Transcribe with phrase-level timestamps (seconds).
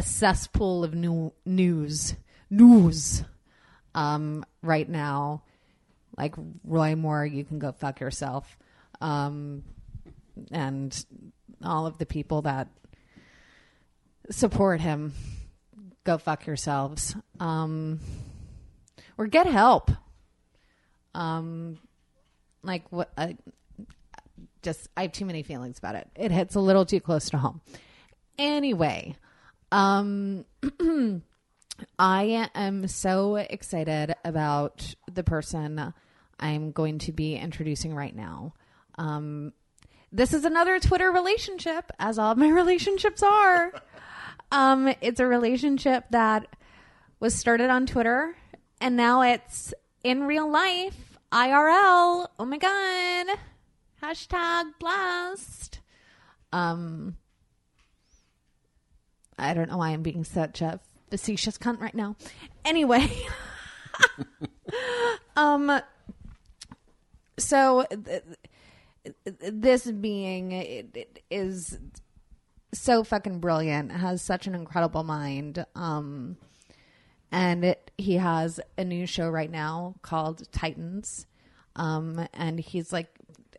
[0.00, 2.14] A cesspool of new news,
[2.48, 3.22] news,
[3.94, 5.42] um, right now.
[6.16, 8.56] Like Roy Moore, you can go fuck yourself,
[9.02, 9.62] um,
[10.50, 11.04] and
[11.62, 12.68] all of the people that
[14.30, 15.12] support him
[16.04, 17.14] go fuck yourselves.
[17.38, 18.00] Um
[19.18, 19.90] or get help.
[21.14, 21.78] Um
[22.62, 23.36] like what I
[24.62, 26.08] just i have too many feelings about it.
[26.16, 27.60] It hits a little too close to home.
[28.38, 29.16] Anyway
[29.72, 30.44] um
[31.98, 35.92] i am so excited about the person
[36.38, 38.52] i'm going to be introducing right now
[38.96, 39.52] um
[40.12, 43.72] this is another twitter relationship as all my relationships are
[44.52, 46.46] um, it's a relationship that
[47.20, 48.34] was started on Twitter
[48.80, 52.26] and now it's in real life, IRL.
[52.38, 53.38] Oh my god.
[54.02, 55.80] Hashtag blast.
[56.52, 57.16] Um
[59.40, 62.16] I don't know why I'm being such a facetious cunt right now.
[62.64, 63.10] Anyway.
[65.36, 65.80] um
[67.38, 68.22] so th-
[69.04, 71.78] th- this being it, it is
[72.72, 76.36] so fucking brilliant has such an incredible mind um
[77.32, 81.26] and it, he has a new show right now called titans
[81.76, 83.08] um and he's like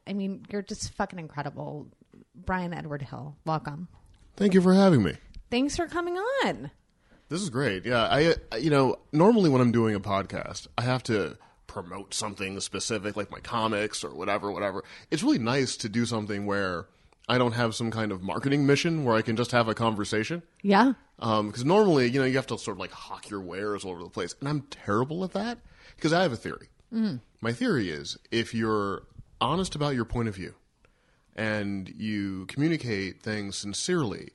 [0.08, 1.88] i mean you're just fucking incredible
[2.36, 3.88] brian edward hill welcome
[4.38, 5.16] Thank you for having me.
[5.52, 6.72] Thanks for coming on
[7.30, 7.86] This is great.
[7.86, 12.60] Yeah, I you know, normally when I'm doing a podcast, I have to promote something
[12.60, 14.84] specific like my comics or whatever, whatever.
[15.10, 16.88] It's really nice to do something where
[17.30, 20.44] I don't have some kind of marketing mission where I can just have a conversation.
[20.64, 23.86] yeah um, Because normally, you know, you have to sort of like hawk your wares
[23.86, 25.60] all over the place, and I'm terrible at that.
[25.96, 26.68] Because I have a theory.
[26.94, 27.22] Mm.
[27.40, 29.04] My theory is if you're
[29.40, 30.56] honest about your point of view
[31.36, 34.32] and you communicate things sincerely,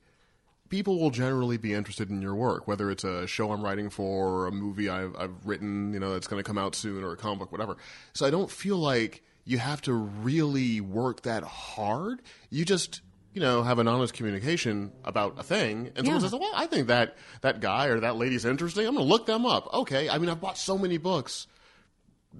[0.68, 4.28] people will generally be interested in your work, whether it's a show I'm writing for,
[4.28, 7.12] or a movie I've, I've written, you know, that's going to come out soon, or
[7.12, 7.76] a comic book, whatever.
[8.12, 12.20] So I don't feel like you have to really work that hard.
[12.50, 13.00] You just,
[13.32, 16.28] you know, have an honest communication about a thing, and someone Yeah.
[16.28, 18.86] says, "Well, I think that that guy or that lady's interesting.
[18.86, 20.08] I'm going to look them up." Okay.
[20.08, 21.46] I mean, I've bought so many books,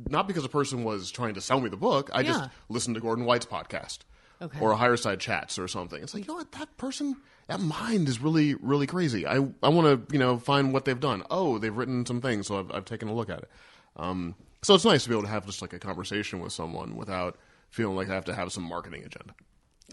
[0.08, 2.10] not because a person was trying to sell me the book.
[2.12, 2.32] I Yeah.
[2.32, 3.98] just listened to Gordon White's podcast
[4.42, 4.58] Okay.
[4.60, 6.02] or a Higherside Chats or something.
[6.02, 7.16] It's like, you know what, that person,
[7.48, 9.26] that mind is really, really crazy.
[9.26, 11.22] I, I want to, you know, find what they've done.
[11.30, 13.50] Oh, they've written some things, so I've, I've taken a look at it.
[13.96, 16.96] Um, so it's nice to be able to have just like a conversation with someone
[16.96, 17.38] without
[17.70, 19.34] feeling like I have to have some marketing agenda.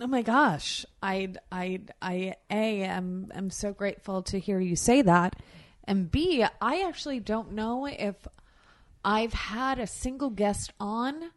[0.02, 0.86] Oh my gosh.
[1.02, 5.36] I I I a am am so grateful to hear you say that.
[5.84, 8.16] And B, I actually don't know if
[9.06, 11.32] I've had a single guest on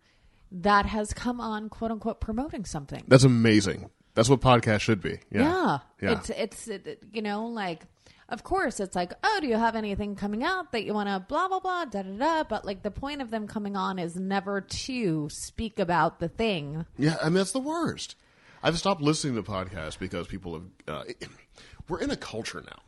[0.50, 3.04] that has come on quote unquote promoting something.
[3.08, 3.90] That's amazing.
[4.16, 5.20] That's what podcast should be.
[5.30, 5.78] Yeah.
[6.00, 6.12] Yeah.
[6.12, 7.82] It's it's it, you know like
[8.28, 11.20] of course it's like oh do you have anything coming out that you want to
[11.28, 14.16] blah blah blah da da da but like the point of them coming on is
[14.16, 16.86] never to speak about the thing.
[16.98, 18.16] Yeah, I mean that's the worst.
[18.62, 20.64] I've stopped listening to podcasts because people have.
[20.88, 21.04] Uh,
[21.88, 22.82] we're in a culture now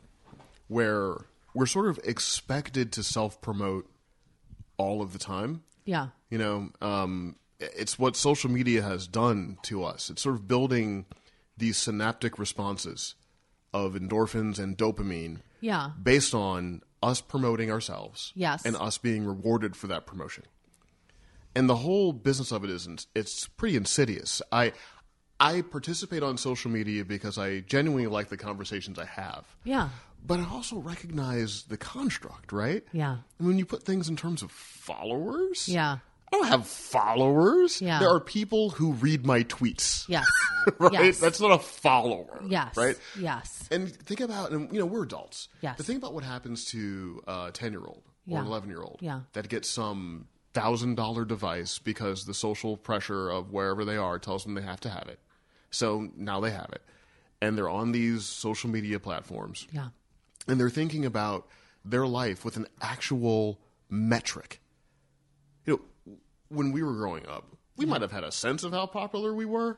[0.67, 1.15] where
[1.53, 3.87] we're sort of expected to self promote
[4.77, 5.61] all of the time.
[5.85, 6.07] Yeah.
[6.31, 10.09] You know, um, it's what social media has done to us.
[10.09, 11.05] It's sort of building
[11.59, 13.15] these synaptic responses
[13.73, 15.91] of endorphins and dopamine Yeah.
[16.01, 18.65] based on us promoting ourselves Yes.
[18.65, 20.43] and us being rewarded for that promotion.
[21.55, 24.41] And the whole business of it is it's pretty insidious.
[24.51, 24.73] I
[25.41, 29.45] I participate on social media because I genuinely like the conversations I have.
[29.63, 29.89] Yeah.
[30.25, 32.83] But I also recognize the construct, right?
[32.91, 33.19] Yeah.
[33.37, 35.99] And when you put things in terms of followers, Yeah.
[36.31, 37.81] I don't have followers.
[37.81, 37.99] Yeah.
[37.99, 40.05] There are people who read my tweets.
[40.07, 40.27] Yes.
[40.79, 40.93] right?
[40.93, 41.19] Yes.
[41.19, 42.41] That's not a follower.
[42.47, 42.77] Yes.
[42.77, 42.97] Right?
[43.19, 43.67] Yes.
[43.71, 45.47] And think about, and you know, we're adults.
[45.61, 45.77] Yes.
[45.77, 48.39] To think about what happens to a 10 year old or Yeah.
[48.41, 49.21] an 11 year old Yeah.
[49.33, 54.43] that gets some thousand dollar device because the social pressure of wherever they are tells
[54.43, 55.19] them they have to have it.
[55.71, 56.81] So now they have it.
[57.41, 59.89] And they're on these social media platforms Yeah.
[60.47, 61.47] and they're thinking about
[61.85, 63.59] their life with an actual
[63.89, 64.58] metric.
[66.49, 67.45] When we were growing up,
[67.77, 69.77] we might have had a sense of how popular we were,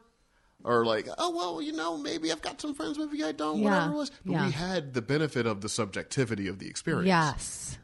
[0.64, 3.66] or like, oh well, you know, maybe I've got some friends, maybe I don't, Yeah.
[3.66, 4.12] whatever it was.
[4.26, 4.46] But Yeah.
[4.46, 7.08] we had the benefit of the subjectivity of the experience.
[7.08, 7.78] Yes.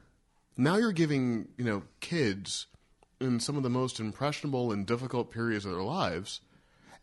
[0.57, 2.67] Now you're giving, you know, kids
[3.19, 6.41] in some of the most impressionable and difficult periods of their lives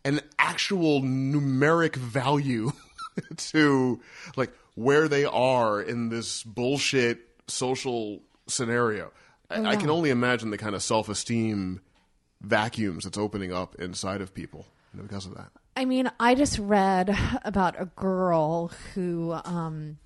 [0.03, 2.71] an actual numeric value
[3.37, 3.99] to
[4.35, 9.11] like where they are in this bullshit social scenario.
[9.49, 11.81] I, I can only imagine the kind of self-esteem
[12.41, 15.51] vacuums that's opening up inside of people you know, because of that.
[15.77, 19.97] I mean, I just read about a girl who um,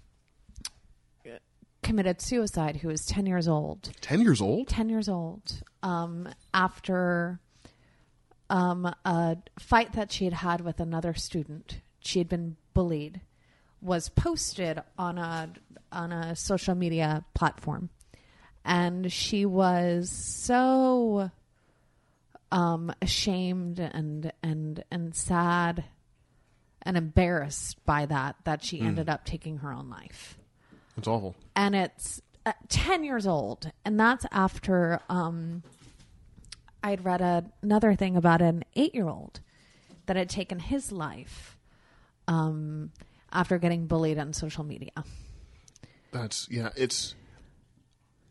[1.83, 3.91] committed suicide who was 10 years old.
[4.01, 4.67] Ten years old?
[4.67, 7.39] 10 years old um, after
[8.49, 11.81] um, a fight that she had had with another student.
[11.99, 13.21] She had been bullied,
[13.81, 15.49] was posted on a
[15.91, 17.89] on a social media platform,
[18.65, 21.31] and she was so
[22.51, 25.85] um, ashamed and and and sad
[26.81, 30.37] and embarrassed by that that she ended up taking her own life.
[30.97, 31.35] It's awful.
[31.55, 33.71] and it's uh, 10 years old.
[33.85, 35.63] And that's after um
[36.81, 39.41] i'd read a, another thing about an eight-year-old
[40.05, 41.57] that had taken his life
[42.29, 42.89] um
[43.33, 44.91] after getting bullied on social media.
[46.11, 47.13] That's yeah, it's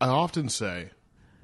[0.00, 0.90] I often say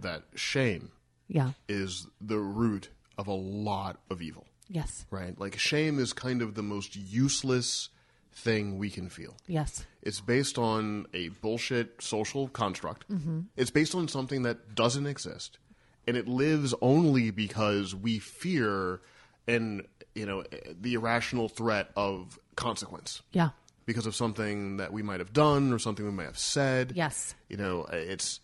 [0.00, 0.90] that shame
[1.28, 5.38] yeah is the root of a lot of evil, yes right?
[5.38, 7.88] Like shame is kind of the most useless
[8.32, 9.36] thing we can feel.
[9.46, 13.08] yes It's based on a bullshit social construct.
[13.08, 13.40] Mm-hmm.
[13.56, 15.58] It's based on something that doesn't exist,
[16.06, 19.00] and it lives only because we fear
[19.46, 20.42] and you know
[20.80, 23.50] the irrational threat of consequence yeah
[23.86, 26.92] because of something that we might have done or something we might have said.
[26.94, 27.34] Yes.
[27.48, 28.40] you know it's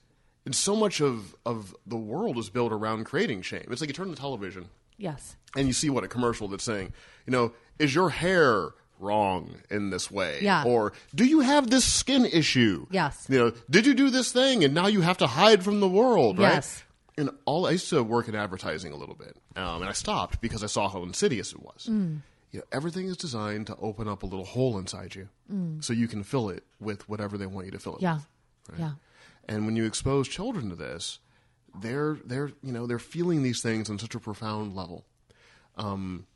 [0.47, 3.65] and so much of of the world is built around creating shame.
[3.71, 6.65] It's like you turn on the television yes and you see what a commercial that's
[6.65, 6.93] saying,
[7.27, 10.39] you know, is your hair wrong in this way?
[10.43, 10.65] Yeah.
[10.65, 12.87] Or do you have this skin issue?
[12.91, 13.27] Yes.
[13.31, 15.89] You know, did you do this thing and now you have to hide from the
[15.89, 16.55] world, right?
[16.55, 16.85] Yes.
[17.17, 20.41] And all I used to work in advertising a little bit, um, and I stopped
[20.41, 21.87] because I saw how insidious it was.
[21.91, 22.21] Mm.
[22.51, 25.29] You know, everything is designed to open up a little hole inside you,
[25.81, 28.03] so you can fill it with whatever they want you to fill it Mm.
[28.03, 28.19] yeah
[28.71, 28.79] with.
[28.81, 28.91] yeah
[29.51, 31.19] And when you expose children to this,
[31.81, 35.05] they're they're you know they're feeling these things on such a profound level,
[35.77, 36.27] um,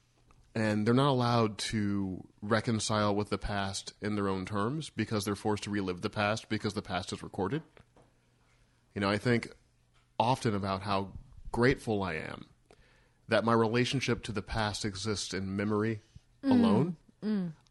[0.54, 5.36] and they're not allowed to reconcile with the past in their own terms because they're
[5.36, 7.62] forced to relive the past because the past is recorded.
[8.96, 9.52] You know, I think
[10.18, 11.12] often about how
[11.52, 12.46] grateful I am
[13.28, 16.00] that my relationship to the past exists in memory
[16.42, 16.96] alone.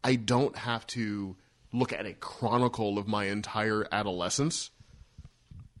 [0.02, 1.36] I don't have to
[1.72, 4.70] look at a chronicle of my entire adolescence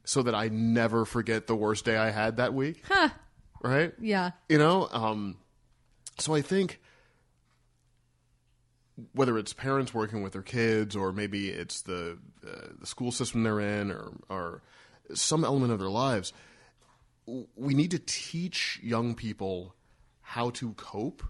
[0.04, 2.82] so that I never forget the worst day I had that week.
[2.86, 3.08] Huh.
[3.62, 3.94] Right?
[3.98, 5.38] yeah You know, um,
[6.18, 6.80] so I think
[9.12, 13.42] whether it's parents working with their kids or maybe it's the uh, the school system
[13.42, 14.62] they're in or or
[15.14, 16.32] some element of their lives,
[17.56, 19.74] we need to teach young people
[20.20, 21.22] how to cope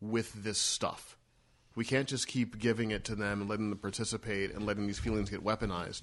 [0.00, 1.16] with this stuff.
[1.74, 4.98] We can't just keep giving it to them and letting them participate and letting these
[4.98, 6.02] feelings get weaponized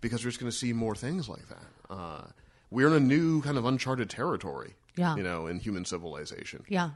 [0.00, 1.66] because we're just going to see more things like that.
[1.90, 2.22] Uh,
[2.70, 5.16] we're in a new kind of uncharted territory, Yeah.
[5.16, 6.64] you know, in human civilization.
[6.68, 6.90] yeah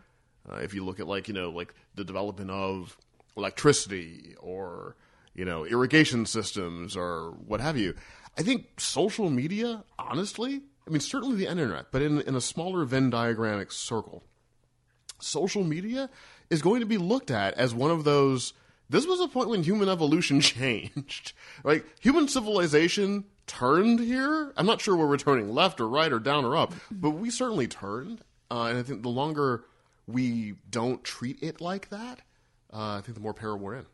[0.49, 2.97] Uh, if you look at like you know like the development of
[3.37, 4.97] electricity or
[5.35, 7.95] you know irrigation systems or what have you,
[8.39, 12.85] I think social media, honestly, I mean certainly the internet, but in in a smaller
[12.85, 14.23] Venn diagramic circle,
[15.21, 16.11] social media
[16.51, 18.53] is going to be looked at as one of those.
[18.93, 21.33] This was a point when human evolution changed.
[21.65, 24.53] Like human civilization turned here.
[24.55, 27.31] I'm not sure where we're turning left or right or down or up, but we
[27.31, 28.21] certainly turned.
[28.51, 29.65] Uh, and I think the longer
[30.07, 32.21] we don't treat it like that,
[32.71, 33.87] uh, I think the more peril we're in.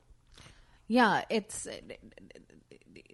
[0.89, 1.69] Yeah, it's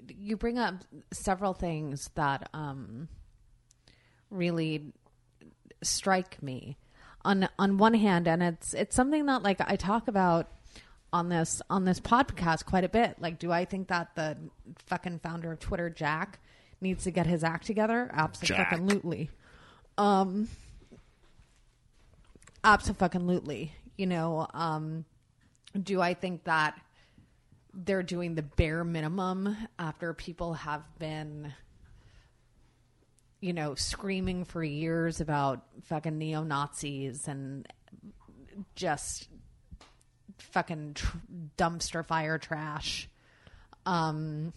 [0.09, 0.77] you bring up
[1.13, 3.09] several things that um
[4.31, 4.93] really
[5.83, 6.79] strike me.
[7.27, 10.51] On on one hand, and it's it's something that like I talk about
[11.15, 13.17] on this on this podcast quite a bit.
[13.21, 14.37] Like, do I think that the
[14.87, 16.41] fucking founder of Twitter, Jack,
[16.81, 18.11] needs to get his act together?
[18.13, 19.31] Absolutely.
[19.97, 20.49] Um
[22.65, 23.73] absolutely.
[23.97, 25.05] You know, um
[25.81, 26.81] do I think that
[27.73, 31.53] they're doing the bare minimum after people have been
[33.41, 37.69] you know screaming for years about fucking neo-nazis and
[38.75, 39.29] just
[40.39, 41.17] fucking tr-
[41.57, 43.09] dumpster fire trash
[43.87, 44.53] um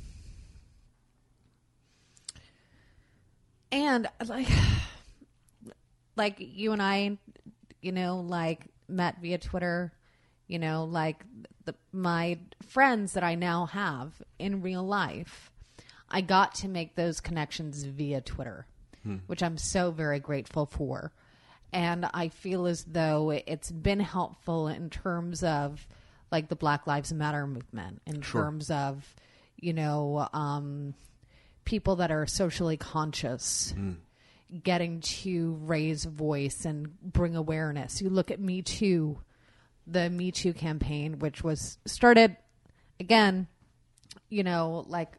[3.72, 4.48] and like
[6.16, 7.18] like you and I
[7.82, 9.92] you know like met via Twitter
[10.48, 11.26] You know, like
[11.66, 15.52] the, my friends that I now have in real life,
[16.10, 18.66] I got to make those connections via Twitter,
[19.28, 21.12] which I'm so very grateful for.
[21.78, 25.88] And I feel as though it's been helpful in terms of
[26.32, 29.06] like the Black Lives Matter movement, in terms of,
[29.58, 30.96] you know, um,
[31.66, 33.76] people that are socially conscious
[34.64, 38.02] getting to raise voice and bring awareness.
[38.02, 39.20] You look at Me Too,
[39.86, 42.38] the Me Too campaign, which was started
[43.00, 43.46] again,
[44.30, 45.12] you know, like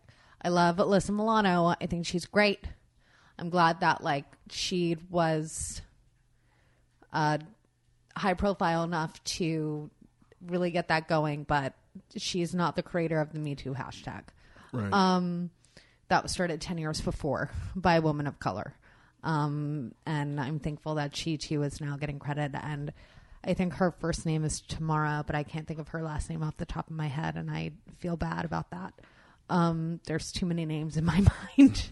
[0.42, 1.76] I love Alyssa Milano.
[1.80, 2.66] I think she's great.
[3.38, 5.82] I'm glad that like she was
[7.12, 7.38] uh,
[8.16, 9.90] high profile enough to
[10.46, 11.74] really get that going, but
[12.16, 14.22] she's not the creator of the Me Too hashtag
[14.72, 14.92] Right.
[14.92, 15.50] um,
[16.08, 18.74] that was started 10 years before by a woman of color.
[19.24, 22.52] Um, and I'm thankful that she too is now getting credit.
[22.54, 22.92] And
[23.44, 26.42] I think her first name is Tamara, but I can't think of her last name
[26.42, 27.36] off the top of my head.
[27.36, 28.94] And I feel bad about that.
[29.50, 31.24] Um, there's too many names in my
[31.58, 31.88] mind.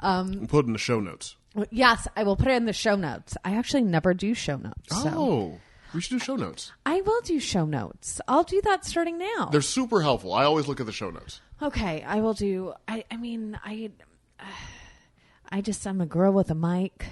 [0.00, 1.36] um Put in the show notes.
[1.70, 3.36] Yes, I will put it in the show notes.
[3.44, 5.02] I actually never do show notes.
[5.02, 5.60] So Oh,
[5.94, 6.72] we should do show notes.
[6.86, 8.20] I will do show notes.
[8.28, 9.46] I'll do that starting now.
[9.50, 10.32] They're super helpful.
[10.32, 11.40] I always look at the show notes.
[11.62, 12.72] Okay, I will do.
[12.88, 13.90] I I mean, I
[15.52, 17.06] I just I'm a girl with a mic,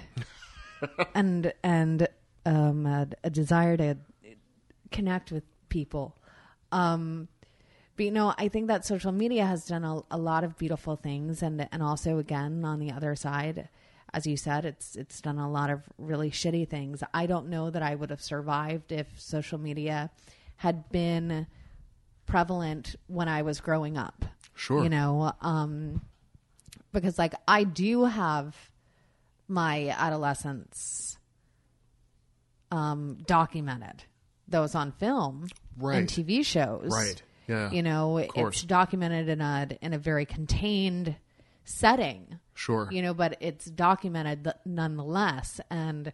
[1.13, 2.07] and and
[2.45, 3.97] um a, a desire to
[4.91, 6.15] connect with people.
[6.71, 7.27] Um,
[7.95, 10.95] but you know, I think that social media has done a, a lot of beautiful
[10.95, 13.67] things, and and also again on the other side,
[14.13, 17.03] as you said, it's it's done a lot of really shitty things.
[17.13, 20.09] I don't know that I would have survived if social media
[20.57, 21.47] had been
[22.25, 24.25] prevalent when I was growing up.
[24.55, 24.83] Sure.
[24.83, 26.01] You know, um,
[26.91, 28.55] because like I do have
[29.47, 31.17] my adolescence
[32.71, 34.03] um, documented,
[34.47, 35.47] those on film
[35.77, 35.97] Right.
[35.97, 36.89] and TV shows.
[36.91, 37.21] Right.
[37.47, 37.71] Yeah.
[37.71, 41.15] You know, it's documented in a in a very contained
[41.63, 42.37] setting.
[42.59, 42.89] Sure.
[42.91, 46.11] You know, but it's documented th- nonetheless, and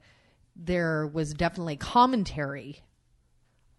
[0.56, 2.84] there was definitely commentary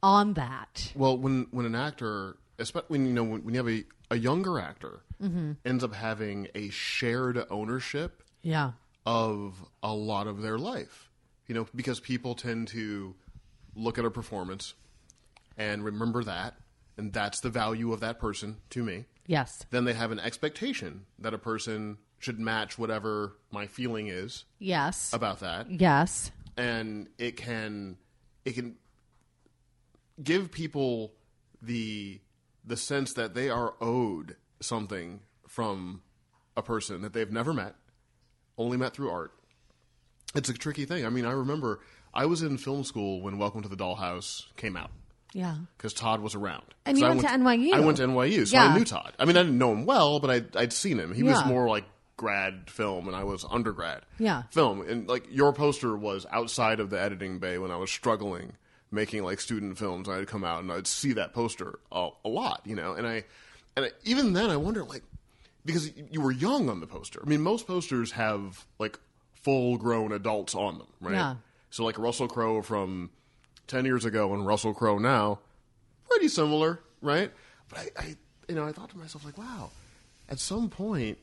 [0.02, 0.92] on that.
[0.96, 4.18] Well, when when an actor, especially when you know when, when you have a, a
[4.18, 5.52] younger actor, Mm-hmm.
[5.64, 8.72] ends up having a shared ownership Yeah.
[9.06, 11.08] of a lot of their life,
[11.46, 13.14] you know, because people tend to
[13.74, 14.74] look at a performance
[15.56, 16.56] and remember that,
[16.98, 19.06] and that's the value of that person to me.
[19.26, 19.64] Yes.
[19.70, 25.12] Then they have an expectation that a person should match whatever my feeling is Yes.
[25.12, 25.70] about that.
[25.70, 26.30] yes.
[26.56, 27.96] and it can
[28.44, 28.76] it can
[30.22, 31.12] give people
[31.62, 32.20] the
[32.64, 36.02] the sense that they are owed something from
[36.56, 37.74] a person that they've never met,
[38.58, 39.32] only met through art.
[40.34, 41.04] It's a tricky thing.
[41.06, 41.80] I mean, I remember
[42.12, 44.90] I was in film school when Welcome to the Dollhouse came out
[45.32, 45.56] Yeah.
[45.76, 46.64] because Todd was around.
[46.86, 47.72] And 'Cause you I went to NYU.
[47.74, 48.64] I went to NYU, so Yeah.
[48.72, 49.12] I knew Todd.
[49.18, 51.14] I mean, I didn't know him well, but I'd, I'd seen him.
[51.14, 51.46] He was Yeah.
[51.48, 51.84] more like
[52.16, 54.44] grad film, and I was undergrad Yeah.
[54.50, 54.80] film.
[54.88, 58.54] And like your poster was outside of the editing bay when I was struggling
[58.90, 60.08] making like student films.
[60.08, 62.94] I'd come out and I'd see that poster a, a lot, you know.
[62.94, 63.24] And I,
[63.76, 65.02] and I, even then, I wonder like
[65.64, 67.20] because you were young on the poster.
[67.24, 68.98] I mean, most posters have like
[69.34, 71.14] full grown adults on them, right?
[71.14, 71.34] Yeah.
[71.70, 73.10] So like Russell Crowe from
[73.66, 75.40] ten years ago and Russell Crowe now,
[76.08, 77.30] pretty similar, right?
[77.68, 78.16] But I, I,
[78.48, 79.70] you know, I thought to myself like, wow,
[80.30, 81.18] at some point,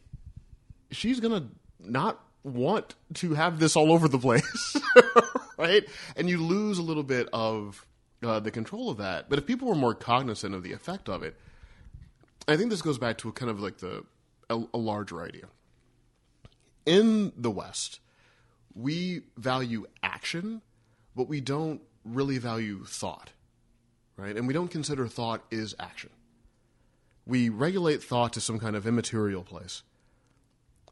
[0.93, 1.47] she's gonna
[1.79, 4.75] not want to have this all over the place,
[5.57, 5.83] right?
[6.15, 7.85] And you lose a little bit of
[8.23, 9.29] uh, the control of that.
[9.29, 11.35] But if people were more cognizant of the effect of it,
[12.47, 14.03] I think this goes back to a kind of like the
[14.49, 15.45] a, a larger idea.
[16.85, 17.99] In the West,
[18.75, 20.61] we value action,
[21.15, 23.31] but we don't really value thought,
[24.17, 24.35] right?
[24.35, 26.09] And we don't consider thought is action.
[27.25, 29.83] We regulate thought to some kind of immaterial place,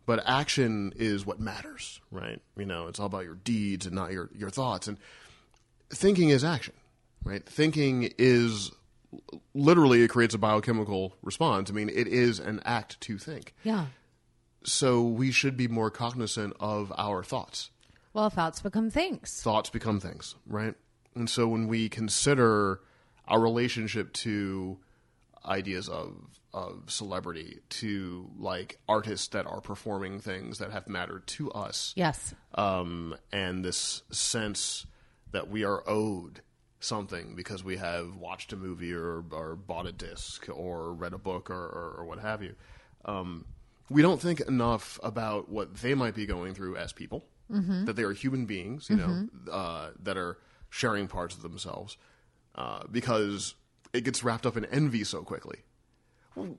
[0.05, 2.41] but action is what matters, right?
[2.58, 4.88] You know, it's all about your deeds and not your, your thoughts.
[4.88, 4.98] And
[5.89, 6.74] thinking is action,
[7.24, 7.46] right?
[7.46, 8.72] Thinking is
[9.53, 11.70] literally it creates a biochemical response.
[11.70, 13.53] I mean, it is an act to think.
[13.63, 13.88] Yeah.
[14.63, 17.72] So we should be more cognizant of our thoughts.
[18.13, 19.41] Well, thoughts become things.
[19.41, 20.75] Thoughts become things, right?
[21.15, 22.81] And so when we consider
[23.27, 24.77] our relationship to
[25.46, 31.51] ideas of of celebrity to like artists that are performing things that have mattered to
[31.51, 32.34] us Yes.
[32.55, 34.86] um, and this sense
[35.31, 36.41] that we are owed
[36.79, 41.17] something because we have watched a movie or, or bought a disc or read a
[41.17, 42.55] book or, or, or what have you.
[43.05, 43.46] Um,
[43.89, 48.03] we don't think enough about what they might be going through as people, that they
[48.03, 50.38] are human beings, you know, uh, that are
[50.70, 51.98] sharing parts of themselves.
[52.55, 53.55] uh, because
[53.93, 55.60] it gets wrapped up in envy so quickly.
[56.35, 56.57] Well,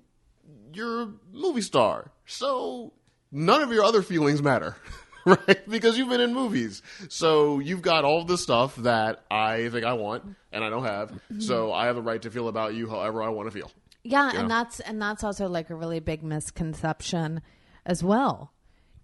[0.72, 2.92] you're a movie star, so
[3.30, 4.76] none of your other feelings matter.
[5.24, 9.84] Right, because you've been in movies, so you've got all the stuff that I think
[9.84, 11.12] I want and I don't have.
[11.38, 13.70] So I have the right to feel about you however I want to feel.
[14.02, 17.40] Yeah, and that's and that's also like a really big misconception
[17.86, 18.52] as well.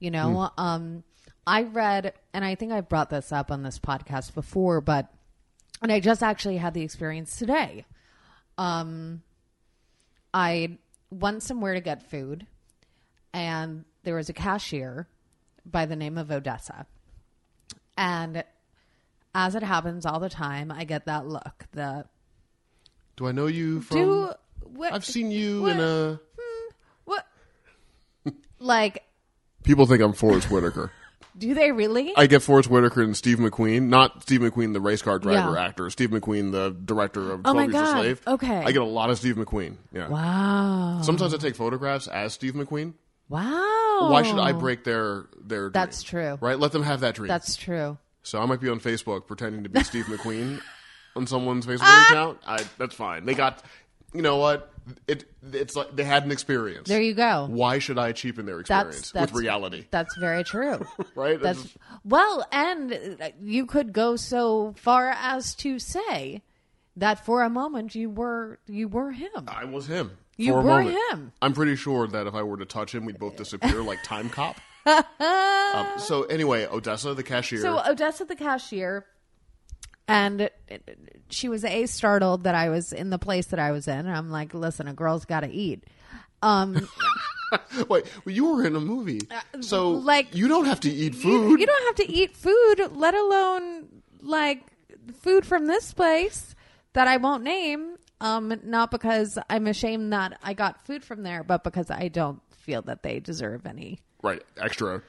[0.01, 0.61] You know, Hmm.
[0.61, 1.05] um
[1.47, 5.07] I read and I think I brought this up on this podcast before, but
[5.83, 7.87] and I just actually had the experience today.
[8.57, 9.23] Um
[10.35, 10.79] I
[11.11, 12.47] went somewhere to get food
[13.33, 15.07] and there was a cashier
[15.65, 16.87] by the name of Odessa.
[17.97, 18.45] And
[19.35, 21.65] as it happens all the time, I get that look.
[21.73, 22.05] The
[23.17, 23.97] Do I know you from?
[23.97, 24.31] do
[24.65, 26.21] what I've seen you what- in a.
[26.39, 26.71] Hmm,
[27.05, 27.27] what?
[28.59, 29.05] like,
[29.65, 30.91] People think I'm Forrest Whitaker.
[31.39, 32.13] do they really?
[32.17, 35.65] I get Forrest Whitaker and Steve McQueen, not Steve McQueen, the race car driver Yeah.
[35.67, 35.89] actor.
[35.91, 37.85] Steve McQueen, the director of Oh my Years God.
[37.97, 38.21] a Slave.
[38.27, 38.57] Okay.
[38.65, 39.77] I get a lot of Steve McQueen.
[39.93, 40.09] Yeah.
[40.09, 41.01] wow.
[41.03, 42.95] Sometimes I take photographs as Steve McQueen.
[43.29, 44.09] Wow.
[44.11, 45.67] Why should I break their their?
[45.67, 45.71] Oh.
[45.71, 46.39] That's true.
[46.41, 46.59] Right?
[46.59, 47.29] Let them have that dream.
[47.29, 47.99] That's true.
[48.23, 50.61] So I might be on Facebook pretending to be Steve McQueen
[51.17, 52.09] on someone's Facebook Ah!
[52.11, 52.39] account.
[52.47, 53.27] I that's fine.
[53.27, 53.63] They got.
[54.15, 54.73] You know what?
[55.07, 56.89] It it's like they had an experience.
[56.89, 57.47] There you go.
[57.51, 59.87] Why should I cheapen their experience That's that's with reality?
[59.91, 60.87] That's very true.
[61.15, 61.41] Right?
[61.41, 66.43] That's well, and uh, you could go so far as to say
[66.97, 69.47] that for a moment you were you were him.
[69.49, 70.13] I was him.
[70.37, 70.99] You for were moment.
[71.11, 71.33] him.
[71.43, 74.57] I'm pretty sure that if I were to touch him, we'd both disappear like Timecop.
[74.87, 77.61] um, so anyway, Odessa, the cashier.
[77.61, 79.05] So Odessa, the cashier,
[80.09, 80.51] and
[81.31, 83.99] she was a startled that I was in the place that I was in.
[83.99, 85.85] And I'm like, listen, a girl's got to eat.
[86.43, 86.89] Um,
[87.89, 89.21] Wait, well, you were in a movie,
[89.61, 91.61] so Uh, like- you don't have to eat you, food.
[91.61, 93.89] you don't have to eat food, let alone
[94.21, 94.65] like
[95.21, 96.55] food from this place
[96.93, 97.97] that I won't name.
[98.21, 102.41] Um, not because I'm ashamed that I got food from there, but because I don't
[102.57, 104.01] feel that they deserve any.
[104.23, 105.03] right, extra.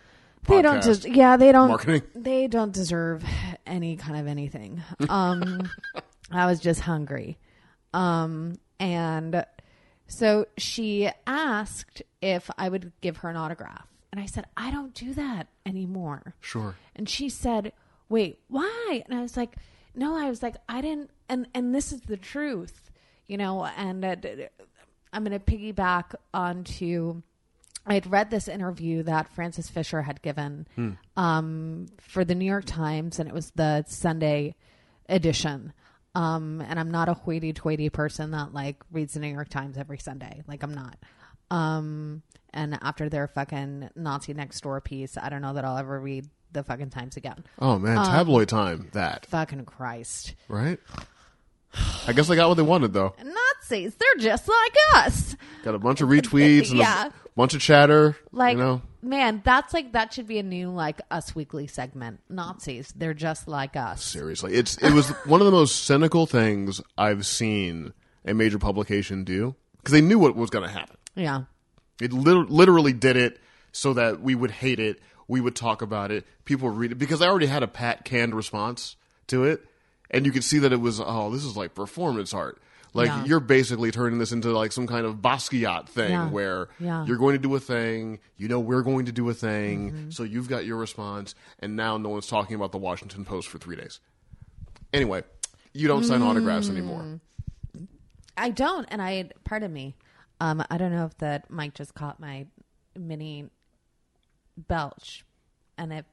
[0.47, 2.01] They don't just yeah, they don't Marketing.
[2.15, 3.23] they don't deserve
[3.65, 4.81] any kind of anything.
[5.07, 5.69] Um
[6.31, 7.37] I was just hungry.
[7.93, 9.45] Um and
[10.07, 13.87] so she asked if I would give her an autograph.
[14.11, 16.75] And I said, "I don't do that anymore." Sure.
[16.95, 17.73] And she said,
[18.09, 19.55] "Wait, why?" And I was like,
[19.93, 22.89] "No, I was like, I didn't." And and this is the truth,
[23.27, 23.65] you know.
[23.65, 24.15] And uh,
[25.13, 27.21] I'm going to piggyback onto.
[27.89, 30.67] I had read this interview that Frances Fisher had given
[31.17, 34.55] um, for the New York Times, and it was the Sunday
[35.07, 35.73] edition.
[36.15, 39.97] Um, and I'm not a hoity-toity person that like reads the New York Times every
[39.97, 40.41] Sunday.
[40.47, 40.97] Like I'm not.
[41.51, 42.21] Um,
[42.53, 46.27] and after their fucking Nazi next door piece, I don't know that I'll ever read
[46.51, 47.43] the fucking Times again.
[47.59, 48.89] Oh man, Um, tabloid time.
[48.93, 50.35] That Fucking Christ.
[50.47, 50.79] right?
[52.07, 53.13] I guess they got what they wanted though.
[53.23, 54.75] Nazis, they're just like
[55.05, 55.35] us.
[55.63, 57.09] Got a bunch of retweets and Yeah.
[57.39, 58.17] Bunch of chatter.
[58.33, 62.19] Like, you know, man, that's like, that should be a new, like, Us Weekly segment.
[62.29, 64.03] Nazis, they're just like us.
[64.03, 67.93] seriously, it's it was one of the most cynical things I've seen
[68.25, 70.97] a major publication do because they knew what was going to happen.
[71.15, 71.43] Yeah.
[72.01, 73.39] It lit- literally did it
[73.71, 76.95] so that we would hate it, we would talk about it, people would read it
[76.95, 78.97] because I already had a pat canned response
[79.27, 79.65] to it,
[80.11, 82.61] and you could see that it was oh this is like performance art.
[82.93, 83.25] Like Yeah.
[83.25, 86.29] you're basically turning this into like some kind of Basquiat thing Yeah.
[86.29, 86.87] where Yeah.
[86.91, 87.07] Mm-hmm.
[87.07, 90.23] you're going to do a thing, you know we're going to do a thing, so
[90.23, 93.75] you've got your response, and now no one's talking about the Washington Post for three
[93.75, 93.99] days.
[94.91, 95.23] Anyway,
[95.73, 96.71] you don't sign autographs Mm.
[96.77, 97.19] anymore.
[98.35, 99.95] I don't, and I, pardon me,
[100.41, 102.47] um, I don't know if that mic just caught my
[102.97, 103.49] mini
[104.57, 105.25] belch.
[105.77, 106.05] And it,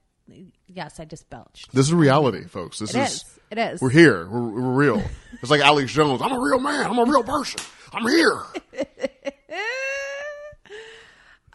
[0.66, 1.72] yes, I just belched.
[1.72, 2.78] This is reality, folks.
[2.78, 3.38] This It is, is.
[3.50, 3.80] It is.
[3.80, 4.26] We're here.
[4.28, 5.02] We're, we're real.
[5.40, 6.20] It's like Alex Jones.
[6.22, 6.86] I'm a real man.
[6.86, 7.60] I'm a real person.
[7.92, 8.42] I'm here.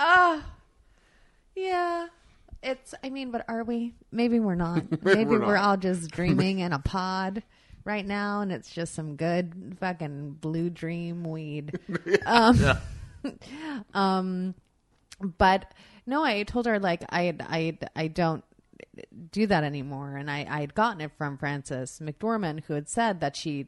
[0.03, 0.43] Ah,
[1.55, 2.07] yeah.
[2.63, 2.95] It's.
[3.03, 3.93] I mean, but are we?
[4.11, 4.83] Maybe we're not.
[5.03, 5.63] Maybe we're we're, not.
[5.63, 7.43] all just dreaming in a pod
[7.85, 11.77] right now, and it's just some good fucking blue dream weed.
[12.25, 12.59] Um,
[13.93, 14.55] um,
[15.37, 15.71] but
[16.07, 18.43] no, I told her like I I I don't
[19.31, 23.19] do that anymore, and I I had gotten it from Frances McDormand, who had said
[23.21, 23.67] that she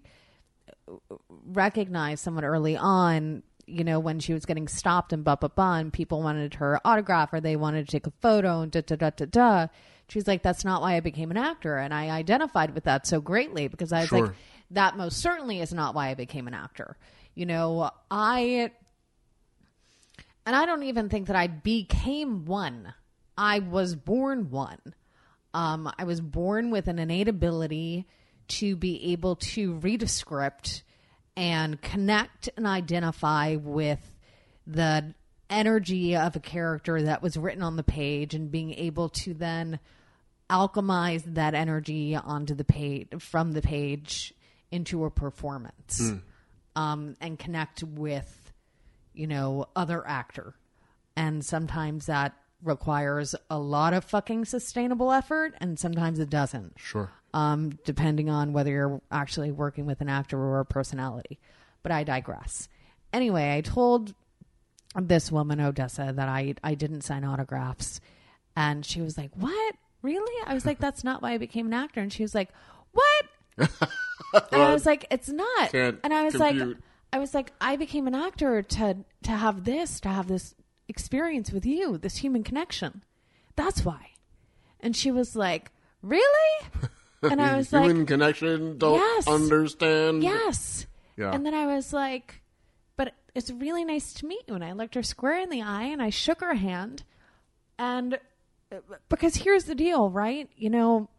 [1.45, 5.75] recognized someone early on, you know, when she was getting stopped and blah blah blah,
[5.75, 8.95] and people wanted her autograph or they wanted to take a photo and da da
[8.95, 9.67] da da da.
[10.09, 13.21] She's like, that's not why I became an actor, and I identified with that so
[13.21, 14.25] greatly because I was Sure.
[14.27, 14.35] like,
[14.71, 16.97] that most certainly is not why I became an actor.
[17.35, 18.71] You know, I
[20.45, 22.93] and I don't even think that I became one.
[23.37, 24.79] I was born one.
[25.53, 28.07] Um, I was born with an innate ability
[28.49, 30.83] to be able to read a script
[31.35, 33.99] and connect and identify with
[34.65, 35.13] the
[35.49, 39.79] energy of a character that was written on the page and being able to then
[40.49, 44.33] alchemize that energy onto the page from the page
[44.71, 45.99] into a performance
[46.75, 48.51] um, and connect with
[49.13, 50.55] you know other actor.
[51.15, 52.33] And sometimes that
[52.63, 57.11] requires a lot of fucking sustainable effort and sometimes it doesn't Sure.
[57.33, 61.39] um, depending on whether you're actually working with an actor or a personality.
[61.81, 62.69] But I digress.
[63.11, 64.13] Anyway, I told
[64.95, 67.99] this woman Odessa that I I didn't sign autographs,
[68.55, 69.75] and she was like, "What?
[70.01, 72.49] Really?" I was like, "That's not why I became an actor." And she was like,
[72.91, 73.25] "What?"
[74.51, 76.67] and I was like, "It's not." Can't and I was compute.
[76.69, 76.77] like,
[77.11, 80.55] "I was like, I became an actor to to have this, to have this
[80.87, 83.03] experience with you, this human connection.
[83.55, 84.11] That's why."
[84.79, 86.23] And she was like, "Really?"
[87.23, 88.77] And I was Human like, Human connection.
[88.77, 89.27] Don't Yes.
[89.29, 90.23] understand.
[90.23, 90.87] Yes.
[91.15, 91.31] Yeah.
[91.31, 92.41] And then I was like,
[92.97, 94.55] but it's really nice to meet you.
[94.55, 97.03] And I looked her square in the eye and I shook her hand.
[97.79, 98.15] And
[98.73, 100.49] uh, because here's the deal, right?
[100.57, 101.09] You know,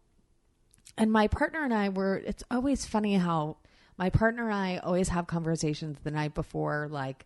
[0.95, 3.57] and my partner and I were, it's always funny how
[3.97, 7.25] my partner and I always have conversations the night before, like,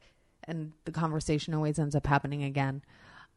[0.50, 2.82] and the conversation always ends up happening again.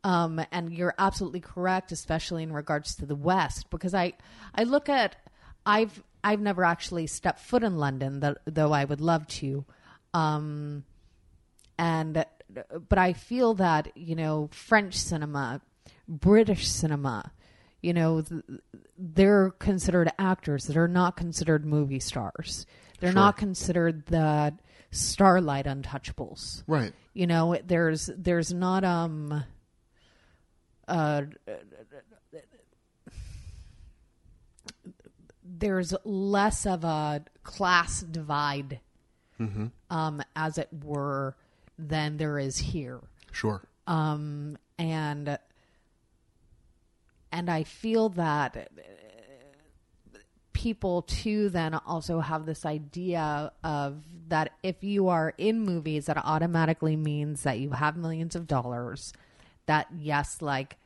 [0.04, 4.14] Um, and you're absolutely correct, especially in regards to the West, because I,
[4.52, 5.14] I look at,
[5.64, 9.64] I've, I've never actually stepped foot in London, th- though I would love to.
[10.12, 10.84] Um,
[11.78, 12.24] and,
[12.88, 15.60] but I feel that, you know, French cinema,
[16.08, 17.30] British cinema,
[17.80, 18.42] you know, th-
[18.98, 22.66] they're considered actors that are not considered movie stars.
[22.98, 24.54] They're not considered the
[24.92, 26.92] starlight untouchables Right.
[27.14, 29.42] you know there's there's not um
[30.86, 31.22] uh
[35.44, 38.80] there's less of a class divide
[39.90, 41.34] um as it were
[41.76, 43.00] than there is here
[43.32, 43.60] Sure.
[43.88, 45.36] um and
[47.32, 48.70] and i feel that
[50.52, 56.16] people too then also have this idea of that if you are in movies that
[56.18, 59.12] automatically means that you have millions of dollars
[59.66, 60.76] that yes like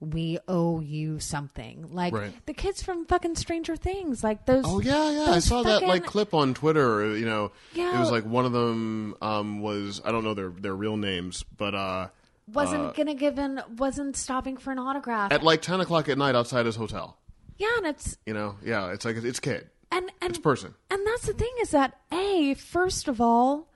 [0.00, 2.46] we owe you something like Right.
[2.46, 5.32] the kids from fucking stranger things like those Oh yeah, yeah.
[5.32, 7.16] I saw that like clip on Twitter.
[7.16, 7.96] You know, Yeah.
[7.96, 11.42] it was like one of them um, was I don't know their their real names,
[11.42, 12.08] but uh,
[12.46, 16.36] wasn't gonna give in wasn't stopping for an autograph at like ten o'clock at night
[16.36, 17.16] outside his hotel.
[17.58, 20.74] Yeah and it's You know, yeah, it's like it's kid, and and it's person.
[20.90, 23.68] And that's the thing is that a first of all,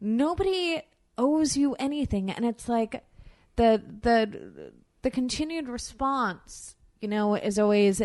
[0.00, 0.82] nobody
[1.16, 3.04] owes you anything, and it's like
[3.56, 8.02] the the the continued response, you know, is always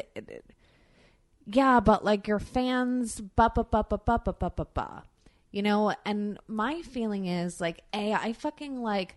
[1.46, 5.04] yeah, but like your fans, ba ba ba ba ba ba ba ba ba,
[5.52, 5.94] you know.
[6.06, 9.16] And my feeling is like, a I fucking like.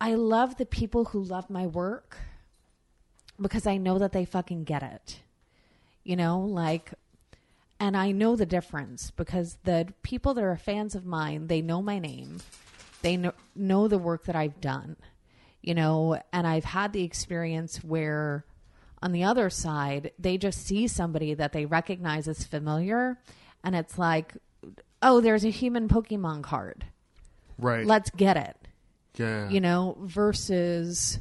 [0.00, 2.18] I love the people who love my work
[3.40, 5.20] because I know that they fucking get it
[6.08, 6.94] you know like
[7.78, 11.82] and i know the difference because the people that are fans of mine they know
[11.82, 12.40] my name
[13.02, 14.96] they know, know the work that i've done
[15.60, 18.46] you know and i've had the experience where
[19.02, 23.18] on the other side they just see somebody that they recognize as familiar
[23.62, 24.32] and it's like
[25.02, 26.86] oh there's a human pokemon card
[27.58, 27.84] Right.
[27.84, 28.56] let's get it
[29.18, 29.48] yeah.
[29.50, 31.18] you know, versus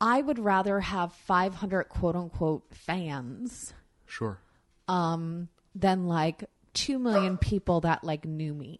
[0.00, 3.74] I would rather have 500 quote unquote fans
[4.06, 4.40] Sure.
[4.88, 8.78] Um, than like 2 million people that like knew me.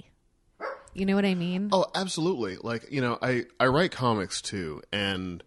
[0.92, 1.68] You know what I mean?
[1.72, 2.56] Oh, absolutely.
[2.56, 5.44] Like, you know, I, I write comics too, and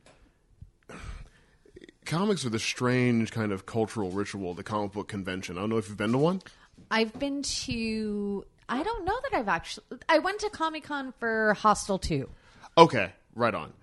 [2.06, 5.58] comics are the strange kind of cultural ritual, the comic book convention.
[5.58, 6.42] I don't know if you've been to one.
[6.90, 12.00] I've been to I don't know that I've actually I went to Comic-Con for Hostel
[12.00, 12.30] 2.
[12.78, 13.74] Okay, right on.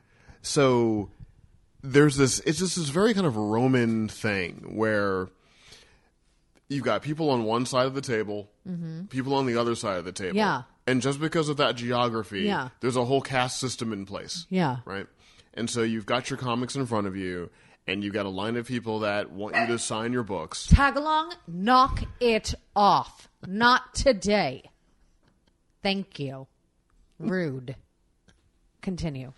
[0.42, 1.10] So
[1.82, 5.28] there's this it's just this very kind of Roman thing where
[6.68, 8.48] you've got people on one side of the table,
[9.08, 10.30] people on the other side of the table.
[10.30, 10.36] Mm-hmm.
[10.38, 10.62] Yeah.
[10.86, 12.68] And just because of that geography, Yeah.
[12.80, 14.46] there's a whole caste system in place.
[14.50, 14.78] Yeah.
[14.84, 15.06] Right?
[15.54, 17.50] And so you've got your comics in front of you
[17.86, 20.66] and you've got a line of people that want you to sign your books.
[20.68, 23.28] Tag along, knock it off.
[23.46, 24.70] Not today.
[25.82, 26.46] Thank you.
[27.18, 27.74] Rude.
[28.80, 29.32] Continue.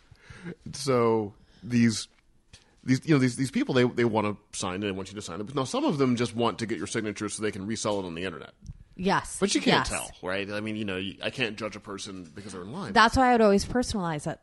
[0.73, 2.09] so these
[2.85, 5.09] these you know these these people they they want to sign it and they want
[5.09, 5.45] you to sign it.
[5.45, 8.01] But now some of them just want to get your signature so they can resell
[8.01, 8.53] it on the internet.
[8.97, 9.39] Yes.
[9.41, 9.89] But you can't yes.
[9.89, 10.51] tell, right?
[10.51, 12.93] I mean, you know, you, I can't judge a person because they're in line.
[12.93, 14.39] That's why I would always personalize it.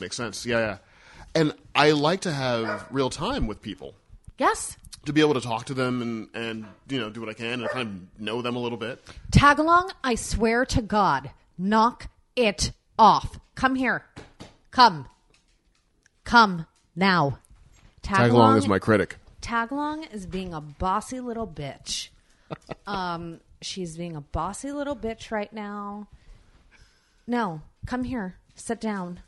[0.00, 0.44] Makes sense.
[0.44, 0.78] Yeah, yeah.
[1.34, 3.94] and I like to have real time with people
[4.38, 4.76] Yes.
[5.04, 7.60] to be able to talk to them and and you know do what I can
[7.60, 9.02] and kind of know them a little bit.
[9.30, 13.38] Tag along, I swear to God, knock it off.
[13.54, 14.06] Come here.
[14.70, 15.06] Come.
[16.24, 17.38] Come now.
[18.02, 19.16] Tag along is my critic.
[19.40, 22.08] Tagalong is being a bossy little bitch.
[22.86, 26.08] um, she's being a bossy little bitch right now.
[27.26, 28.36] No, come here.
[28.54, 29.20] Sit down.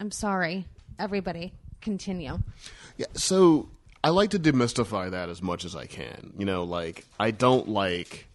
[0.00, 0.66] I'm sorry.
[0.98, 2.38] Everybody, continue.
[2.96, 3.68] Yeah, so
[4.04, 6.32] I like to demystify that as much as I can.
[6.36, 8.28] You know, like I don't like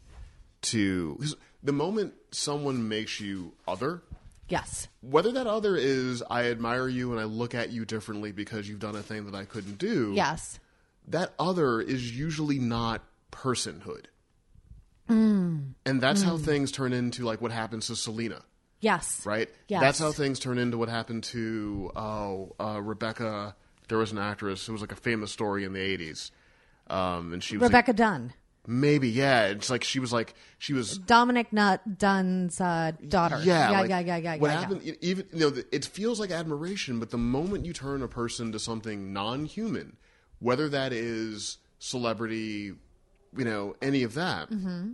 [0.63, 1.21] to
[1.63, 4.01] the moment someone makes you other,
[4.49, 4.87] Yes.
[5.01, 8.79] whether that other is I admire you and I look at you differently because you've
[8.79, 10.13] done a thing that I couldn't do.
[10.15, 10.59] Yes.
[11.07, 14.05] that other is usually not personhood.
[15.09, 15.73] Mm.
[15.85, 18.41] And that's how things turn into like what happens to Selena,
[18.81, 19.25] Yes.
[19.25, 19.49] right?
[19.67, 19.81] Yes.
[19.81, 23.55] That's how things turn into what happened to oh uh, Rebecca.
[23.87, 24.67] There was an actress.
[24.67, 26.31] It was like a famous story in the eighties,
[26.89, 28.33] um, and she was Rebecca Dunn.
[28.69, 29.45] Maybe yeah.
[29.47, 33.39] It's like she was like she was Dominic Nut Dunne's uh, daughter.
[33.43, 34.81] yeah, Yeah, like, yeah, yeah, yeah, What yeah, happened?
[34.85, 38.51] e- Even you know, it feels like admiration, but the moment you turn a person
[38.51, 39.95] to something non-human,
[40.39, 42.73] whether that is celebrity,
[43.37, 44.91] you know, any of that, Mm-hmm.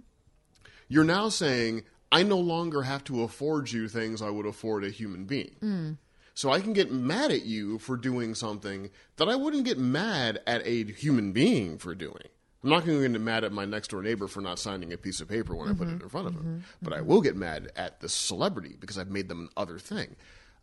[0.88, 4.90] you're now saying I no longer have to afford you things I would afford a
[4.92, 5.56] human being.
[5.64, 5.98] Mm.
[6.36, 10.42] So I can get mad at you for doing something that I wouldn't get mad
[10.46, 12.28] at a human being for doing.
[12.64, 14.98] I'm not going to get mad at my next door neighbor for not signing a
[14.98, 16.04] piece of paper when I put it mm-hmm.
[16.04, 16.58] in front of him, mm-hmm.
[16.82, 17.08] but I mm-hmm.
[17.08, 20.16] will get mad at the celebrity because I've made them an other thing.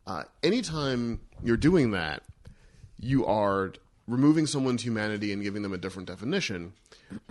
[0.07, 2.23] Uh, anytime you're doing that,
[2.99, 3.75] you are
[4.07, 6.73] removing someone's humanity and giving them a different definition,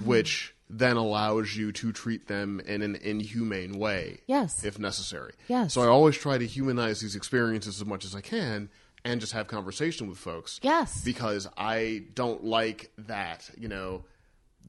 [0.04, 4.64] which then allows you to treat them in an inhumane way, Yes.
[4.64, 5.34] if necessary.
[5.48, 5.74] Yes.
[5.74, 8.70] So I always try to humanize these experiences as much as I can
[9.04, 10.60] and just have conversation with folks.
[10.62, 11.04] Yes.
[11.04, 14.04] Because I don't like that, you know,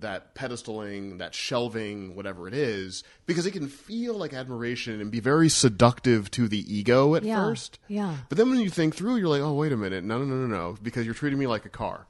[0.01, 5.21] that pedestaling, that shelving, whatever it is, because it can feel like admiration and be
[5.21, 7.37] very seductive to the ego at Yeah.
[7.45, 7.79] first.
[7.89, 8.17] Yeah.
[8.29, 10.03] But then when you think through, you're like, oh, wait a minute.
[10.05, 10.77] No, no, no, no, no.
[10.83, 12.07] Because you're treating me like a car.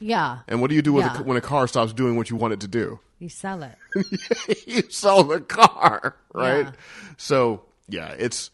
[0.00, 0.38] Yeah.
[0.48, 1.20] And what do you do with Yeah.
[1.20, 3.00] a, when a car stops doing what you want it to do?
[3.18, 3.76] You sell it.
[4.66, 6.66] you sell the car, right?
[6.66, 6.72] Yeah.
[7.16, 8.50] So yeah, it's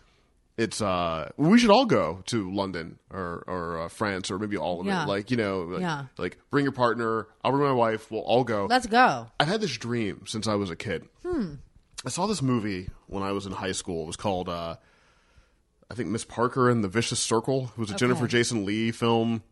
[0.61, 4.81] it's uh we should all go to London or or uh, France or maybe all
[4.81, 5.05] of Yeah.
[5.05, 5.09] it.
[5.09, 6.05] Like you know, like, Yeah.
[6.19, 7.27] like bring your partner.
[7.43, 8.11] I'll bring my wife.
[8.11, 8.67] We'll all go.
[8.67, 9.29] Let's go.
[9.41, 11.09] I've had this dream since I was a kid.
[11.27, 11.55] Hmm.
[12.05, 14.05] I saw this movie when I was in high school.
[14.05, 14.77] It was called, uh,
[15.91, 17.73] I think, Miss Parker and the Vicious Circle.
[17.77, 19.43] It was a Jennifer Jason Leigh film.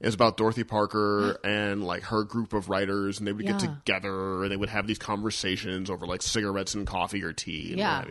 [0.00, 4.42] it's about Dorothy Parker and like her group of writers, and they would get together
[4.44, 7.70] and they would have these conversations over like cigarettes and coffee or tea.
[7.72, 8.04] And Yeah.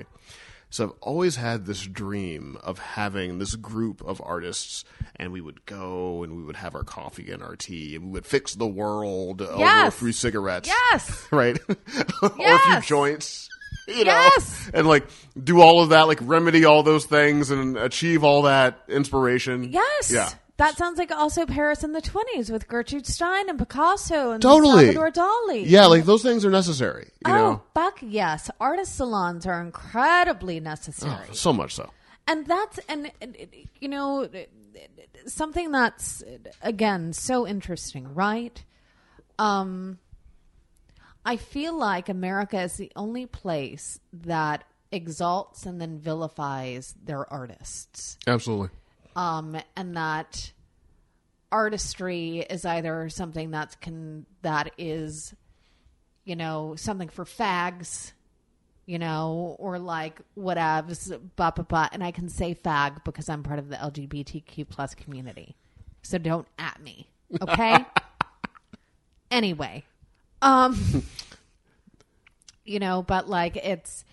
[0.78, 0.94] What have you.
[0.96, 4.84] So I've always had this dream of having this group of artists,
[5.16, 8.12] and we would go and we would have our coffee and our tea, and we
[8.12, 9.96] would fix the world over Yes.
[9.98, 11.28] through cigarettes Yes.
[11.32, 11.60] right?
[12.22, 13.50] or a few joints,
[13.88, 14.68] you Yes.
[14.74, 15.08] know, and like
[15.42, 19.72] do all of that, like remedy all those things and achieve all that inspiration.
[19.72, 20.12] Yes.
[20.12, 24.42] yeah, That sounds like also Paris in the 20s with Gertrude Stein and Picasso and
[24.42, 24.94] Totally.
[24.94, 25.64] Salvador Dali.
[25.66, 27.12] yeah, like those things are necessary.
[27.26, 28.52] You oh, know, fuck yes.
[28.60, 31.28] Artist salons are incredibly necessary.
[31.32, 31.90] so much so.
[32.28, 33.10] and that's and,
[33.80, 34.28] you know
[35.28, 36.24] something that's
[36.62, 38.64] again so interesting right
[39.38, 39.98] um
[41.26, 48.18] i feel like america is the only place that exalts and then vilifies their artists
[48.28, 48.70] Absolutely.
[49.20, 50.52] Um and that
[51.52, 55.34] artistry is either something that's can that is
[56.24, 58.14] you know something for fags
[58.90, 61.90] you know, or like whatevs, blah, blah, blah.
[61.92, 65.56] And I can say fag because I'm part of the LGBTQ plus community.
[66.02, 67.08] So don't at me.
[67.40, 67.86] Okay?
[69.32, 69.84] anyway.
[70.42, 71.04] Um
[72.66, 74.06] you know, but like it's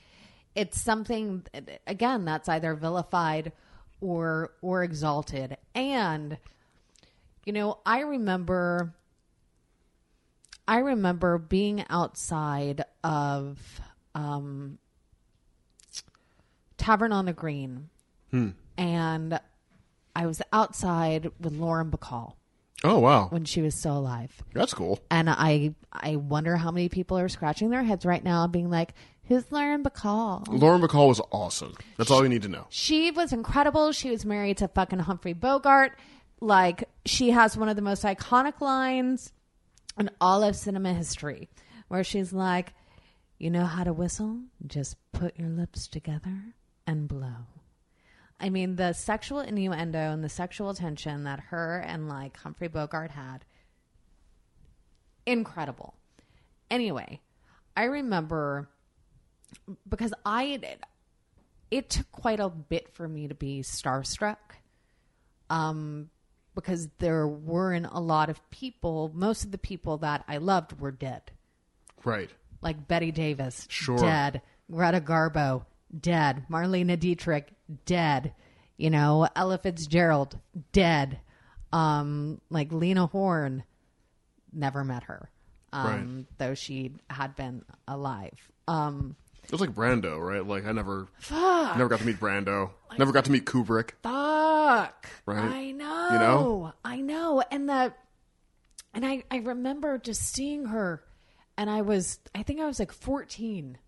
[0.54, 1.46] it's something
[1.86, 3.52] again that's either vilified
[4.00, 5.56] or or exalted.
[5.74, 6.38] And
[7.44, 8.94] you know, I remember
[10.68, 13.80] I remember being outside of
[14.14, 14.78] um,
[16.76, 17.88] Tavern on the Green,
[18.76, 19.40] and
[20.14, 22.34] I was outside with Lauren Bacall.
[22.84, 25.00] Oh wow, when she was still alive, that's cool.
[25.10, 28.92] and I I wonder how many people are scratching their heads right now, being like,
[29.28, 31.74] "Who's Lauren Bacall?" Lauren Bacall was awesome.
[31.96, 32.66] That's all you need to know.
[32.70, 33.92] She was incredible.
[33.92, 35.98] She was married to fucking Humphrey Bogart.
[36.40, 39.32] Like she has one of the most iconic lines
[39.98, 41.48] in all of cinema history,
[41.88, 42.74] where she's like,
[43.38, 44.40] "You know how to whistle?
[44.66, 46.54] Just put your lips together
[46.86, 47.46] and blow."
[48.38, 53.12] I mean, the sexual innuendo and the sexual tension that her and like Humphrey Bogart
[53.12, 53.46] had,
[55.24, 55.94] incredible.
[56.70, 57.22] Anyway,
[57.74, 58.68] I remember
[59.88, 60.60] because I
[61.70, 64.36] it took quite a bit for me to be starstruck.
[65.50, 66.10] Um,
[66.54, 69.10] because there weren't a lot of people.
[69.14, 71.30] Most of the people that I loved were dead
[72.04, 72.30] Right.
[72.62, 73.98] like Bette Davis, Sure.
[73.98, 74.42] dead.
[74.70, 75.66] Greta Garbo,
[75.98, 76.46] dead.
[76.50, 77.52] Marlene Dietrich,
[77.84, 78.34] dead.
[78.76, 80.38] You know, Ella Fitzgerald,
[80.72, 81.20] dead.
[81.72, 83.64] Um, like Lena Horne,
[84.52, 85.30] never met her,
[85.72, 88.50] um, though she had been alive.
[88.66, 89.14] Um,
[89.46, 90.44] It was like Brando, right?
[90.46, 91.76] Like I never, Fuck.
[91.76, 92.70] never got to meet Brando.
[92.98, 93.90] never got to meet Kubrick.
[94.02, 95.06] fuck.
[95.26, 95.38] Right.
[95.38, 96.08] I know.
[96.12, 96.72] You know?
[96.84, 97.42] I know.
[97.50, 97.94] And the
[98.94, 101.02] and I I remember just seeing her
[101.56, 103.78] and I was I think I was like 14.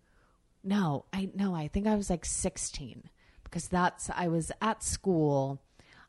[0.63, 3.03] No, I no, I think I was like 16
[3.43, 5.61] because that's I was at school.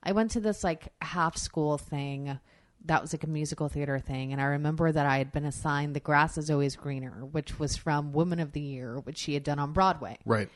[0.03, 2.39] I went to this like half school thing.
[2.87, 4.33] That was like a musical theater thing.
[4.33, 7.77] And I remember that I had been assigned The Grass is Always Greener, which was
[7.77, 10.19] from Woman of the Year, which she had done on Broadway.
[10.25, 10.49] Right.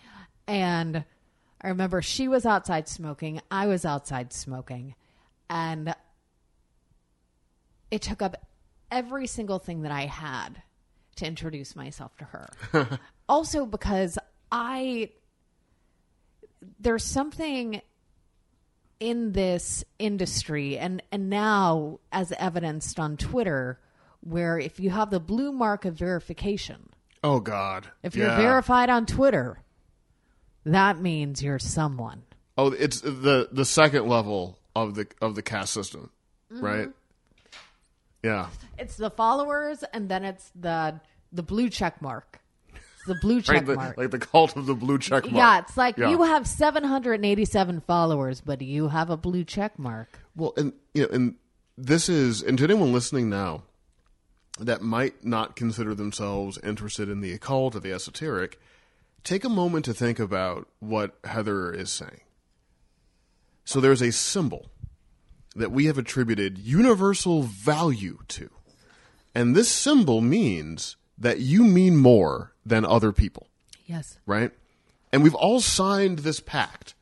[0.46, 1.04] And
[1.60, 4.94] I remember she was outside smoking, I was outside smoking,
[5.48, 5.94] and
[7.90, 8.36] it took up
[8.90, 10.62] every single thing that I had
[11.16, 12.98] to introduce myself to her.
[13.28, 14.18] also because
[14.50, 15.10] I
[16.80, 17.80] there's something
[19.00, 23.78] in this industry and and now as evidenced on Twitter
[24.20, 26.88] where if you have the blue mark of verification
[27.22, 27.86] Oh God.
[28.02, 29.58] if you're verified on Twitter,
[30.64, 32.22] that means you're someone.
[32.56, 36.10] Oh, it's the the second level of the of the caste system,
[36.52, 36.64] Mm-hmm.
[36.64, 36.88] right?
[38.22, 38.48] Yeah.
[38.78, 41.00] It's the followers, and then it's the
[41.32, 42.40] the blue check mark.
[43.06, 43.96] The blue check Right, the, mark.
[43.98, 45.34] like the cult of the blue check mark.
[45.34, 46.10] yeah, it's like Yeah.
[46.10, 50.18] you have 787 followers, but you have a blue check mark.
[50.34, 51.34] Well, and you know, and
[51.76, 53.64] this is, and to anyone listening now
[54.58, 58.58] that might not consider themselves interested in the occult or the esoteric,
[59.22, 62.20] take a moment to think about what Heather is saying.
[63.64, 64.70] So there's a symbol
[65.56, 68.50] that we have attributed universal value to.
[69.34, 73.48] And this symbol means that you mean more than other people
[73.86, 74.18] Yes.
[74.26, 74.50] right?
[75.12, 76.94] And we've all signed this pact.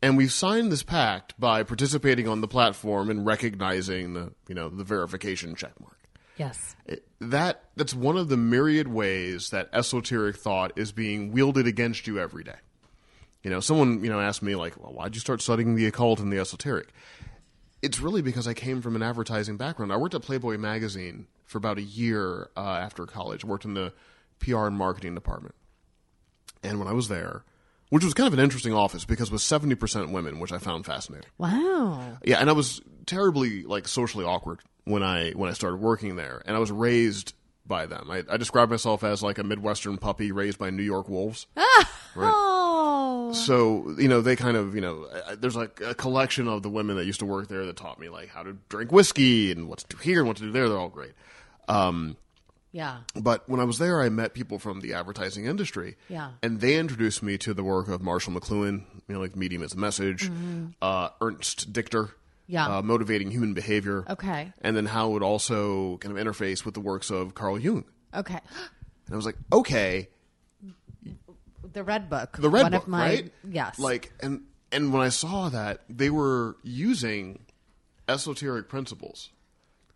[0.00, 4.68] And we've signed this pact by participating on the platform and recognizing the, you know,
[4.68, 5.94] the verification checkmark.
[6.36, 6.74] Yes.
[6.86, 12.06] It- That that's one of the myriad ways that esoteric thought is being wielded against
[12.08, 12.56] you every day.
[13.44, 16.18] You know, someone, you know, asked me like, "Well, why'd you start studying the occult
[16.20, 16.88] and the esoteric?"
[17.80, 19.92] It's really because I came from an advertising background.
[19.92, 23.44] I worked at Playboy magazine for about a year uh, after college.
[23.44, 23.92] Worked in the
[24.42, 25.54] PR and marketing department.
[26.62, 27.44] And when I was there,
[27.88, 30.86] which was kind of an interesting office because it was 70% women, which I found
[30.86, 31.28] fascinating.
[31.38, 32.18] Wow.
[32.24, 36.42] Yeah, and I was terribly like socially awkward when I when I started working there,
[36.46, 37.34] and I was raised
[37.66, 38.10] by them.
[38.10, 41.46] I, I describe myself as like a Midwestern puppy raised by New York wolves.
[42.14, 43.32] Oh.
[43.34, 46.68] So you know they kind of you know I- there's like a collection of the
[46.68, 49.68] women that used to work there that taught me like how to drink whiskey and
[49.68, 50.68] what to do here and what to do there.
[50.68, 51.12] They're all great.
[51.68, 52.16] Um,
[52.72, 53.00] Yeah.
[53.14, 55.96] but when I was there, I met people from the advertising industry.
[56.08, 56.30] Yeah.
[56.42, 59.74] And they introduced me to the work of Marshall McLuhan, you know, like Medium as
[59.74, 60.30] a Message,
[60.80, 62.52] uh, Ernst Dichter, Mm-hmm.
[62.54, 62.78] Yeah.
[62.78, 64.04] uh, Motivating Human Behavior.
[64.10, 64.52] Okay.
[64.62, 67.84] And then how it would also kind of interface with the works of Carl Jung.
[68.14, 68.40] Okay.
[69.06, 70.08] And I was like, okay,
[71.72, 72.36] The red book.
[72.38, 73.32] the red One book, of my right?
[73.48, 73.78] yes.
[73.78, 77.40] Like, and and when I saw that they were using
[78.08, 79.30] esoteric principles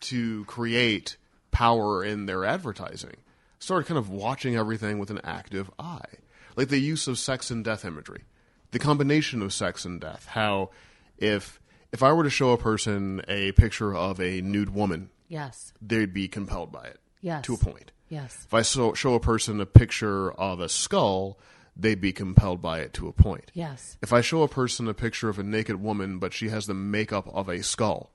[0.00, 1.16] to create
[1.56, 3.16] power in their advertising,
[3.58, 6.18] started kind of watching everything with an active eye,
[6.54, 8.24] like the use of sex and death imagery,
[8.72, 10.26] the combination of sex and death.
[10.26, 10.68] How
[11.16, 11.58] if
[11.92, 15.72] if I were to show a person a picture of a nude woman, yes.
[15.80, 17.00] they'd be compelled by it.
[17.22, 17.46] Yes.
[17.46, 17.90] To a point.
[18.10, 18.44] Yes.
[18.44, 21.38] If I so, show a person a picture of a skull,
[21.74, 23.50] they'd be compelled by it to a point.
[23.54, 23.96] Yes.
[24.02, 26.74] If I show a person a picture of a naked woman, but she has the
[26.74, 28.12] makeup of a skull,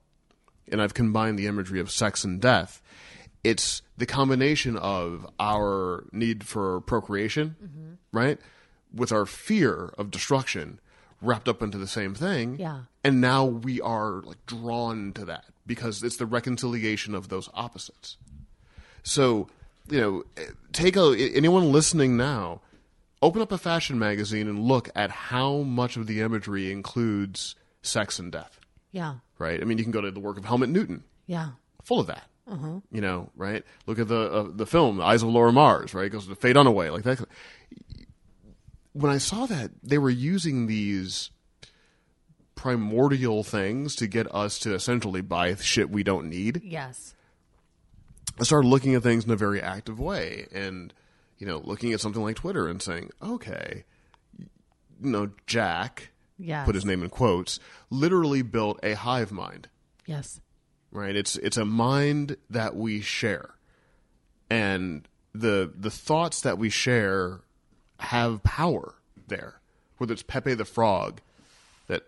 [0.71, 2.80] and I've combined the imagery of sex and death,
[3.43, 7.93] it's the combination of our need for procreation, mm-hmm.
[8.11, 8.39] right,
[8.93, 10.79] with our fear of destruction
[11.21, 12.57] wrapped up into the same thing.
[12.59, 12.81] Yeah.
[13.03, 18.17] And now we are like drawn to that because it's the reconciliation of those opposites.
[19.03, 19.47] So,
[19.89, 20.23] you know,
[20.71, 22.61] take a anyone listening now,
[23.21, 28.19] open up a fashion magazine and look at how much of the imagery includes sex
[28.19, 28.59] and death.
[28.91, 29.15] Yeah.
[29.39, 29.61] Right?
[29.61, 31.51] I mean, you can go to the work of Helmut Newton, Yeah.
[31.83, 32.23] full of that.
[32.47, 33.63] You know, right?
[33.85, 36.05] Look at the uh, the film The Eyes of Laura Mars, right?
[36.05, 37.25] It goes to Faye Dunaway, like that.
[38.93, 41.29] When I saw that they were using these
[42.55, 46.61] primordial things to get us to essentially buy shit we don't need.
[46.63, 47.15] Yes.
[48.39, 50.93] I started looking at things in a very active way and,
[51.37, 53.85] you know, looking at something like Twitter and saying, okay,
[54.37, 54.47] you
[55.09, 56.65] know, Jack, Yes.
[56.65, 59.69] put his name in quotes, literally built a hive mind,
[60.05, 60.41] Yes.
[60.91, 61.15] Right?
[61.15, 63.51] It's, it's a mind that we share.
[64.49, 67.39] And the, the thoughts that we share
[67.99, 68.95] have power
[69.27, 69.61] there.
[69.97, 71.21] Whether it's Pepe the Frog
[71.87, 72.03] that,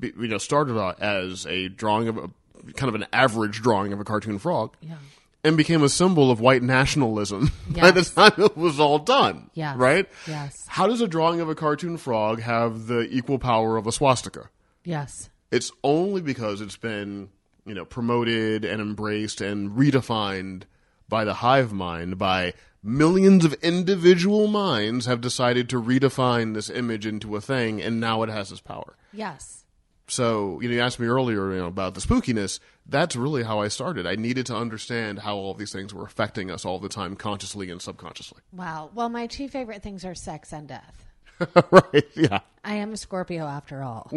[0.00, 2.30] you know, started out as a drawing of a,
[2.72, 4.96] kind of an average drawing of a cartoon frog Yeah.
[5.44, 9.50] and became a symbol of white nationalism by the time it was all done.
[9.54, 9.76] Yes.
[9.76, 10.08] Right?
[10.26, 10.54] Yes.
[10.66, 14.48] How does a drawing of a cartoon frog have the equal power of a swastika?
[14.82, 15.28] Yes.
[15.52, 17.28] It's only because it's been,
[17.66, 20.62] you know, promoted and embraced and redefined
[21.08, 27.06] by the hive mind, by millions of individual minds have decided to redefine this image
[27.06, 28.96] into a thing, and now it has this power.
[29.12, 29.64] Yes.
[30.08, 32.60] So, you know, you asked me earlier, you know, about the spookiness.
[32.86, 34.06] That's really how I started.
[34.06, 37.70] I needed to understand how all these things were affecting us all the time, consciously
[37.70, 38.40] and subconsciously.
[38.52, 38.90] Wow.
[38.94, 41.04] Well, my two favorite things are sex and death.
[41.70, 42.04] right?
[42.14, 44.10] Yeah, I am a Scorpio after all.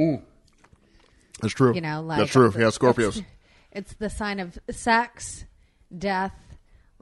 [1.42, 1.74] that's true.
[1.74, 2.54] You know, like that's true.
[2.56, 3.24] Yeah, Scorpios.
[3.72, 5.46] It's, the sign of sex,
[5.96, 6.34] death.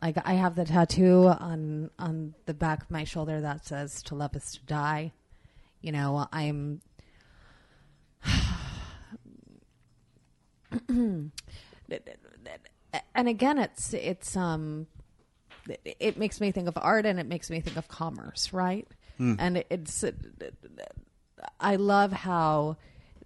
[0.01, 4.13] Like I have the tattoo on on the back of my shoulder that says "To
[4.13, 5.11] love is to die."
[5.81, 6.81] You know, I'm.
[10.89, 11.31] and
[13.15, 14.85] again, it's it's um,
[15.83, 18.87] it makes me think of art and it makes me think of commerce, right?
[19.39, 20.03] And it's
[21.59, 22.77] I love how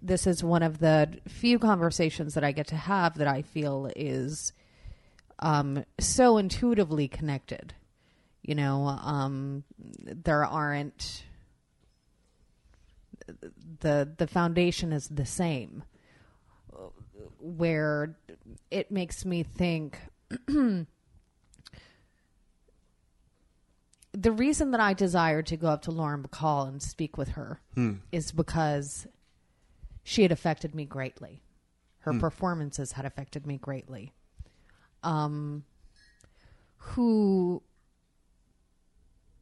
[0.02, 3.90] this is one of the few conversations that I get to have that I feel
[3.94, 4.52] is
[5.38, 7.74] um, so intuitively connected.
[8.42, 11.24] You know, um, there aren't
[13.80, 15.84] the the foundation is the same.
[17.38, 18.16] Where
[18.70, 19.98] it makes me think
[20.46, 20.86] the
[24.32, 27.60] reason that I desired to go up to Lauren Bacall and speak with her
[28.10, 29.06] is because
[30.02, 31.42] she had affected me greatly.
[32.00, 34.12] Her performances had affected me greatly.
[35.04, 35.64] Um,
[36.76, 37.62] who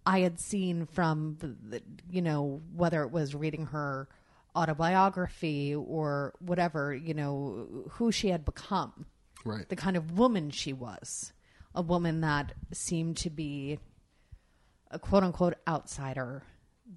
[0.05, 4.09] I had seen from the, the, you know whether it was reading her
[4.55, 9.07] autobiography or whatever, you know who she had become
[9.45, 9.67] Right.
[9.69, 11.33] the kind of woman she was
[11.75, 13.79] a woman that seemed to be
[14.91, 16.43] a quote unquote outsider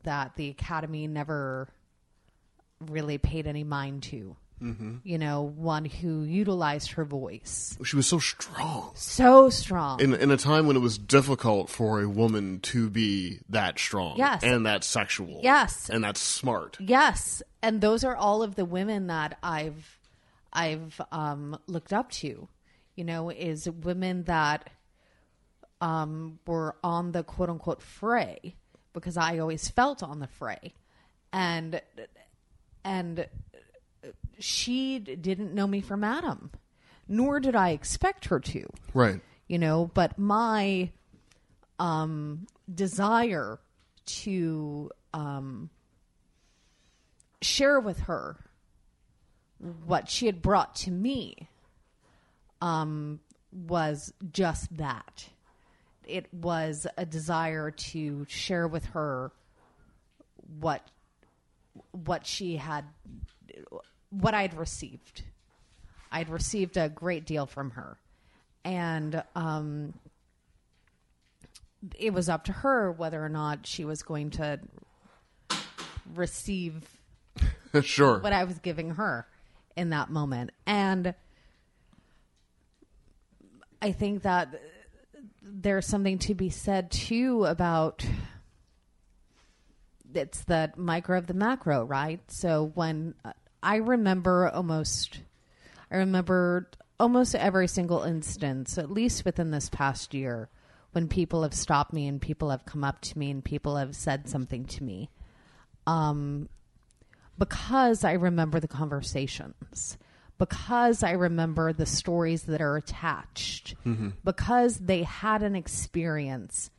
[0.03, 1.69] that the academy never
[2.87, 4.97] really paid any mind to mm-hmm.
[5.03, 10.31] you know one who utilized her voice She was so strong so strong in in
[10.31, 14.43] a time when it was difficult for a woman to be that strong, Yes.
[14.43, 15.89] and that sexual, Yes.
[15.89, 16.77] and that's smart.
[16.79, 19.99] Yes, and those are all of the women that I've
[20.51, 22.47] I've um, looked up to.
[22.95, 24.69] You know, is women that
[25.81, 28.55] um, were on the quote unquote fray
[28.93, 30.73] because I always felt on the fray,
[31.31, 31.81] and
[32.83, 33.27] and
[34.39, 36.51] she didn't know me from Adam,
[37.07, 39.21] nor did I expect her to Right.
[39.47, 40.89] you know but my
[41.79, 43.59] um desire
[44.05, 45.69] to um
[47.41, 48.37] share with her
[49.85, 51.49] what she had brought to me
[52.61, 53.19] um
[53.51, 55.29] was just that
[56.05, 59.31] it was a desire to share with her
[60.59, 60.81] what
[61.91, 62.85] what she had
[64.09, 65.23] what I'd received
[66.11, 67.97] I'd received a great deal from her
[68.63, 69.93] and um,
[71.97, 74.59] it was up to her whether or not she was going to
[76.13, 76.83] receive
[77.81, 78.19] sure.
[78.19, 79.27] what I was giving her
[79.75, 80.51] in that moment.
[80.65, 81.13] And
[83.81, 84.61] I think that
[85.41, 88.05] there's something to be said too about
[90.15, 92.19] it's the micro of the macro, right?
[92.29, 95.21] So when uh, I remember almost,
[95.91, 100.49] I remember almost every single instance, at least within this past year,
[100.91, 103.95] when people have stopped me and people have come up to me and people have
[103.95, 105.09] said something to me.
[105.87, 106.49] Um,
[107.37, 109.97] because I remember the conversations,
[110.37, 113.75] because I remember the stories that are attached,
[114.23, 116.69] because they had an experience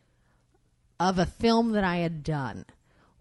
[1.01, 2.67] of a film that I had done,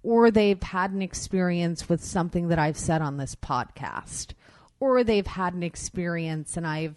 [0.03, 4.33] or they've had an experience with something that I've said on this podcast,
[4.79, 6.95] or they've had an experience and I've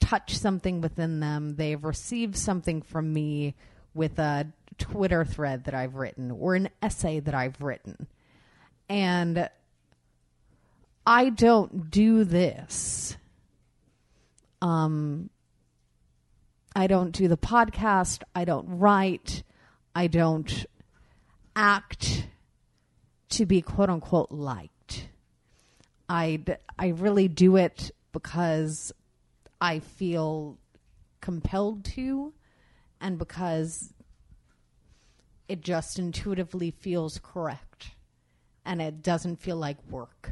[0.00, 1.54] touched something within them.
[1.54, 3.54] They've received something from me
[3.94, 4.48] with a
[4.78, 8.08] Twitter thread that I've written or an essay that I've written.
[8.88, 9.48] And
[11.06, 13.16] I don't do this.
[14.60, 15.30] Um,
[16.74, 18.22] I don't do the podcast.
[18.34, 19.44] I don't write.
[19.94, 20.66] I don't
[21.54, 22.26] act
[23.30, 25.08] to be quote unquote liked.
[26.08, 26.42] I
[26.78, 28.92] I really do it because
[29.60, 30.58] I feel
[31.20, 32.32] compelled to
[33.00, 33.92] and because
[35.48, 37.90] it just intuitively feels correct
[38.64, 40.30] and it doesn't feel like work.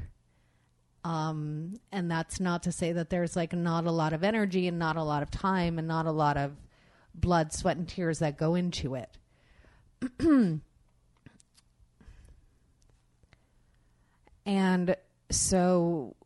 [1.05, 4.78] Um, and that's not to say that there's like not a lot of energy and
[4.78, 6.53] not a lot of time and not a lot of
[7.14, 9.16] blood, sweat, and tears that go into it.
[14.49, 14.96] and
[15.30, 16.16] so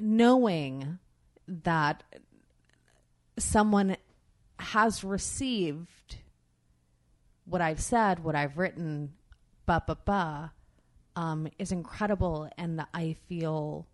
[0.00, 1.00] knowing
[1.48, 2.04] that
[3.36, 3.96] someone
[4.60, 6.18] has received
[7.46, 9.14] what I've said, what I've written,
[9.66, 10.52] ba ba ba,
[11.16, 13.88] um, is incredible, and I feel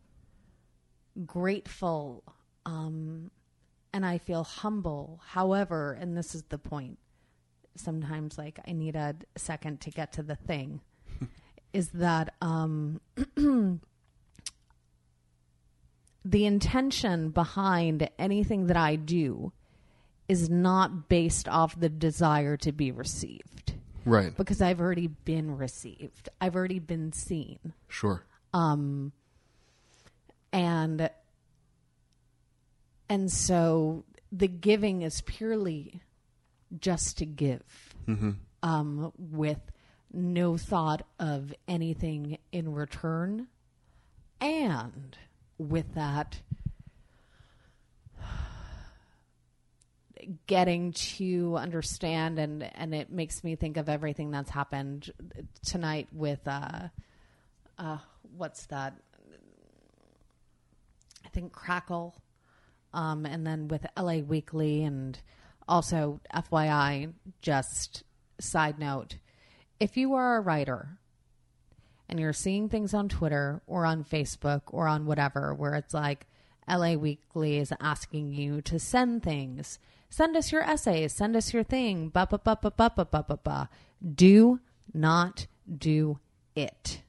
[1.24, 2.22] grateful,
[2.66, 3.30] um,
[3.94, 5.22] and I feel humble.
[5.24, 6.98] However, and this is the point,
[7.76, 10.82] sometimes like I need a second to get to the thing,
[11.74, 13.00] is that um,
[16.24, 19.52] the intention behind anything that I do
[20.28, 23.74] is not based off the desire to be received
[24.06, 24.34] Right.
[24.36, 26.28] because I've already been received.
[26.40, 27.58] I've already been seen.
[27.88, 28.24] Sure.
[28.54, 29.12] Um
[30.52, 31.10] and
[33.08, 36.00] and so the giving is purely
[36.78, 37.62] just to give
[38.62, 39.60] um, with
[40.14, 43.48] no thought of anything in return.
[44.40, 45.16] And
[45.58, 46.40] with that
[50.46, 55.10] getting to understand and and it makes me think of everything that's happened
[55.64, 56.88] tonight with uh
[57.78, 57.98] uh
[58.36, 58.94] what's that?
[61.24, 62.14] I think Crackle
[62.92, 64.84] um and then with LA Weekly.
[64.84, 65.18] And
[65.66, 68.04] also FYI just
[68.38, 69.16] side note
[69.80, 70.98] if you are a writer
[72.08, 76.26] and you're seeing things on Twitter or on Facebook or on whatever where it's like
[76.68, 79.78] LA Weekly is asking you to send things.
[80.08, 83.24] Send us your essays, send us your thing, ba ba ba ba ba ba ba
[83.26, 83.68] ba ba.
[84.14, 84.60] Do
[84.92, 85.46] not
[85.78, 86.18] do
[86.54, 87.02] it.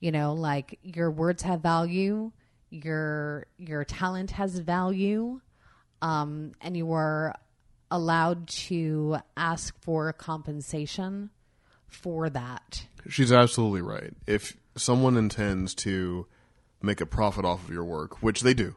[0.00, 2.32] You know, like your words have value,
[2.70, 5.40] your your talent has value,
[6.00, 7.36] um, and you are
[7.90, 11.30] allowed to ask for compensation
[11.86, 12.86] for that.
[13.08, 14.14] She's absolutely right.
[14.26, 16.26] If someone intends to
[16.82, 18.76] make a profit off of your work, which they do,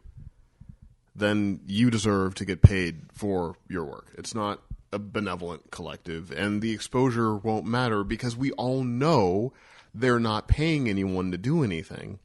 [1.15, 4.13] then you deserve to get paid for your work.
[4.17, 4.61] It's not
[4.91, 9.53] a benevolent collective, and the exposure won't matter because we all know
[9.93, 12.19] they're not paying anyone to do anything.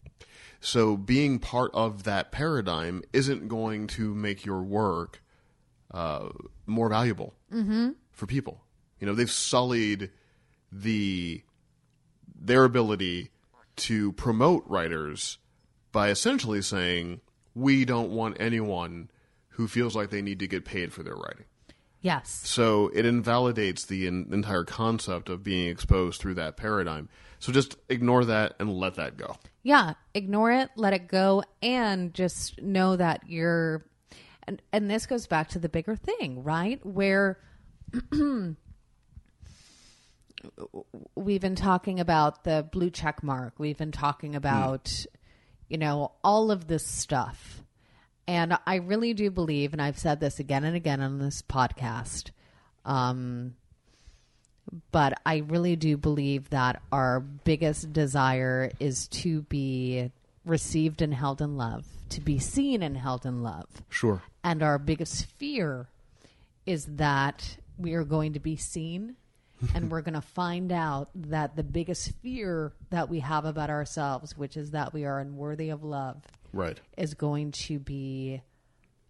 [0.60, 5.22] So being part of that paradigm isn't going to make your work
[5.92, 6.28] uh,
[6.66, 7.34] more valuable
[8.10, 8.64] for people.
[9.00, 10.10] You know, they've sullied
[10.70, 11.42] the
[12.40, 13.30] their ability
[13.76, 15.38] to promote writers
[15.92, 17.20] by essentially saying
[17.54, 19.10] we don't want anyone
[19.50, 21.44] who feels like they need to get paid for their writing.
[22.00, 22.30] Yes.
[22.44, 27.08] So it invalidates the in, entire concept of being exposed through that paradigm.
[27.40, 29.36] So just ignore that and let that go.
[29.62, 33.84] Yeah, ignore it, let it go, and just know that you're.
[34.48, 36.80] And, and this goes back to the bigger thing, right?
[36.82, 37.38] Where
[41.14, 45.04] we've been talking about the blue check mark, we've been talking about,
[45.68, 47.62] you know, all of this stuff.
[48.26, 52.30] And I really do believe, and I've said this again and again on this podcast,
[52.86, 53.54] um,
[54.90, 60.10] but I really do believe that our biggest desire is to be
[60.48, 63.66] received and held in love, to be seen and held in love.
[63.88, 64.22] Sure.
[64.42, 65.88] And our biggest fear
[66.66, 69.16] is that we are going to be seen
[69.74, 74.36] and we're going to find out that the biggest fear that we have about ourselves,
[74.36, 76.22] which is that we are unworthy of love,
[76.52, 76.80] Right.
[76.96, 78.40] is going to be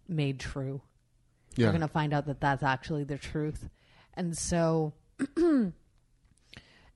[0.07, 0.81] made true
[1.55, 1.67] Yeah.
[1.67, 3.69] we're going to find out that that's actually the truth
[4.15, 4.93] and so
[5.37, 5.73] and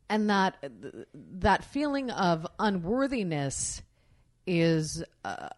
[0.09, 0.55] that
[1.13, 3.81] that feeling of unworthiness
[4.45, 5.49] is uh,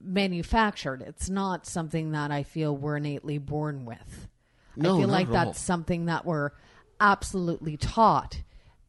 [0.00, 1.02] manufactured.
[1.02, 4.28] It's not something that i feel we're innately born with.
[4.76, 6.50] No, i feel like that's something that we're
[7.00, 8.42] absolutely taught.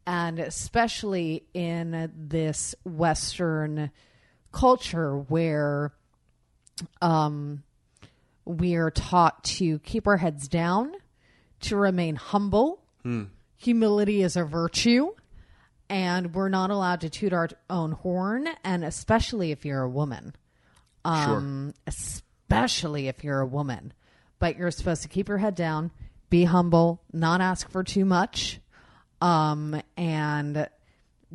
[0.06, 3.92] And especially in this western
[4.52, 5.94] culture where
[7.02, 7.64] um,
[8.46, 10.94] we are taught to keep our heads down,
[11.62, 12.84] to remain humble.
[13.58, 15.12] Humility is a virtue,
[15.94, 20.36] and we're not allowed to toot our own horn, and especially if you're a woman.
[21.06, 23.94] Um, especially if you're a woman.
[24.40, 25.92] But you're supposed to keep your head down,
[26.32, 28.60] be humble, not ask for too much,
[29.22, 30.68] um, and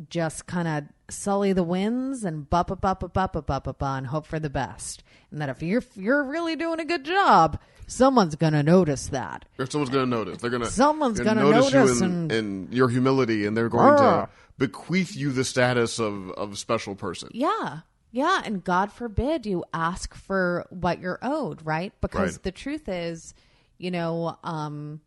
[0.09, 0.83] just kind of
[1.13, 4.39] sully the winds and bup up up up up up up up and hope for
[4.39, 5.03] the best.
[5.31, 9.45] And that if you're if you're really doing a good job, someone's gonna notice that.
[9.57, 10.41] Or someone's going to notice.
[10.41, 10.69] They're going to.
[10.69, 14.29] Someone's gonna notice you in, and- in your humility, and they're going to
[14.59, 17.29] bequeath you the status of of special person.
[17.33, 17.79] Yeah.
[18.11, 18.41] Yeah.
[18.45, 21.93] And God forbid you ask for what you're owed, right?
[22.01, 22.43] Because Right.
[22.43, 23.33] the truth is,
[23.77, 25.01] you know, um,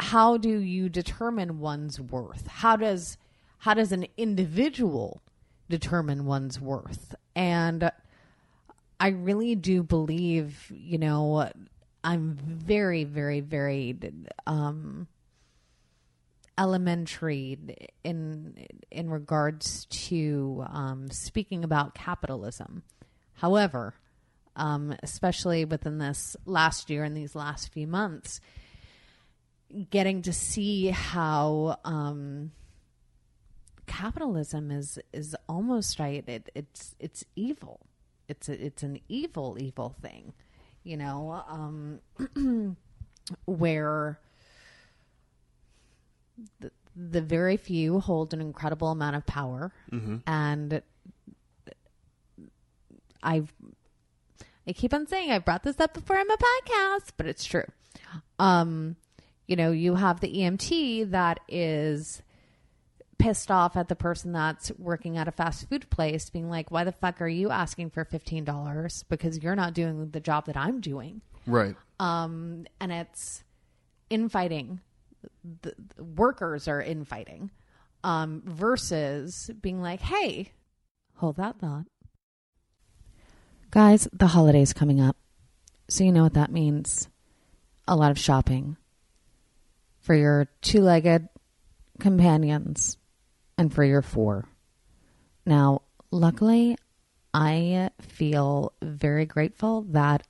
[0.00, 2.46] how do you determine one's worth?
[2.46, 3.18] How does
[3.58, 5.22] how does an individual
[5.68, 7.14] determine one's worth?
[7.34, 7.90] And
[9.00, 11.50] I really do believe, you know,
[12.04, 13.96] I'm very, very, very
[14.46, 15.08] um,
[16.58, 17.58] elementary
[18.04, 22.82] in in regards to um, speaking about capitalism.
[23.34, 23.94] However,
[24.56, 28.40] um, especially within this last year and these last few months,
[29.90, 32.52] getting to see how um,
[33.86, 36.26] capitalism is is almost right.
[36.26, 37.86] It, it's it's evil.
[38.28, 40.32] It's a, it's an evil evil thing,
[40.82, 42.00] you know, um,
[43.44, 44.18] where
[46.60, 49.72] the, the very few hold an incredible amount of power,
[50.26, 50.82] and
[53.22, 53.52] I've
[54.68, 57.64] I keep on saying I brought this up before on my podcast, but it's true.
[58.38, 58.96] Um,
[59.46, 62.20] you know, you have the EMT that is
[63.18, 66.84] pissed off at the person that's working at a fast food place, being like, "Why
[66.84, 69.04] the fuck are you asking for fifteen dollars?
[69.08, 71.76] Because you're not doing the job that I'm doing." Right.
[72.00, 73.44] um, and it's
[74.10, 74.80] infighting.
[75.62, 77.50] The, the workers are infighting
[78.04, 80.52] um, versus being like, "Hey,
[81.16, 81.86] hold that thought,
[83.70, 84.08] guys.
[84.12, 85.16] The holidays coming up,
[85.88, 87.08] so you know what that means.
[87.88, 88.76] A lot of shopping
[90.00, 91.28] for your two-legged
[92.00, 92.96] companions
[93.58, 94.48] and for your four.
[95.44, 96.76] Now, luckily,
[97.32, 100.26] I feel very grateful that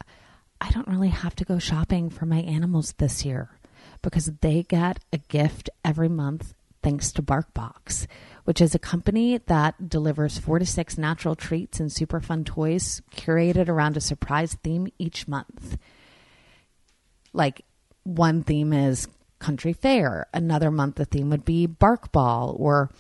[0.61, 3.51] I don't really have to go shopping for my animals this year
[4.07, 8.07] because they get a gift every month thanks to BarkBox,
[8.45, 13.03] which is a company that delivers four to six natural treats and super fun toys
[13.11, 15.77] curated around a surprise theme each month.
[17.33, 17.63] Like
[18.05, 19.09] one theme is
[19.41, 22.93] country fair, another month the theme would be bark ball or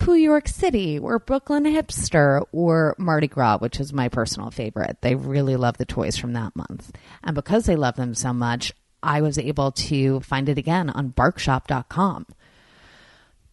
[0.00, 4.96] Pooh York City or Brooklyn Hipster or Mardi Gras, which is my personal favorite.
[5.02, 6.90] They really love the toys from that month.
[7.22, 8.72] And because they love them so much,
[9.02, 12.26] I was able to find it again on barkshop.com.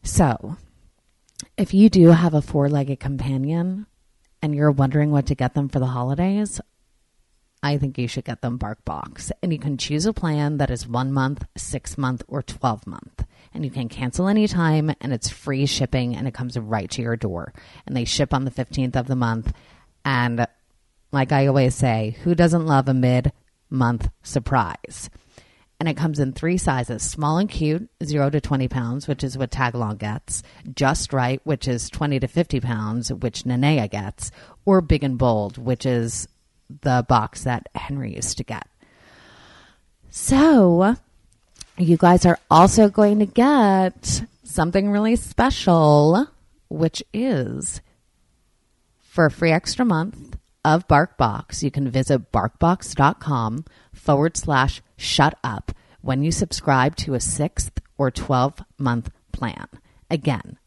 [0.03, 0.57] So,
[1.57, 3.85] if you do have a four legged companion
[4.41, 6.61] and you're wondering what to get them for the holidays,
[7.61, 9.31] I think you should get them BarkBox.
[9.43, 13.25] And you can choose a plan that is one month, six month, or 12 month.
[13.53, 17.17] And you can cancel anytime, and it's free shipping, and it comes right to your
[17.17, 17.53] door.
[17.85, 19.51] And they ship on the 15th of the month.
[20.05, 20.47] And
[21.11, 23.31] like I always say, who doesn't love a mid
[23.69, 25.09] month surprise?
[25.79, 29.37] And it comes in three sizes small and cute, 0 to 20 pounds, which is
[29.37, 30.43] what Tagalong gets,
[30.75, 34.29] just right, which is 20 to 50 pounds, which Nanea gets,
[34.65, 36.27] or big and bold, which is
[36.81, 38.67] the box that Henry used to get.
[40.09, 40.95] So,
[41.77, 46.27] you guys are also going to get something really special,
[46.67, 47.81] which is
[48.99, 53.65] for a free extra month of BarkBox, you can visit barkbox.com
[53.99, 55.71] forward slash shut up
[56.01, 59.67] when you subscribe to a sixth or 12 month plan.
[60.09, 60.57] Again,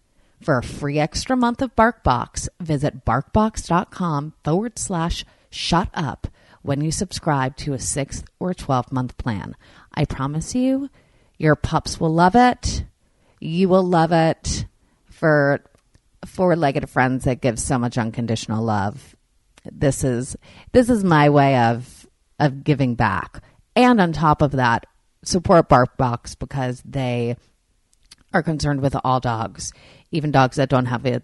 [0.41, 6.28] for a free extra month of BarkBox, visit barkbox.com forward slash shut up
[6.62, 9.57] when you subscribe to a sixth or 12 month plan.
[9.95, 10.91] I promise you,
[11.39, 12.85] your pups will love it.
[13.41, 14.66] You will love it
[15.11, 15.61] for
[16.24, 19.16] four legged friends that give so much unconditional love.
[19.70, 20.37] This is
[20.72, 22.01] this is my way of
[22.43, 23.43] of giving back.
[23.74, 24.86] And on top of that,
[25.24, 27.36] support BarkBox because they
[28.34, 29.72] are concerned with all dogs,
[30.11, 31.22] even dogs that don't have a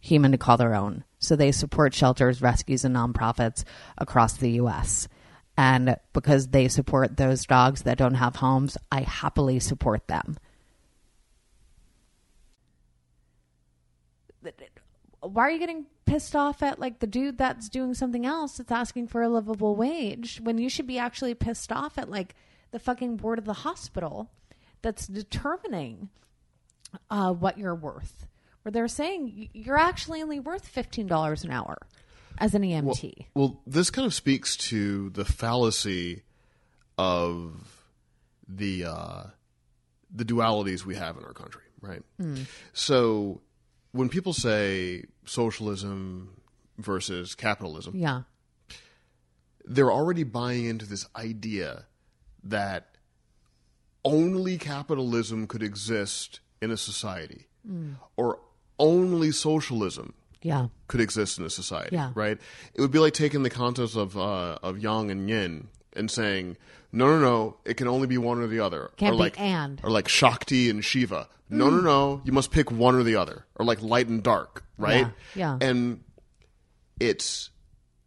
[0.00, 1.04] human to call their own.
[1.18, 3.64] So they support shelters, rescues, and nonprofits
[3.96, 5.08] across the U.S.
[5.56, 10.36] And because they support those dogs that don't have homes, I happily support them.
[15.28, 18.72] Why are you getting pissed off at like the dude that's doing something else that's
[18.72, 22.34] asking for a livable wage when you should be actually pissed off at like
[22.70, 24.30] the fucking board of the hospital
[24.82, 26.08] that's determining
[27.10, 28.26] uh, what you're worth
[28.62, 31.78] where they're saying you're actually only worth fifteen dollars an hour
[32.38, 33.26] as an EMT.
[33.34, 36.22] Well, this kind of speaks to the fallacy
[36.98, 37.84] of
[38.48, 39.22] the uh,
[40.14, 42.02] the dualities we have in our country, right?
[42.72, 43.40] So
[43.96, 46.30] when people say socialism
[46.78, 48.22] versus capitalism, yeah,
[49.64, 51.86] they're already buying into this idea
[52.44, 52.88] that
[54.04, 57.46] only capitalism could exist in a society,
[58.16, 58.38] or
[58.78, 62.12] only socialism yeah, could exist in a society, Yeah.
[62.14, 62.38] right?
[62.74, 66.56] It would be like taking the concepts of uh, of yang and yin and saying,
[66.92, 69.40] no, no, no, it can only be one or the other, Can't or be like
[69.40, 69.80] and.
[69.82, 71.28] or like Shakti and Shiva.
[71.48, 74.64] No, no, no, you must pick one or the other, or like light and dark,
[74.78, 75.06] right?
[75.34, 75.68] Yeah, yeah.
[75.68, 76.02] And
[76.98, 77.50] it's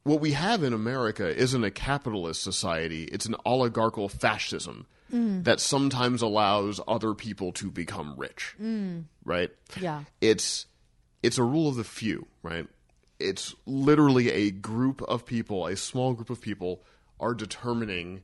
[0.03, 5.43] what we have in America isn't a capitalist society; it's an oligarchical fascism Mm.
[5.45, 8.53] that sometimes allows other people to become rich,
[9.25, 9.49] right?
[9.71, 9.81] Mm.
[9.81, 10.03] Yeah.
[10.21, 10.67] it's
[11.23, 12.67] it's a rule of the few, right?
[13.19, 16.83] It's literally a group of people, a small group of people,
[17.19, 18.21] are determining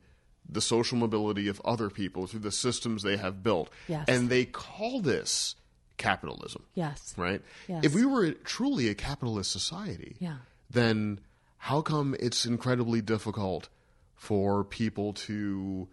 [0.47, 4.05] the social mobility of other people through the systems they have built, Yes.
[4.07, 5.55] and they call this
[5.97, 7.41] capitalism yes, right?
[7.67, 7.83] Yes.
[7.85, 10.37] If we were truly a capitalist society, Yeah.
[10.69, 11.19] then
[11.57, 13.69] how come it's incredibly difficult
[14.15, 15.87] for people to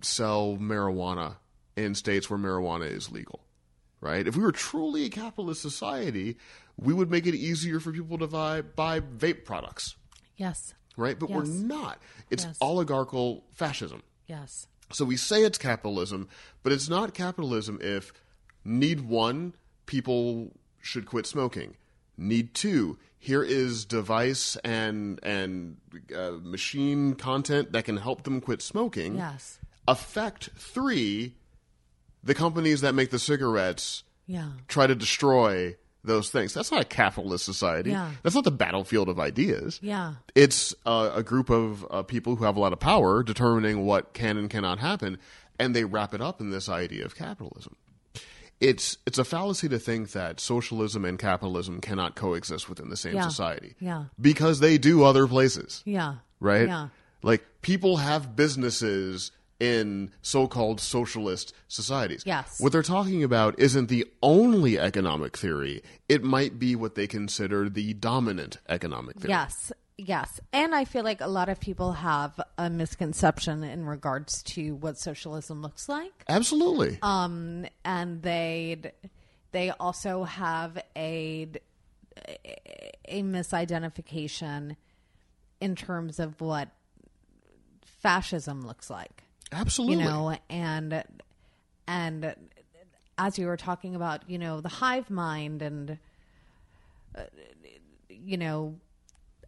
[0.00, 1.36] sell marijuana
[1.76, 3.40] in states where marijuana is legal?
[4.00, 4.26] Right?
[4.26, 6.36] If we were truly a capitalist society,
[6.76, 9.94] we would make it easier for people to buy, buy vape products,
[10.36, 11.18] yes, right?
[11.18, 11.98] But we're not.
[12.30, 12.58] It's Yes.
[12.60, 14.02] oligarchical fascism.
[14.26, 16.28] yes, So we say it's capitalism,
[16.62, 18.12] but it's not capitalism if
[18.64, 19.54] need one,
[19.86, 21.76] people should quit smoking.
[22.18, 25.78] Need two, here is device and and
[26.14, 29.16] uh, machine content that can help them quit smoking.
[29.16, 31.34] yes, Effect three,
[32.22, 36.52] the companies that make the cigarettes yeah, try to destroy those things.
[36.54, 37.90] That's not a capitalist society.
[37.90, 38.10] Yeah.
[38.22, 42.44] That's not the battlefield of ideas yeah, it's uh, a group of uh, people who
[42.44, 45.18] have a lot of power determining what can and cannot happen,
[45.58, 47.76] and they wrap it up in this idea of capitalism.
[48.60, 53.14] It's it's a fallacy to think that socialism and capitalism cannot coexist within the same
[53.16, 53.28] Yeah.
[53.28, 53.74] society.
[53.80, 54.04] Yeah.
[54.20, 56.68] because they do other places, yeah, right?
[56.68, 56.88] Yeah.
[57.24, 59.32] like people have businesses
[59.62, 62.24] in so-called socialist societies.
[62.26, 62.60] Yes.
[62.60, 65.82] What they're talking about isn't the only economic theory.
[66.08, 69.30] It might be what they consider the dominant economic theory.
[69.30, 70.40] Yes, yes.
[70.52, 74.98] And I feel like a lot of people have a misconception in regards to what
[74.98, 76.24] socialism looks like.
[76.28, 76.98] Absolutely.
[77.00, 78.92] Um, and they
[79.52, 81.48] they also have a
[83.06, 84.74] a misidentification
[85.60, 86.68] in terms of what
[87.84, 89.22] fascism looks like.
[89.52, 90.02] Absolutely.
[90.02, 91.04] you know and
[91.86, 92.34] and
[93.18, 95.98] as you were talking about you know the hive mind and
[97.16, 97.22] uh,
[98.08, 98.76] you know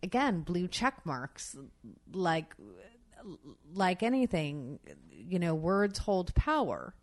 [0.03, 1.57] again blue check marks
[2.13, 2.55] like
[3.75, 4.79] like anything
[5.11, 6.95] you know words hold power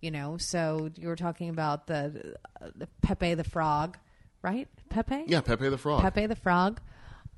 [0.00, 0.36] you know.
[0.36, 3.96] So you were talking about the, uh, the pepe the frog
[4.44, 4.68] right?
[4.90, 5.24] Pepe?
[5.26, 6.02] Yeah, Pepe the Frog.
[6.02, 6.80] Pepe the Frog,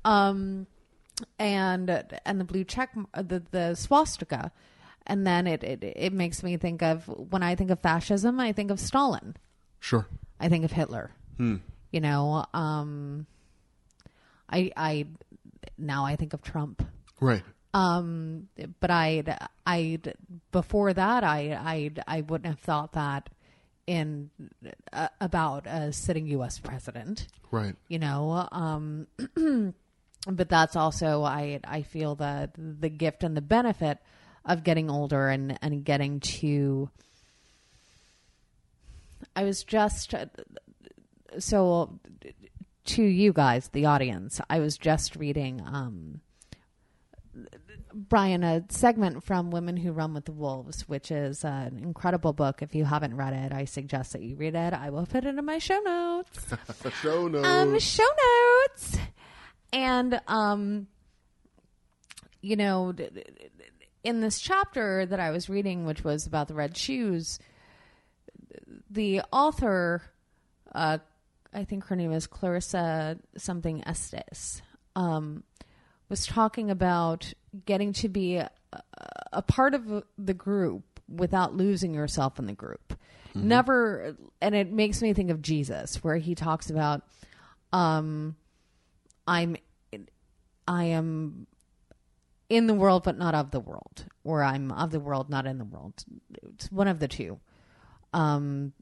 [0.05, 0.67] um,
[1.39, 1.89] and
[2.25, 4.51] and the blue check, the the swastika,
[5.07, 8.51] and then it, it it makes me think of when I think of fascism, I
[8.53, 9.35] think of Stalin,
[9.79, 10.07] Sure.
[10.39, 11.11] I think of Hitler.
[11.37, 11.55] Hmm.
[11.91, 13.25] You know, um,
[14.49, 15.07] I I
[15.77, 16.83] now I think of Trump.
[17.19, 17.43] Right.
[17.73, 18.47] Um,
[18.79, 19.23] but I
[19.65, 19.99] I
[20.51, 23.29] before that I I I wouldn't have thought that
[23.85, 24.29] in
[24.91, 26.59] uh, about a sitting U.S.
[26.59, 27.75] president Right.
[27.87, 29.07] you know um
[30.27, 33.99] but that's also i i feel that the gift and the benefit
[34.47, 36.89] of getting older and and getting to
[39.35, 40.15] i was just
[41.39, 41.99] so
[42.85, 46.21] to you guys the audience i was just reading um
[47.93, 52.61] Brian, a segment from Women Who Run with the Wolves, which is an incredible book.
[52.61, 54.73] If you haven't read it, I suggest that you read it.
[54.73, 56.47] I will put it in my show notes
[57.01, 57.47] Show notes.
[57.47, 58.07] um show
[58.67, 58.97] notes
[59.73, 60.87] and um
[62.41, 63.49] you know d- d- d-
[64.07, 67.39] in this chapter that i was reading which was about the red shoes
[68.89, 70.01] the author
[70.73, 70.97] uh
[71.53, 74.61] i think her name is clarissa something estes
[74.95, 75.43] um
[76.09, 77.33] was talking about
[77.65, 78.49] getting to be a,
[79.33, 82.97] a part of the group without losing yourself in the group.
[83.33, 87.03] Never, and it makes me think of Jesus, where he talks about,
[87.71, 88.35] um,
[89.27, 89.57] I'm,
[90.67, 91.45] I am
[92.49, 95.57] in the world, but not of the world, or I'm of the world, not in
[95.57, 96.03] the world.
[96.55, 97.39] It's one of the two.
[98.13, 98.73] Um,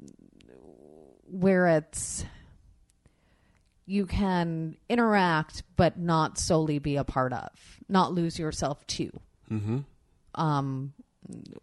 [1.27, 2.23] where it's
[3.87, 7.49] you can interact but not solely be a part of,
[7.89, 9.11] not lose yourself too,
[9.51, 9.79] mm-hmm.
[10.35, 10.93] um,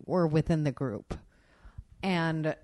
[0.04, 1.14] or within the group,
[2.02, 2.54] and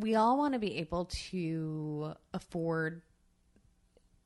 [0.00, 3.02] we all want to be able to afford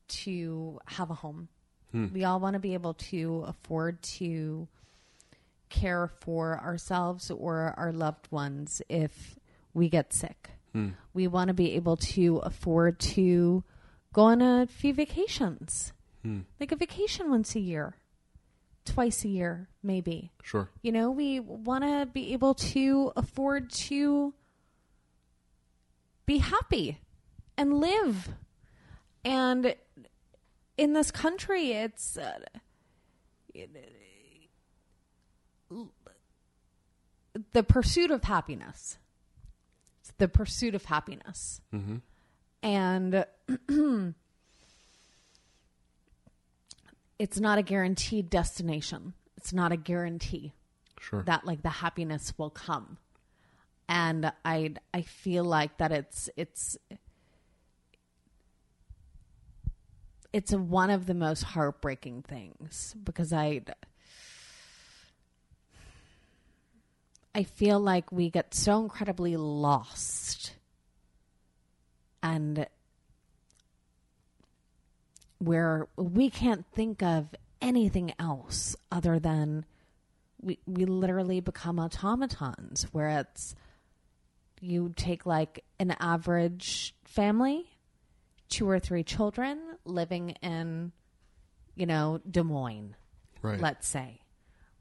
[0.07, 1.49] to have a home.
[1.93, 2.07] Hmm.
[2.13, 4.69] We all want to be able to afford to
[5.69, 9.37] care for ourselves or our loved ones if
[9.73, 10.51] we get sick.
[10.73, 10.91] Hmm.
[11.13, 13.65] We want to be able to afford to
[14.13, 16.41] go on a few vacations, hmm.
[16.61, 17.97] like a vacation once a year,
[18.85, 20.31] twice a year, maybe.
[20.43, 20.69] Sure.
[20.83, 24.35] You know, we want to be able to afford to
[26.27, 26.99] be happy
[27.57, 28.29] and live.
[29.25, 29.75] And
[30.77, 32.39] in this country, it's uh,
[37.53, 38.99] the pursuit of happiness.
[40.01, 41.61] It's the pursuit of happiness.
[42.63, 43.25] And
[47.19, 49.15] it's not a guaranteed destination.
[49.37, 50.53] It's not a guarantee
[51.01, 51.23] Sure.
[51.25, 52.97] that like the happiness will come
[53.89, 56.77] and i i feel like that it's it's
[60.33, 63.61] it's one of the most heartbreaking things because i
[67.35, 70.55] i feel like we get so incredibly lost
[72.23, 72.67] and
[75.39, 79.65] where we can't think of anything else other than
[80.41, 83.55] we we literally become automatons where it's
[84.65, 87.67] you take like an average family
[88.49, 90.93] two or three children living in
[91.75, 92.95] you know des moines
[93.43, 93.61] Right.
[93.61, 94.21] let's say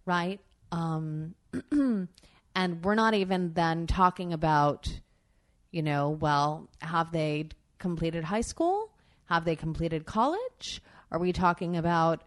[0.05, 0.39] right?
[0.71, 1.35] Um
[2.55, 4.87] and we're not even then talking about
[5.71, 8.89] you know well have they completed high school?
[9.25, 10.81] Have they completed college?
[11.11, 12.23] Are we talking about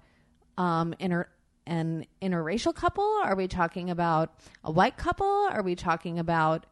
[0.59, 1.27] um inter
[1.67, 3.21] an interracial couple?
[3.25, 5.27] Are we talking about a white couple?
[5.51, 6.67] Are we talking about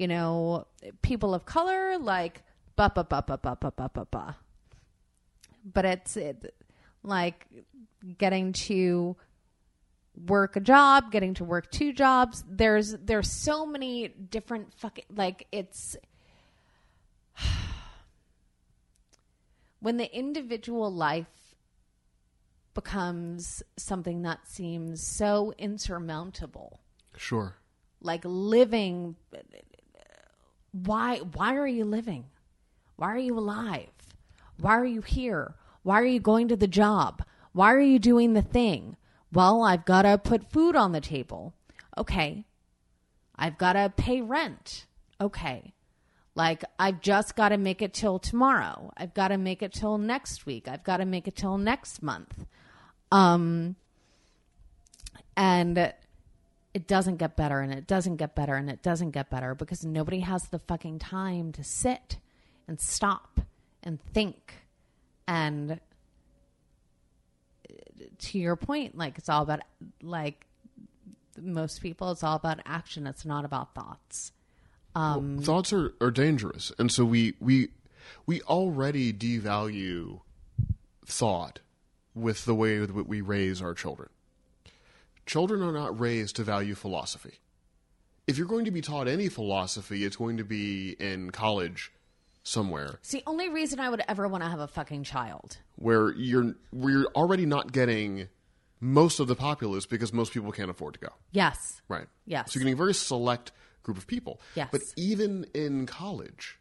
[0.00, 0.66] you know
[1.02, 2.42] people of color like
[2.76, 4.36] ba ba ba ba ba ba ba ba ba
[5.64, 6.54] but it's it,
[7.02, 7.46] like
[8.18, 9.16] getting to
[10.26, 12.44] work a job, getting to work two jobs.
[12.48, 15.96] There's there's so many different fucking like it's
[19.80, 21.26] when the individual life
[22.74, 26.80] becomes something that seems so insurmountable
[27.16, 27.56] Sure.
[28.00, 29.16] like living
[30.72, 32.26] why why are you living?
[32.96, 33.88] Why are you alive?
[34.58, 35.54] Why are you here?
[35.82, 37.24] Why are you going to the job?
[37.52, 38.96] Why are you doing the thing?
[39.32, 41.54] Well i've got to put food on the table.
[41.96, 42.44] Okay.
[43.36, 44.86] I've got to pay rent.
[45.20, 45.72] Okay.
[46.34, 48.92] Like i've just got to make it till tomorrow.
[48.96, 50.68] I've got to make it till next week.
[50.68, 52.46] I've got to make it till next month.
[53.10, 53.76] Um
[55.36, 55.92] and
[56.72, 59.84] it doesn't get better and it doesn't get better and it doesn't get better because
[59.84, 62.18] nobody has the fucking time to sit
[62.68, 63.40] and stop
[63.82, 64.54] and think.
[65.26, 65.80] And
[68.18, 69.60] to your point like it's all about
[70.02, 70.46] like
[71.40, 73.06] most people it's all about action.
[73.06, 74.32] It's not about thoughts.
[74.94, 77.68] Um Thoughts are, are dangerous, and so we we
[78.26, 80.20] we already devalue
[81.06, 81.60] thought
[82.14, 84.08] with the way that we raise our children.
[85.30, 87.38] Children are not raised to value philosophy.
[88.26, 91.92] If you're going to be taught any philosophy, it's going to be in college
[92.42, 96.10] somewhere it's the only reason i would ever want to have a fucking child where
[96.12, 98.28] you're where you're already not getting
[98.80, 101.10] most of the populace because most people can't afford to go.
[101.32, 102.06] yes Right.
[102.24, 102.50] Yes.
[102.50, 103.52] So you're getting a very select
[103.82, 104.40] group of people.
[104.54, 104.68] Yes.
[104.72, 106.58] But even in college,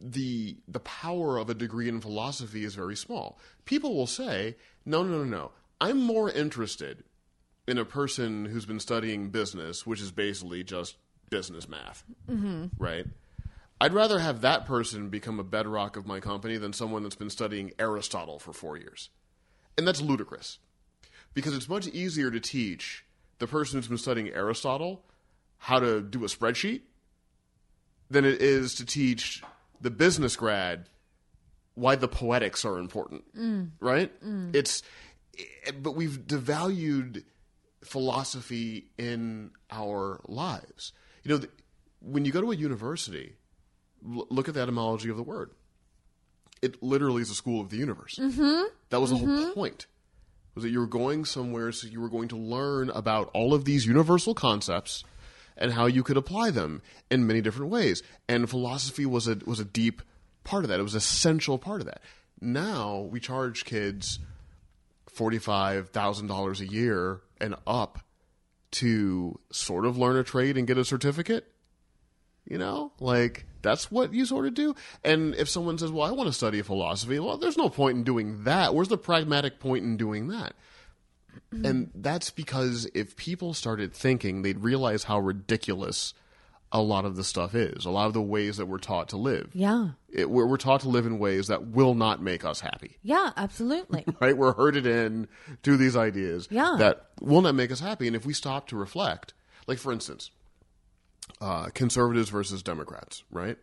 [0.00, 3.40] the the power of a degree in philosophy is very small.
[3.64, 4.56] People will say,
[4.86, 5.50] "No, no, no, no.
[5.80, 7.02] I'm more interested
[7.68, 10.96] in a person who's been studying business, which is basically just
[11.30, 12.66] business math." Mm-hmm.
[12.78, 13.06] Right.
[13.80, 17.30] I'd rather have that person become a bedrock of my company than someone that's been
[17.30, 19.10] studying Aristotle for four years.
[19.76, 20.58] And that's ludicrous
[21.32, 23.04] because it's much easier to teach
[23.38, 25.04] the person who's been studying Aristotle
[25.58, 26.82] how to do a spreadsheet
[28.10, 29.42] than it is to teach
[29.80, 30.88] the business grad
[31.74, 33.70] why the poetics are important, mm.
[33.78, 34.10] right?
[34.24, 34.54] Mm.
[34.54, 34.82] It's,
[35.38, 37.22] eh, but we've devalued
[37.84, 40.92] philosophy in our lives.
[41.24, 41.50] You know, th-
[42.00, 43.36] when you go to a university,
[44.04, 45.50] l- look at the etymology of the word.
[46.60, 48.16] It literally is a school of the universe.
[48.20, 48.64] Mm-hmm.
[48.90, 49.86] That was the whole point.
[50.56, 53.64] was that you were going somewhere so you were going to learn about all of
[53.64, 55.04] these universal concepts
[55.56, 58.02] and how you could apply them in many different ways.
[58.28, 60.02] And philosophy was a was a deep
[60.42, 60.80] part of that.
[60.80, 62.00] It was an essential part of that.
[62.40, 64.18] Now we charge kids
[65.08, 68.00] forty five thousand dollars a year and up
[68.70, 71.52] to sort of learn a trade and get a certificate.
[72.44, 74.74] You know, like that's what you sort of do.
[75.04, 78.04] And if someone says, "Well, I want to study philosophy," well, there's no point in
[78.04, 78.74] doing that.
[78.74, 80.54] Where's the pragmatic point in doing that?
[81.52, 86.14] and that's because if people started thinking, they'd realize how ridiculous
[86.70, 87.84] a lot of the stuff is.
[87.86, 89.50] A lot of the ways that we're taught to live.
[89.54, 89.90] Yeah.
[90.10, 92.98] It, we're, we're taught to live in ways that will not make us happy.
[93.02, 94.04] Yeah, absolutely.
[94.20, 94.36] Right?
[94.36, 95.28] We're herded in
[95.62, 96.76] to these ideas Yeah.
[96.78, 98.06] that will not make us happy.
[98.06, 99.32] And if we stop to reflect,
[99.66, 100.30] like for instance,
[101.40, 103.56] uh, conservatives versus Democrats, right?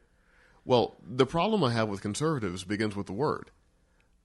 [0.64, 3.52] Well, the problem I have with conservatives begins with the word.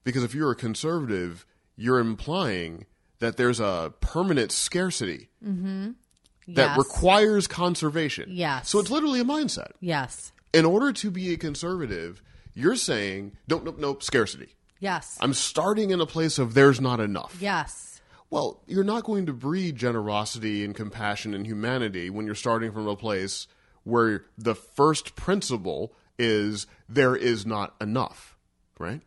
[0.04, 1.44] Because if you're a conservative,
[1.76, 2.86] you're implying
[3.18, 5.28] that there's a permanent scarcity
[6.54, 6.78] that Yes.
[6.78, 8.28] requires conservation.
[8.32, 8.68] Yes.
[8.68, 9.72] So it's literally a mindset.
[9.80, 10.32] yes.
[10.52, 12.22] In order to be a conservative,
[12.54, 14.56] you're saying, nope, nope, nope, scarcity.
[14.80, 15.16] Yes.
[15.20, 17.36] I'm starting in a place of there's not enough.
[17.40, 17.86] yes.
[18.30, 22.86] Well, you're not going to breed generosity and compassion and humanity when you're starting from
[22.86, 23.48] a place
[23.82, 28.36] where the first principle is there is not enough,
[28.78, 29.00] right?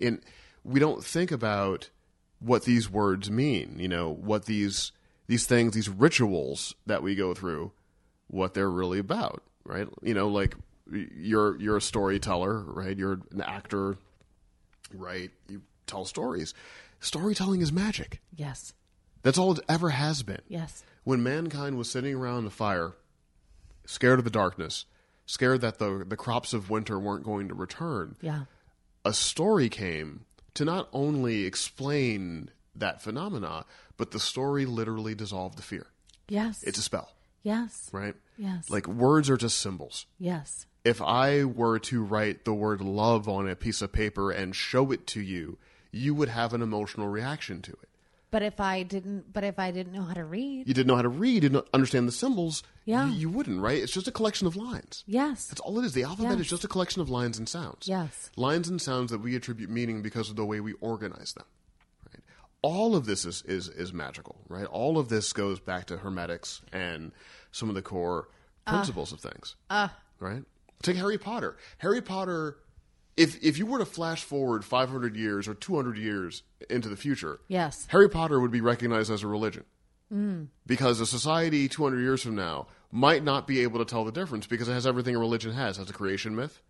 [0.00, 0.20] And
[0.62, 1.90] we don't think about
[2.38, 4.92] what these words mean, you know, what these
[5.28, 7.70] these things, these rituals that we go through,
[8.26, 9.86] what they're really about, right?
[10.02, 10.54] You know, like
[10.90, 12.96] you're you're a storyteller, right?
[12.96, 13.96] You're an actor,
[14.92, 15.30] right?
[15.48, 16.54] You tell stories.
[17.00, 18.20] Storytelling is magic.
[18.34, 18.72] Yes.
[19.22, 20.40] That's all it ever has been.
[20.48, 20.82] Yes.
[21.04, 22.92] When mankind was sitting around the fire,
[23.86, 24.84] scared of the darkness,
[25.26, 28.44] scared that the the crops of winter weren't going to return, Yeah.
[29.04, 30.24] a story came
[30.54, 33.64] to not only explain that phenomena,
[33.98, 35.86] but the story literally dissolved the fear.
[36.28, 36.62] Yes.
[36.62, 37.88] It's a spell, yes.
[37.92, 38.14] right?
[38.38, 38.70] Yes.
[38.70, 40.06] Like words are just symbols.
[40.18, 40.64] yes.
[40.84, 44.90] If I were to write the word love on a piece of paper and show
[44.90, 45.58] it to you,
[45.92, 47.88] you would have an emotional reaction to it.
[48.30, 50.96] But if I didn't, but if I didn't know how to read, you didn't know
[50.96, 53.08] how to read, didn't understand the symbols, Yeah.
[53.08, 53.82] you, you wouldn't, right?
[53.82, 55.02] It's just a collection of lines.
[55.06, 55.46] yes.
[55.46, 55.92] That's all it is.
[55.92, 56.40] The alphabet Yes.
[56.42, 57.88] is just a collection of lines and sounds.
[57.88, 58.30] Yes.
[58.36, 61.46] Lines and sounds that we attribute meaning because of the way we organize them.
[62.62, 64.66] All of this is, is, is magical, right?
[64.66, 67.12] All of this goes back to hermetics and
[67.52, 68.28] some of the core
[68.66, 68.72] ah.
[68.72, 69.54] principles of things.
[69.70, 69.88] Uh,
[70.18, 70.42] right?
[70.82, 71.56] Take Harry Potter.
[71.78, 72.58] Harry Potter.
[73.16, 77.40] If if you were to flash forward 500 years or 200 years into the future,
[77.48, 77.86] Yes.
[77.88, 79.64] Harry Potter would be recognized as a religion.
[80.12, 80.48] Mm.
[80.66, 84.46] Because a society 200 years from now might not be able to tell the difference
[84.46, 85.76] because it has everything a religion has.
[85.76, 86.62] It has a creation myth.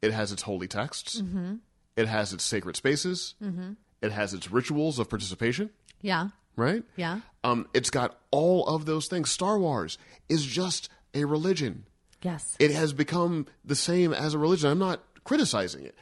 [0.00, 1.20] It has its holy texts.
[1.20, 1.56] Mm-hmm.
[1.96, 3.34] It has its sacred spaces.
[3.42, 3.72] Mm-hmm.
[4.02, 6.28] It has its rituals of participation, yeah.
[6.56, 6.82] right?
[6.96, 7.20] Yeah.
[7.44, 9.30] Um, it's got all of those things.
[9.30, 9.96] Star Wars
[10.28, 11.84] is just a religion
[12.22, 12.56] Yes.
[12.58, 14.70] it has become the same as a religion.
[14.70, 15.94] I'm not criticizing it.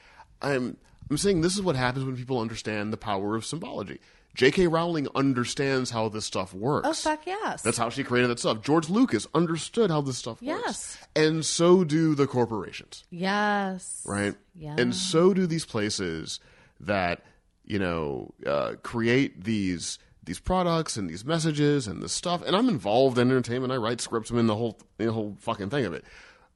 [0.42, 0.76] I'm
[1.10, 4.00] I'm saying this is what happens when people understand the power of symbology.
[4.36, 4.68] J.K.
[4.68, 6.86] Rowling understands how this stuff works.
[6.88, 7.62] oh fuck yes.
[7.62, 8.62] That's how she created that stuff.
[8.62, 10.62] George Lucas understood how this stuff works.
[10.64, 10.98] Yes.
[11.16, 14.02] And so do the corporations, yes.
[14.06, 14.34] right?
[14.54, 14.76] Yeah.
[14.78, 16.38] And so do these places
[16.78, 17.24] that,
[17.70, 22.42] you know, uh, create these these products and these messages and this stuff.
[22.44, 23.72] And I'm involved in entertainment.
[23.72, 24.30] I write scripts.
[24.30, 26.04] I'm in the whole the whole fucking thing of it.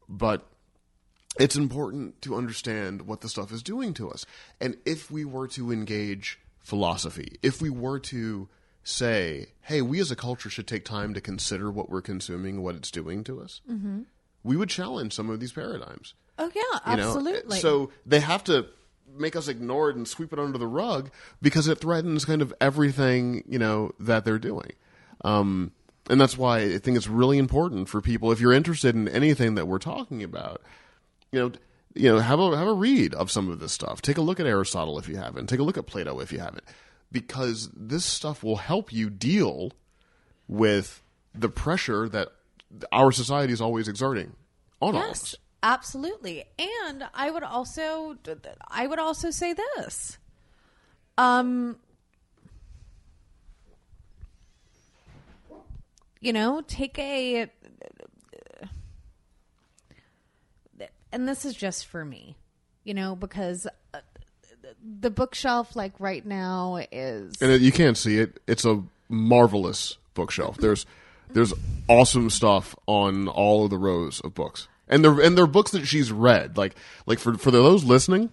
[0.08, 0.46] But
[1.38, 4.26] it's important to understand what the stuff is doing to us.
[4.60, 8.48] And if we were to engage philosophy, if we were to
[8.82, 12.74] say, hey, we as a culture should take time to consider what we're consuming, what
[12.74, 13.60] it's doing to us,
[14.42, 16.14] we would challenge some of these paradigms.
[16.38, 16.92] oh yeah.
[16.92, 17.08] You know?
[17.08, 17.60] Absolutely.
[17.60, 18.66] So they have to
[19.16, 21.10] make us ignore it and sweep it under the rug
[21.40, 24.72] because it threatens kind of everything, you know, that they're doing.
[25.24, 25.72] Um,
[26.10, 29.54] and that's why I think it's really important for people, if you're interested in anything
[29.54, 30.60] that we're talking about,
[31.32, 31.52] you know,
[31.94, 34.02] you know, have a have a read of some of this stuff.
[34.02, 35.46] Take a look at Aristotle if you haven't.
[35.46, 36.64] Take a look at Plato if you haven't,
[37.12, 39.72] because this stuff will help you deal
[40.48, 41.02] with
[41.34, 42.28] the pressure that
[42.90, 44.34] our society is always exerting
[44.80, 45.36] on all of us.
[45.64, 46.44] Absolutely.
[46.58, 48.16] And I would also
[48.70, 50.18] I would also say this.
[51.16, 51.78] Um
[56.20, 57.50] you know, take a
[61.10, 62.36] and this is just for me.
[62.82, 64.00] You know, because uh,
[65.00, 68.38] the bookshelf like right now is and you can't see it.
[68.46, 70.58] It's a marvelous bookshelf.
[70.58, 70.84] There's
[71.30, 71.54] there's
[71.88, 75.86] awesome stuff on all of the rows of books, and they're and they're books that
[75.86, 76.56] she's read.
[76.56, 76.74] Like
[77.06, 78.30] like for for those listening,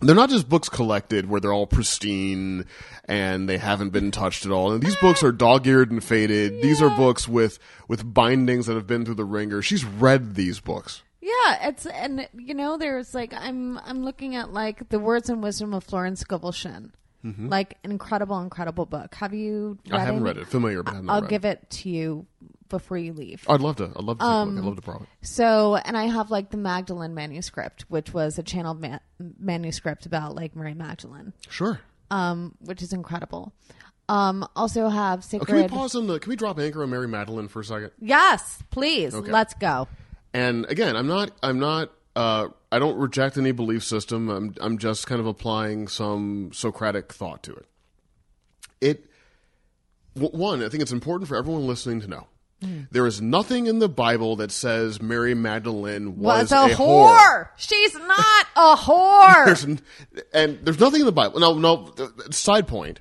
[0.00, 2.64] they're not just books collected where they're all pristine
[3.06, 4.72] and they haven't been touched at all.
[4.72, 6.62] And these books are dog-eared and faded.
[6.62, 7.58] These are books with
[7.88, 9.62] with bindings that have been through the wringer.
[9.62, 11.02] She's read these books.
[11.20, 15.42] Yeah, it's and you know there's like I'm I'm looking at like the words and
[15.42, 16.52] wisdom of Florence Scovel
[17.22, 17.48] Shinn.
[17.50, 19.14] Like an incredible, incredible book.
[19.16, 19.78] Have you?
[19.84, 19.94] Read Mm-hmm.
[19.94, 20.24] I haven't it?
[20.24, 20.46] read it.
[20.48, 22.26] Familiar, but I have not I'll read give it to you
[22.68, 23.44] before you leave.
[23.48, 23.90] I'd love to.
[23.96, 24.24] I'd love to.
[24.24, 24.58] Um.
[24.58, 25.08] I'd love to borrow it.
[25.26, 28.98] So, and I have like the Magdalene manuscript, which was a channeled ma-
[29.38, 31.80] manuscript about like Mary Magdalene, Sure.
[32.10, 33.52] um, which is incredible.
[34.10, 35.46] Um, also have Oh, sacred.
[35.46, 36.18] can we pause on the?
[36.18, 37.90] Can we drop anchor on Mary Magdalene for a second?
[38.00, 39.14] Yes, please.
[39.14, 39.30] Okay.
[39.30, 39.86] Let's go.
[40.32, 41.30] And again, I'm not.
[41.42, 41.92] I'm not.
[42.18, 44.28] Uh, I don't reject any belief system.
[44.28, 44.54] I'm.
[44.60, 47.66] I'm just kind of applying some Socratic thought to it.
[48.80, 49.04] It.
[50.14, 52.26] One, I think it's important for everyone listening to know.
[52.90, 57.50] There is nothing in the Bible that says Mary Magdalene was, Was, a, whore.
[57.56, 59.44] She's not a whore.
[59.44, 59.62] There's,
[60.34, 61.38] and there's nothing in the Bible.
[61.38, 61.94] No, no.
[62.30, 63.00] Side point.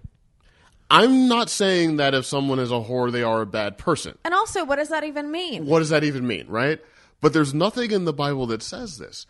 [0.91, 4.15] I'm not saying that if someone is a whore, they are a bad person.
[4.23, 5.65] and also, what does that even mean?
[5.65, 6.79] What does that even mean, right?
[7.21, 9.25] But there's nothing in the Bible that says this.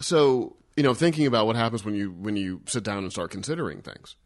[0.00, 3.30] So, you know, thinking about what happens when you when you sit down and start
[3.30, 4.16] considering things.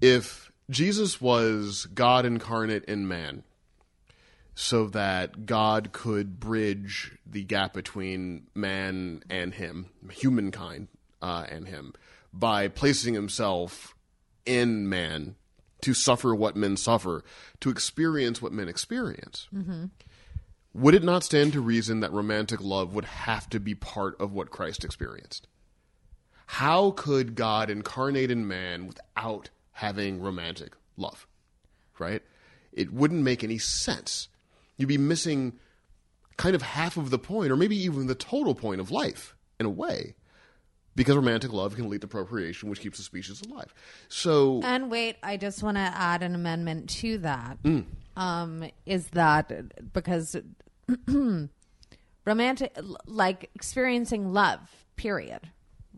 [0.00, 3.44] If Jesus was God incarnate in man,
[4.54, 10.88] so that God could bridge the gap between man and him, humankind
[11.20, 11.92] uh, and him,
[12.32, 13.94] by placing himself
[14.46, 15.34] in man
[15.82, 17.24] to suffer what men suffer,
[17.60, 19.48] to experience what men experience.
[20.74, 24.32] Would it not stand to reason that romantic love would have to be part of
[24.32, 25.46] what Christ experienced?
[26.46, 31.26] How could God incarnate in man without having romantic love?
[31.98, 32.22] Right?
[32.72, 34.28] It wouldn't make any sense.
[34.76, 35.54] You'd be missing
[36.36, 39.66] kind of half of the point, or maybe even the total point of life, in
[39.66, 40.16] a way,
[40.96, 43.72] because romantic love can lead to procreation, which keeps the species alive.
[44.08, 47.62] So, And wait, I just want to add an amendment to that.
[47.62, 47.84] Mm.
[48.16, 50.36] Um, is that because
[52.24, 52.76] romantic,
[53.06, 54.60] like experiencing love,
[54.96, 55.40] period,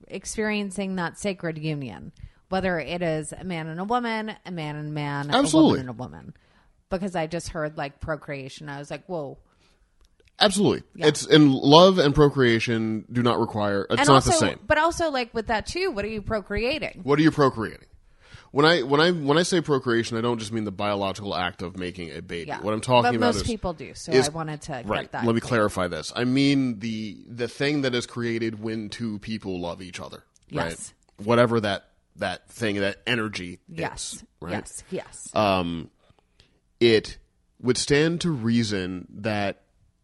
[0.09, 2.13] experiencing that sacred union,
[2.49, 5.71] whether it is a man and a woman, a man and a man, a Absolutely.
[5.71, 6.35] woman and a woman.
[6.89, 9.39] Because I just heard like procreation, I was like, whoa.
[10.39, 13.87] absolutely, it's and love and procreation do not require.
[13.91, 14.61] It's and not also, the same.
[14.65, 17.01] but also like with that too, what are you procreating?
[17.03, 17.89] What are you procreating?
[18.53, 21.63] When I when I when I say procreation, I don't just mean the biological act
[21.63, 22.49] of making a baby.
[22.49, 22.61] Yeah.
[22.61, 24.87] What I'm talking But about most is people do, so is- I wanted to get
[24.87, 25.11] right.
[25.13, 26.13] that Let me clarify this.
[26.17, 30.25] I mean the the thing that is created when two people love each other.
[30.53, 30.71] Right.
[30.71, 30.95] Yes.
[31.23, 34.15] Whatever that that thing that energy Yes.
[34.15, 34.25] is.
[34.41, 34.53] Right.
[34.53, 34.85] Yes.
[34.91, 35.31] Yes.
[35.35, 35.91] Um,
[36.81, 37.19] it
[37.61, 39.63] would stand to reason that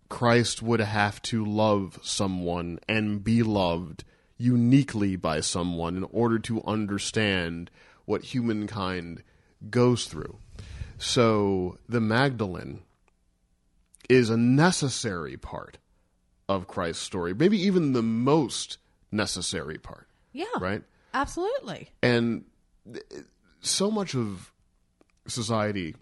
[0.09, 4.05] Christ would have to love someone and be loved
[4.37, 7.71] uniquely by someone in order to understand
[8.05, 9.23] what humankind
[9.71, 10.37] goes through.
[10.99, 12.81] So the Magdalene
[14.09, 15.79] is a necessary part
[16.49, 18.79] of Christ's story, maybe even the most
[19.11, 20.45] necessary part, yeah.
[20.61, 20.83] right?
[21.15, 21.91] Absolutely.
[22.03, 22.45] and
[23.61, 24.53] so much of
[25.27, 25.95] society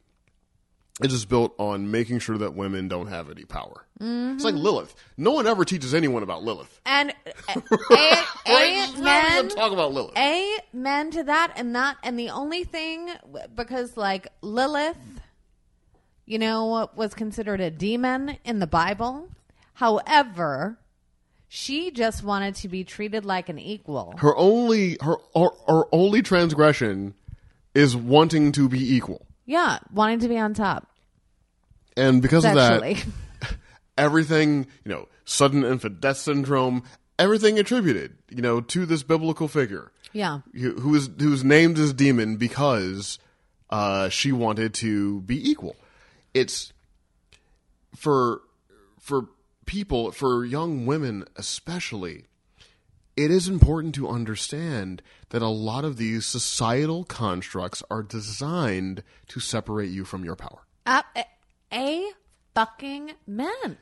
[1.05, 3.87] is just built on making sure that women don't have any power.
[4.03, 4.65] It's like mm-hmm.
[4.65, 4.95] Lilith.
[5.19, 6.81] No one ever teaches anyone about Lilith.
[6.87, 7.11] And
[7.49, 8.75] a, a, Right?
[8.75, 10.17] Just not amen, talk about Lilith.
[10.17, 13.11] amen to that, and that, and the only thing
[13.55, 14.97] because like Lilith,
[16.25, 19.29] you know, was considered a demon in the Bible.
[19.75, 20.79] However,
[21.49, 24.15] she just wanted to be treated like an equal.
[24.19, 27.15] her only her, her her only transgression
[27.75, 30.90] is wanting to be equal, Yeah, wanting to be on top
[32.01, 32.93] and because sexually.
[32.93, 32.99] of
[33.41, 33.57] that,
[33.99, 36.83] everything you know, sudden infant death syndrome,
[37.19, 39.93] everything attributed you know to this biblical figure.
[40.13, 43.19] yeah, who is who's named as demon because
[43.71, 45.77] uh, she wanted to be equal.
[46.35, 46.73] It's
[47.95, 48.43] for
[48.99, 49.29] for
[49.67, 52.25] people for young women especially.
[53.17, 59.41] It is important to understand that a lot of these societal constructs are designed to
[59.41, 60.61] separate you from your power.
[60.87, 61.03] a,
[61.73, 62.11] a
[62.55, 63.79] fucking men.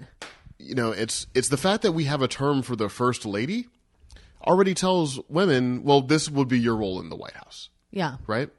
[0.58, 3.66] you know, it's it's the fact that we have a term for the first lady
[4.46, 7.70] already tells women, well, this would be your role in the White House.
[7.90, 8.50] Yeah, right?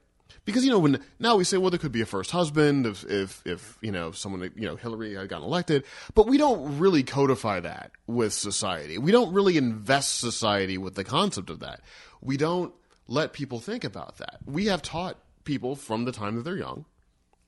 [0.46, 3.04] Because you know when now we say well there could be a first husband if
[3.06, 5.84] if if you know someone you know Hillary had gotten elected,
[6.16, 8.98] but we don't really codify that with society.
[8.98, 11.82] We don't really invest society with the concept of that.
[12.22, 12.74] We don't
[13.08, 14.40] let people think about that.
[14.46, 16.86] We have taught people from the time that they're young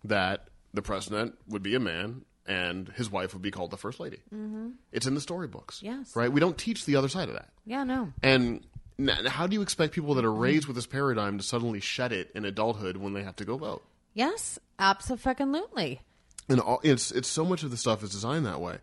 [0.03, 3.99] that the president would be a man and his wife would be called the first
[3.99, 4.18] lady.
[4.34, 4.69] Mm-hmm.
[4.91, 6.15] It's in the storybooks, Yes.
[6.15, 6.31] right?
[6.31, 7.49] We don't teach the other side of that.
[7.65, 8.11] yeah, no.
[8.23, 8.65] And
[9.27, 12.31] how do you expect people that are raised with this paradigm to suddenly shed it
[12.35, 13.84] in adulthood when they have to go vote?
[14.14, 16.02] Yes, absolutely.
[16.49, 18.77] and all, it's it's so much of the stuff is designed that way.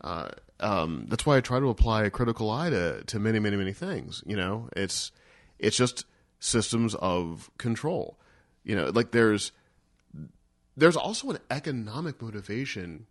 [0.00, 0.28] Uh,
[0.60, 3.72] um, that's why I try to apply a critical eye to to many many many
[3.72, 4.22] things.
[4.26, 5.12] You know, it's
[5.58, 6.04] it's just
[6.40, 8.18] systems of control.
[8.64, 9.52] You know, like there's
[10.76, 13.06] there's also an economic motivation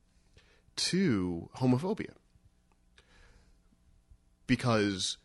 [0.76, 2.14] to homophobia
[4.48, 5.18] because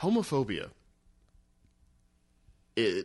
[0.00, 0.70] homophobia
[2.76, 3.04] a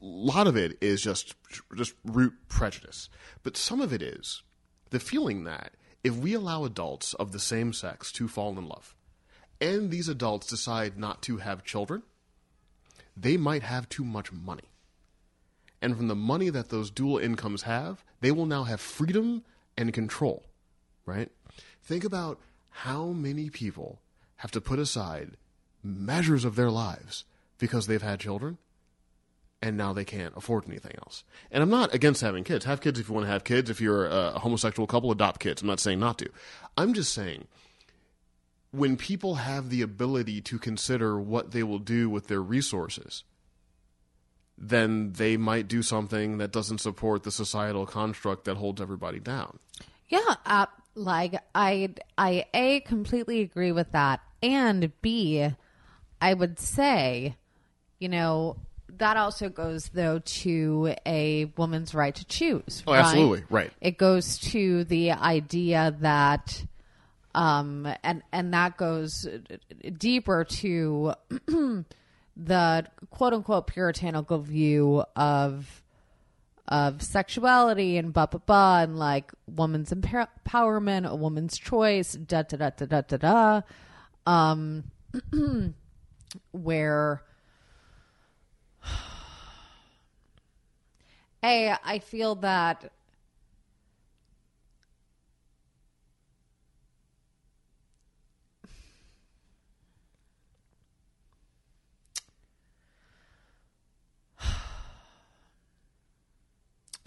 [0.00, 1.34] lot of it is just
[1.74, 3.08] just root prejudice,
[3.42, 4.42] but some of it is
[4.90, 5.72] the feeling that
[6.04, 8.94] if we allow adults of the same sex to fall in love,
[9.60, 12.02] and these adults decide not to have children,
[13.16, 14.70] they might have too much money.
[15.80, 19.44] And from the money that those dual incomes have, they will now have freedom
[19.76, 20.44] and control,
[21.06, 21.30] right?
[21.82, 22.40] Think about
[22.70, 24.00] how many people
[24.36, 25.32] have to put aside
[25.82, 27.24] measures of their lives
[27.58, 28.58] because they've had children
[29.60, 31.24] and now they can't afford anything else.
[31.50, 32.64] And I'm not against having kids.
[32.64, 33.70] Have kids if you want to have kids.
[33.70, 35.62] If you're a homosexual couple, adopt kids.
[35.62, 36.30] I'm not saying not to.
[36.76, 37.46] I'm just saying
[38.70, 43.24] when people have the ability to consider what they will do with their resources,
[44.60, 49.58] then they might do something that doesn't support the societal construct that holds everybody down.
[50.08, 55.50] Yeah, uh, like I I a completely agree with that, and b
[56.20, 57.36] I would say,
[58.00, 58.56] you know,
[58.96, 62.82] that also goes though to a woman's right to choose.
[62.86, 63.00] Oh, right?
[63.00, 63.70] absolutely, right.
[63.80, 66.64] It goes to the idea that,
[67.34, 69.26] um, and and that goes
[69.96, 71.14] deeper to
[72.38, 75.82] the quote unquote puritanical view of
[76.68, 82.42] of sexuality and blah blah blah and like woman's empower- empowerment, a woman's choice, da
[82.42, 83.62] da da da da da da,
[84.26, 84.84] um,
[86.52, 87.22] where
[91.42, 92.92] a I feel that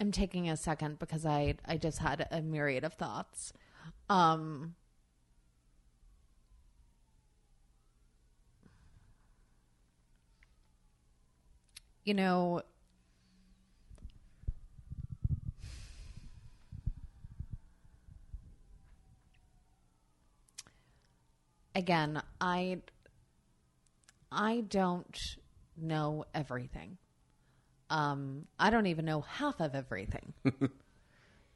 [0.02, 3.52] I'm taking a second because I I just had a myriad of thoughts.
[4.10, 4.74] Um
[12.02, 12.62] you know
[21.76, 22.80] again i
[24.32, 25.36] i don't
[25.76, 26.98] know everything
[27.92, 30.32] um i don't even know half of everything.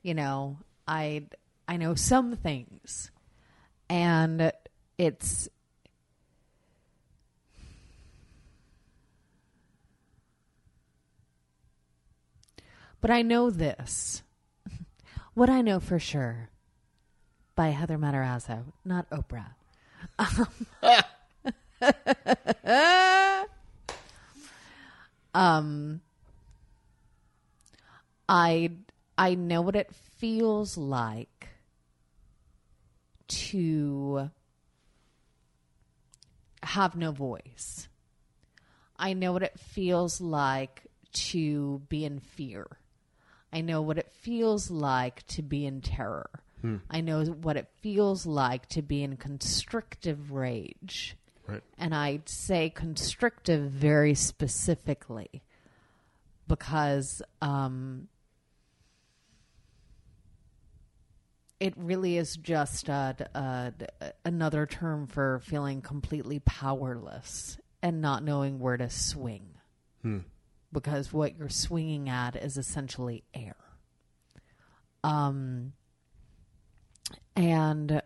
[0.03, 1.25] You know i
[1.67, 3.11] i know some things.
[3.91, 4.53] And
[4.99, 5.49] it's
[13.01, 14.23] but i know this.
[15.35, 16.51] What i know for sure
[17.57, 19.55] by heather matarazzo not oprah.
[25.35, 26.01] Um
[28.29, 28.71] I
[29.17, 31.49] I know what it feels like
[33.29, 34.31] to
[36.63, 37.89] have no voice.
[38.97, 42.67] I know what it feels like to be in fear.
[43.53, 46.31] I know what it feels like to be in terror.
[46.91, 51.17] I know what it feels like to be in constrictive rage.
[51.47, 51.63] Right.
[51.79, 55.43] And I say constrictive very specifically
[56.49, 58.09] because um,
[61.59, 63.71] it really is just uh, a, a, uh,
[64.01, 69.49] uh, another term for feeling completely powerless and not knowing where to swing.
[70.03, 70.19] Hmm.
[70.73, 73.57] Because what you're swinging at is essentially air.
[75.03, 75.73] Um,
[77.35, 78.03] and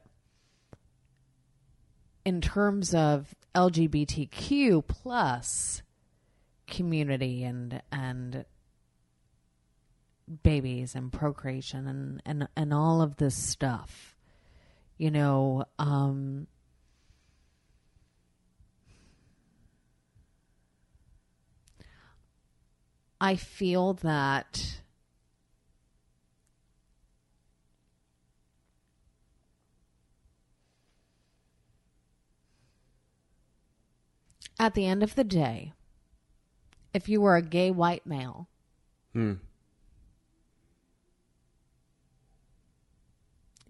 [2.24, 5.82] in terms of LGBTQ plus
[6.66, 8.44] community and and
[10.42, 14.16] babies and procreation and and and all of this stuff,
[14.96, 16.46] you know, um,
[23.20, 24.80] I feel that
[34.58, 35.72] at the end of the day,
[36.94, 38.48] if you were a gay white male,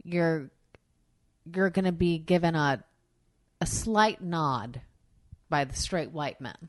[0.04, 0.50] you're
[1.52, 2.82] you're going to be given a
[3.60, 4.80] a slight nod
[5.48, 6.68] by the straight white men.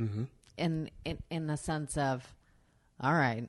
[0.00, 0.24] Mm-hmm.
[0.56, 2.24] In, in in the sense of,
[3.00, 3.48] all right,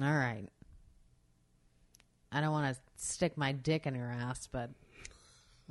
[0.00, 0.46] all right.
[2.30, 4.70] I don't want to stick my dick in your ass, but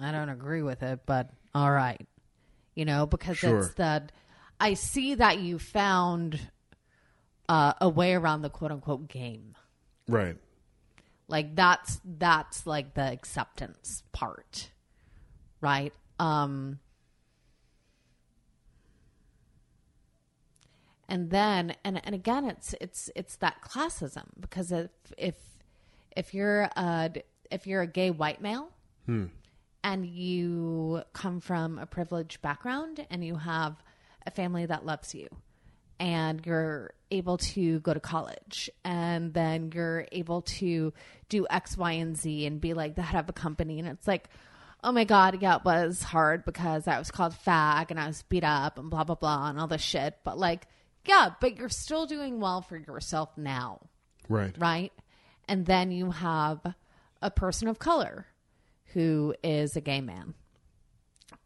[0.02, 1.02] I don't agree with it.
[1.06, 2.02] But all right,
[2.76, 3.60] you know, because Sure.
[3.60, 4.12] it's that
[4.60, 6.40] I see that you found
[7.48, 9.56] uh, a way around the quote unquote game.
[10.08, 10.38] Right.
[11.28, 14.72] Like that's that's like the acceptance part.
[15.62, 15.94] Right?
[16.20, 16.80] Um
[21.10, 25.36] and then and and again it's it's it's that classism because if if
[26.16, 27.12] if you're a
[27.52, 28.70] if you're a gay white male
[29.84, 33.82] and you come from a privileged background and you have
[34.26, 35.28] a family that loves you
[36.00, 40.94] and you're able to go to college and then you're able to
[41.30, 43.80] do X, Y, and Z and be like the head of a company.
[43.80, 44.30] And it's like,
[44.84, 48.24] oh my God, yeah, it was hard because I was called fag and I was
[48.24, 50.18] beat up and blah, blah, blah, and all this shit.
[50.24, 50.68] But like,
[51.06, 53.80] yeah, but you're still doing well for yourself now
[54.30, 54.54] Right.
[54.60, 54.92] right?
[55.48, 56.60] And then you have
[57.22, 58.28] a person of color
[58.94, 60.34] who is a gay man,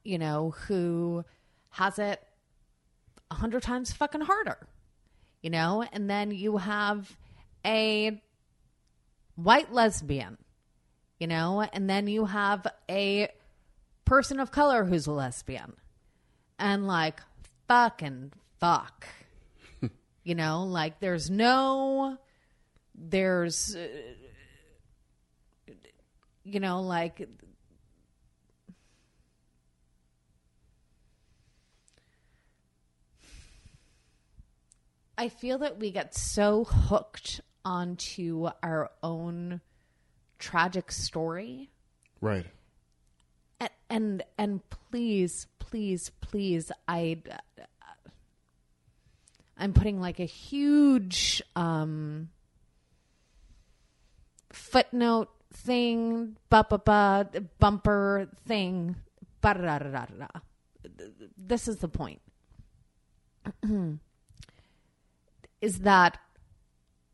[0.04, 1.24] you know, who
[1.70, 2.22] has it
[3.32, 4.58] a hundred times fucking harder,
[5.42, 5.84] you know?
[5.92, 7.18] And then you have
[7.66, 8.22] a
[9.36, 10.38] white lesbian,
[11.20, 11.62] you know?
[11.74, 13.30] And then you have a
[14.06, 15.74] person of color who's a lesbian.
[16.60, 17.22] And like,
[17.68, 19.08] fucking fuck.
[20.24, 22.18] you know, like there's no
[22.94, 23.88] there's uh,
[26.44, 27.28] you know like
[35.22, 39.62] I feel that we get so hooked onto our own
[40.40, 41.70] tragic story.
[42.20, 42.48] Right.
[43.60, 47.18] and and, and please please please i
[49.58, 52.30] i'm putting like a huge um
[54.52, 57.30] footnote thing ba ba ba
[57.60, 58.96] bumper thing.
[59.42, 60.28] Ba da da da da da.
[61.38, 62.22] This is the point
[65.62, 66.18] is that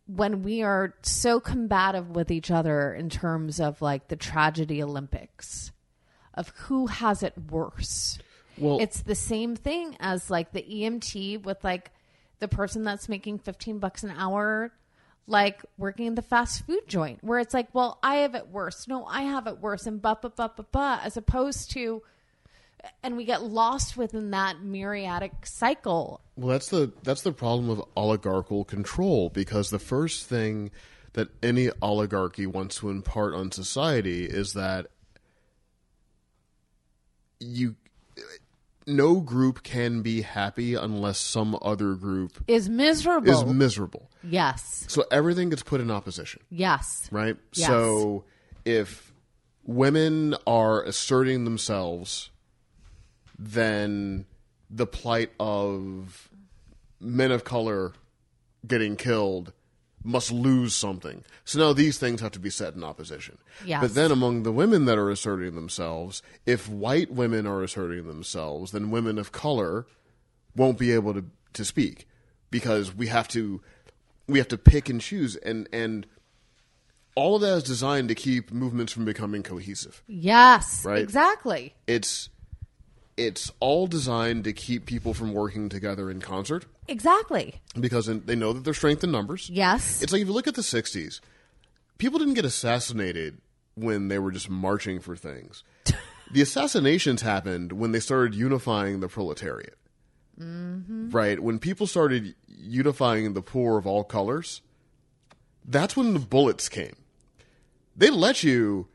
[0.07, 5.71] when we are so combative with each other in terms of like the tragedy Olympics
[6.33, 8.17] of who has it worse.
[8.57, 11.91] Well, It's the same thing as like the EMT with like
[12.39, 14.71] the person that's making 15 bucks an hour
[15.27, 18.87] like working in the fast food joint where it's like, well, I have it worse.
[18.87, 22.01] No, I have it worse and ba ba ba ba ba as opposed to
[23.03, 26.21] and we get lost within that myriadic cycle.
[26.35, 30.71] Well, that's the that's the problem of oligarchical control because the first thing
[31.13, 34.87] that any oligarchy wants to impart on society is that
[37.39, 37.75] you
[38.85, 43.29] no group can be happy unless some other group Is miserable.
[43.31, 44.09] is miserable.
[44.23, 44.85] yes.
[44.87, 47.09] So everything gets put in opposition, Yes.
[47.11, 47.35] right?
[47.53, 47.67] Yes.
[47.67, 48.23] So
[48.63, 49.11] if
[49.65, 52.29] women are asserting themselves,
[53.37, 54.25] then
[54.69, 56.29] the plight of
[56.99, 57.93] men of color
[58.65, 59.53] getting killed
[60.03, 61.23] must lose something.
[61.43, 63.37] So now these things have to be set in opposition.
[63.65, 63.81] Yes.
[63.81, 68.71] But then among the women that are asserting themselves, if white women are asserting themselves,
[68.71, 69.85] then women of color
[70.55, 72.07] won't be able to, to speak
[72.49, 73.61] because we have to
[74.27, 76.05] we have to pick and choose and and
[77.15, 80.03] all of that is designed to keep movements from becoming cohesive.
[80.07, 80.85] Yes.
[80.85, 80.99] Right.
[80.99, 81.73] Exactly.
[81.87, 82.29] It's
[83.17, 87.55] it's all designed to keep people from working together in concert Exactly.
[87.79, 89.49] because they know that their strength in numbers.
[89.49, 90.01] Yes.
[90.01, 91.19] It's like if you look at the 60s,
[91.97, 93.39] people didn't get assassinated
[93.75, 95.63] when they were just marching for things.
[96.31, 99.77] the assassinations happened when they started unifying the proletariat.
[100.39, 101.09] Mm-hmm.
[101.09, 101.39] Right?
[101.41, 104.61] When people started unifying the poor of all colors,
[105.65, 106.95] that's when the bullets came.
[107.95, 108.87] They let you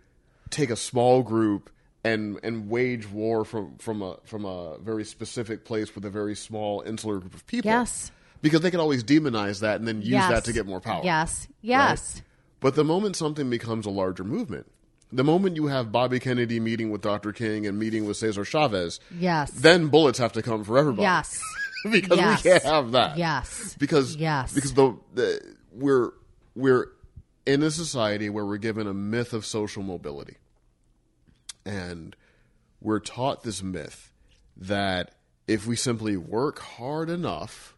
[0.51, 1.71] take a small group
[2.05, 6.35] and and wage war from from a from a very specific place with a very
[6.35, 7.71] small insular group of people.
[7.71, 8.11] Yes.
[8.41, 10.31] Because they can always demonize that and then use yes.
[10.31, 11.03] that to get more power.
[11.05, 11.47] Yes.
[11.61, 12.23] Yes.
[12.59, 14.67] But the moment something becomes a larger movement,
[15.13, 17.33] the moment you have Bobby Kennedy meeting with Dr.
[17.33, 19.51] King and meeting with Cesar Chavez, Yes.
[19.53, 21.03] then bullets have to come for everybody.
[21.03, 21.41] Yes.
[21.91, 22.45] because Yes.
[22.45, 23.17] we can't have that.
[23.17, 23.77] Yes.
[23.79, 24.53] Because Yes.
[24.53, 26.11] because the, the we're
[26.57, 26.87] we're
[27.47, 30.37] in a society where we're given a myth of social mobility.
[31.65, 32.17] And
[32.81, 34.13] we're taught this myth
[34.57, 35.15] that
[35.47, 37.77] if we simply work hard enough,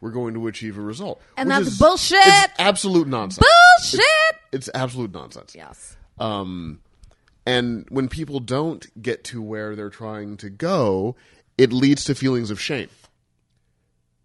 [0.00, 1.20] we're going to achieve a result.
[1.36, 2.18] And that's is- bullshit!
[2.20, 3.46] It's absolute nonsense.
[3.80, 4.02] Bullshit.
[4.52, 5.54] It's absolute nonsense.
[5.54, 5.96] Yes.
[6.18, 6.80] Um,
[7.46, 11.14] And when people don't get to where they're trying to go,
[11.56, 12.88] it leads to feelings of shame.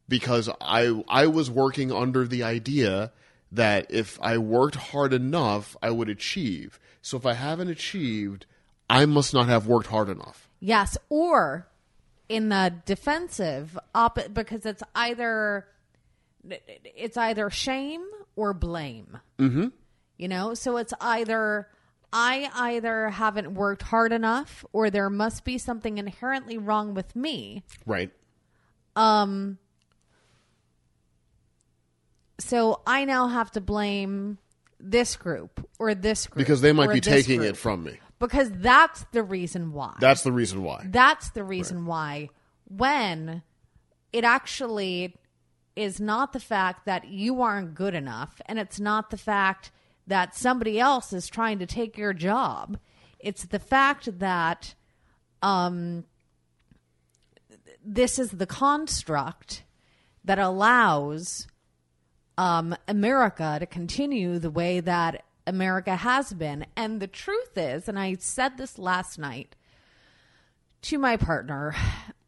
[0.08, 3.12] Because I I was working under the idea
[3.52, 6.80] that if I worked hard enough, I would achieve.
[7.02, 8.46] So if I haven't achieved,
[8.92, 10.50] I must not have worked hard enough.
[10.60, 11.68] Yes, or
[12.30, 15.68] in the defensive, op- because it's either
[16.50, 18.06] it's either shame
[18.36, 19.18] or blame.
[19.38, 19.68] Mm-hmm.
[20.18, 21.68] You know, so it's either
[22.14, 27.64] I either haven't worked hard enough, or there must be something inherently wrong with me.
[27.86, 28.12] Right.
[28.96, 29.58] Um.
[32.40, 34.40] So I now have to blame
[34.80, 37.52] this group or this group Because they might be taking group.
[37.52, 38.00] it from me.
[38.22, 39.96] Because that's the reason why.
[40.00, 40.86] That's the reason why.
[40.88, 42.30] That's the reason why
[42.70, 43.42] when
[44.14, 45.16] it actually
[45.76, 49.72] is not the fact that you aren't good enough and it's not the fact
[50.06, 52.78] that somebody else is trying to take your job.
[53.20, 54.76] It's the fact that
[55.42, 56.06] um
[57.84, 59.64] this is the construct
[60.24, 61.48] that allows
[62.38, 66.66] um, America to continue the way that America has been.
[66.76, 69.56] And the truth is, and I said this last night
[70.84, 71.76] to my partner,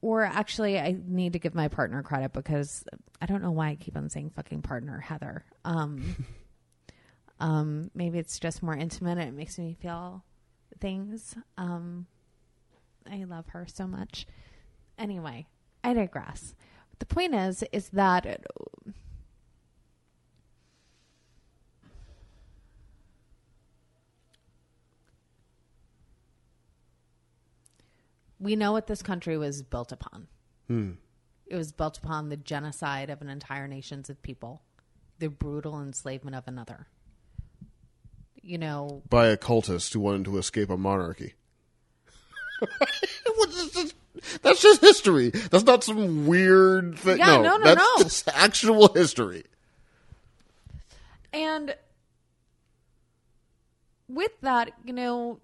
[0.01, 2.83] or actually, I need to give my partner credit because
[3.21, 5.43] I don't know why I keep on saying fucking partner, Heather.
[5.65, 6.25] Um,
[7.39, 10.23] um, maybe it's just more intimate and it makes me feel
[10.79, 11.35] things.
[11.57, 12.07] Um,
[13.09, 14.27] I love her so much.
[14.97, 15.47] Anyway,
[15.83, 16.53] I digress.
[16.99, 18.45] The point is, is that
[28.43, 30.27] we know what this country was built upon.
[31.45, 34.63] It was built upon the genocide of an entire nations of people,
[35.19, 36.87] the brutal enslavement of another.
[38.41, 41.33] You know, By a cultist who wanted to escape a monarchy.
[43.35, 43.93] What is this?
[44.41, 45.29] That's just history.
[45.29, 47.17] That's not some weird thing.
[47.17, 48.03] Yeah, no, no, that's no.
[48.03, 49.43] just actual history.
[51.33, 51.75] And
[54.07, 55.39] with that, you know,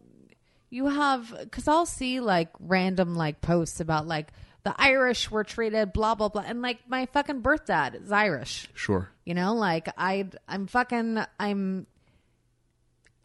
[0.70, 4.32] you have because I'll see like random like posts about like
[4.64, 8.70] the Irish were treated blah blah blah, and like my fucking birth dad is Irish.
[8.74, 9.10] Sure.
[9.26, 11.88] You know, like I I'm fucking I'm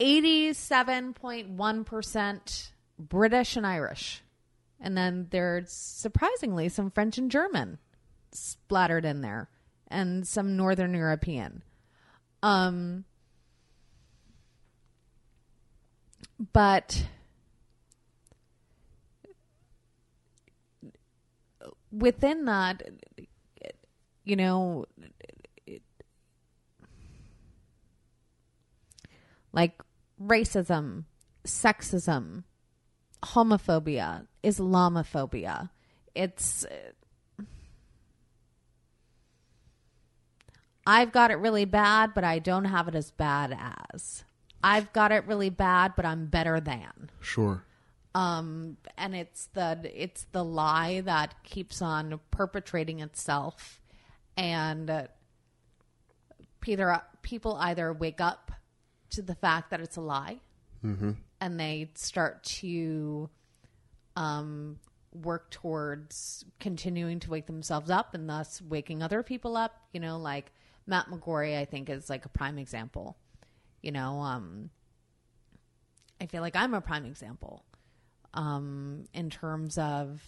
[0.00, 4.22] 87.1% British and Irish.
[4.80, 7.78] And then there's surprisingly some French and German
[8.32, 9.48] splattered in there
[9.88, 11.62] and some northern European.
[12.42, 13.04] Um
[16.52, 17.06] but
[21.96, 22.82] within that
[24.24, 24.86] you know
[29.54, 29.80] like
[30.20, 31.04] racism,
[31.46, 32.44] sexism,
[33.22, 35.70] homophobia, Islamophobia.
[36.14, 36.66] It's
[40.86, 43.56] I've got it really bad, but I don't have it as bad
[43.92, 44.24] as.
[44.62, 47.10] I've got it really bad, but I'm better than.
[47.20, 47.64] Sure.
[48.14, 53.80] Um, and it's the it's the lie that keeps on perpetrating itself,
[54.36, 55.02] and uh,
[56.60, 58.52] Peter people either wake up
[59.10, 60.38] to the fact that it's a lie,
[61.40, 63.28] and they start to
[64.14, 64.78] um,
[65.12, 69.74] work towards continuing to wake themselves up, and thus waking other people up.
[69.92, 70.52] You know, like
[70.86, 73.16] Matt McGorry, I think is like a prime example.
[73.82, 74.70] You know, um,
[76.20, 77.64] I feel like I'm a prime example
[78.34, 80.20] um, in terms of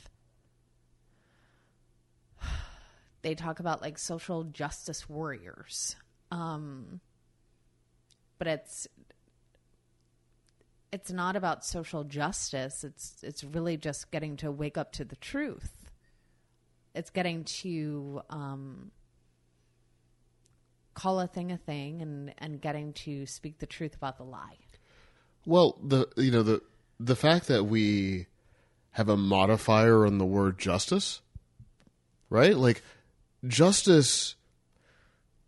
[3.23, 5.97] they talk about like social justice warriors.
[6.31, 7.01] Um,
[8.39, 8.87] but it's
[10.93, 12.85] it's not about social justice.
[12.85, 15.91] It's it's really just getting to wake up to the truth.
[16.95, 18.91] It's getting to um,
[20.95, 24.57] call a thing a thing and and getting to speak the truth about the lie.
[25.45, 26.63] Well, the you know the
[26.99, 28.27] the fact that we
[28.93, 31.21] have a modifier on the word justice,
[32.31, 32.57] right?
[32.57, 32.83] Like
[33.47, 34.35] justice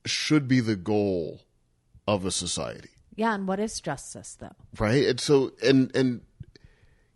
[0.04, 1.40] should be the goal
[2.06, 5.06] of a society, yeah and what is justice though right?
[5.06, 6.22] And so and and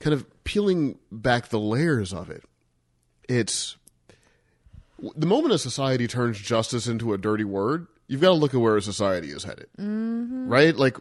[0.00, 2.44] kind of peeling back the layers of it,
[3.28, 3.76] it's
[5.16, 8.60] the moment a society turns justice into a dirty word, you've got to look at
[8.60, 10.48] where a society is headed, mm-hmm.
[10.48, 10.76] right?
[10.76, 10.96] Like,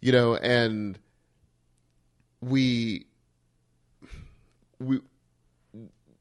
[0.00, 0.98] you know, and
[2.44, 3.06] we
[4.78, 5.00] we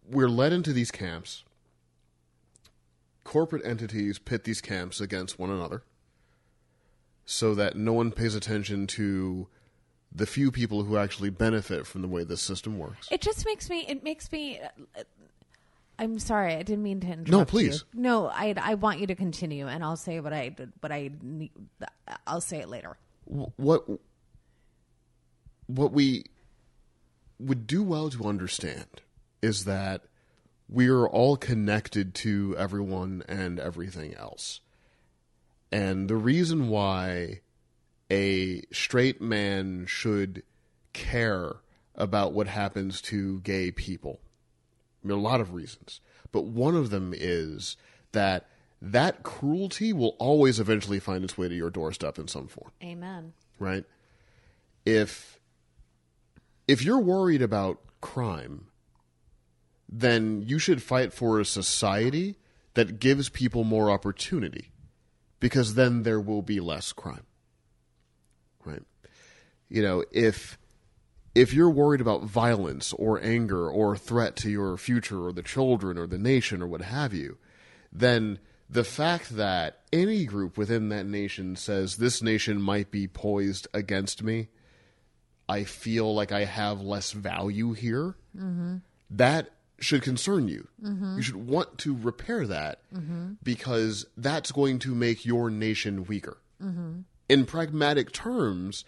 [0.10, 1.44] we're led into these camps.
[3.24, 5.84] Corporate entities pit these camps against one another,
[7.26, 9.48] so that no one pays attention to
[10.14, 13.08] the few people who actually benefit from the way this system works.
[13.12, 13.86] It just makes me.
[13.88, 14.60] It makes me.
[14.60, 15.04] uh,
[15.98, 17.30] I'm sorry, I didn't mean to interrupt.
[17.30, 17.86] No, please.
[17.94, 18.02] You.
[18.02, 21.52] No, I I want you to continue, and I'll say what I what I need.
[22.28, 22.98] I'll say it later.
[23.26, 23.86] what
[25.68, 26.26] what we
[27.40, 29.02] would do well to understand
[29.42, 30.04] is that
[30.70, 34.62] we are all connected to everyone and everything else.
[35.72, 37.42] And the reason why
[38.10, 40.44] a straight man should
[40.94, 41.58] care
[41.96, 44.20] about what happens to gay people,
[45.04, 46.00] I mean, a lot of reasons,
[46.32, 47.76] but one of them is
[48.12, 48.48] that
[48.82, 53.34] that cruelty will always eventually find its way to your doorstep in some form Amen.
[53.58, 53.86] right?
[54.86, 55.40] If
[56.68, 58.68] if you're worried about crime,
[59.90, 62.36] then you should fight for a society
[62.74, 64.72] that gives people more opportunity
[65.40, 67.26] because then there will be less crime.
[68.66, 68.84] Right?
[69.70, 70.58] You know, if
[71.36, 75.98] if you're worried about violence or anger or threat to your future or the children
[75.98, 77.38] or the nation or what have you,
[77.92, 83.68] then the fact that any group within that nation says this nation might be poised
[83.74, 84.50] against me,
[85.48, 88.78] I feel like I have less value here, mm-hmm.
[89.12, 89.50] that
[89.80, 90.68] should concern you.
[90.82, 91.18] Mm-hmm.
[91.18, 93.34] You should want to repair that mm-hmm.
[93.44, 96.38] because that's going to make your nation weaker.
[97.28, 98.86] In pragmatic terms,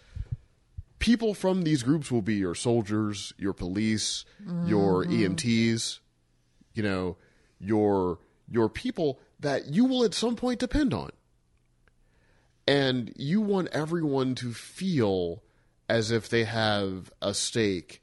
[0.98, 4.24] people from these groups will be your soldiers, your police,
[4.64, 5.98] your EMTs,
[6.72, 7.16] you know,
[7.58, 8.18] your
[8.48, 11.10] your people that you will at some point depend on.
[12.66, 15.42] And you want everyone to feel
[15.88, 18.02] as if they have a stake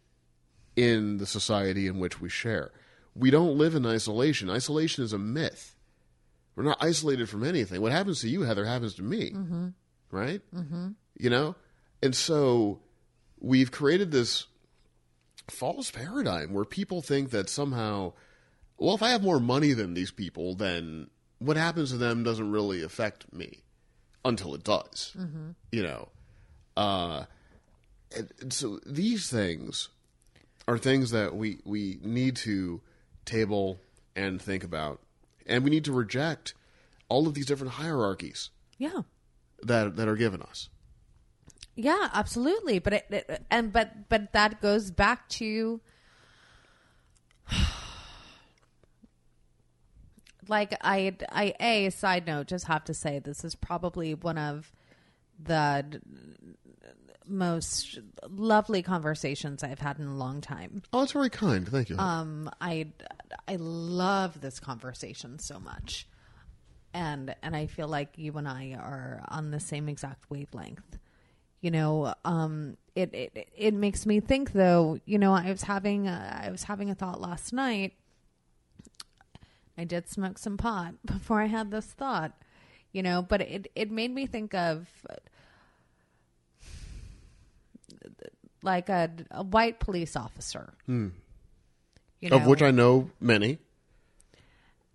[0.76, 2.72] in the society in which we share.
[3.16, 4.50] We don't live in isolation.
[4.50, 5.76] Isolation is a myth.
[6.56, 7.82] We're not isolated from anything.
[7.82, 9.34] What happens to you, Heather, happens to me.
[10.12, 10.42] Right?
[10.56, 10.90] Mm-hmm.
[11.18, 11.56] You know?
[12.02, 12.80] And so
[13.40, 14.48] we've created this
[15.50, 18.14] false paradigm where people think that somehow,
[18.78, 22.52] well, if I have more money than these people, then what happens to them doesn't
[22.52, 23.64] really affect me
[24.24, 25.16] until it does.
[25.72, 26.10] You know?
[26.78, 27.26] Uh,
[28.16, 29.90] and, so these things
[30.68, 32.82] are things that we, we need to
[33.26, 33.80] table
[34.16, 35.00] and think about.
[35.46, 36.54] And we need to reject
[37.10, 39.02] all of these different hierarchies Yeah.
[39.62, 40.70] that that are given us.
[41.76, 42.80] Yeah, absolutely.
[42.80, 45.82] But it, it and but but that goes back to
[50.48, 54.72] like I I a side note just have to say this is probably one of
[55.42, 56.00] the
[57.34, 58.00] most
[58.30, 60.84] lovely conversations I've had in a long time.
[60.94, 61.68] Oh, that's very kind.
[61.68, 61.98] Thank you.
[61.98, 62.88] Um, I
[63.48, 66.08] I love this conversation so much,
[66.94, 70.98] and and I feel like you and I are on the same exact wavelength.
[71.62, 75.00] You know, um, it it it makes me think though.
[75.06, 77.94] You know, I was having a, I was having a thought last night.
[79.78, 82.34] I did smoke some pot before I had this thought.
[82.92, 84.88] You know, but it it made me think of
[88.62, 90.74] like a, a white police officer.
[90.86, 91.10] Hmm.
[92.20, 93.60] You of which I know many.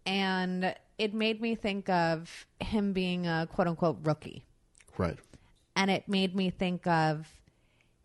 [0.07, 4.45] and it made me think of him being a quote unquote rookie.
[4.97, 5.19] Right.
[5.77, 7.29] And it made me think of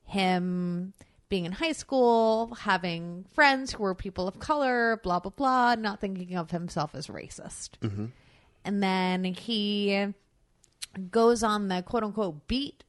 [0.04, 0.94] him
[1.30, 6.00] being in high school, having friends who were people of color, blah, blah, blah, not
[6.00, 7.72] thinking of himself as racist.
[7.82, 8.06] Mm-hmm.
[8.66, 10.14] And then he
[11.10, 12.84] goes on the quote unquote beat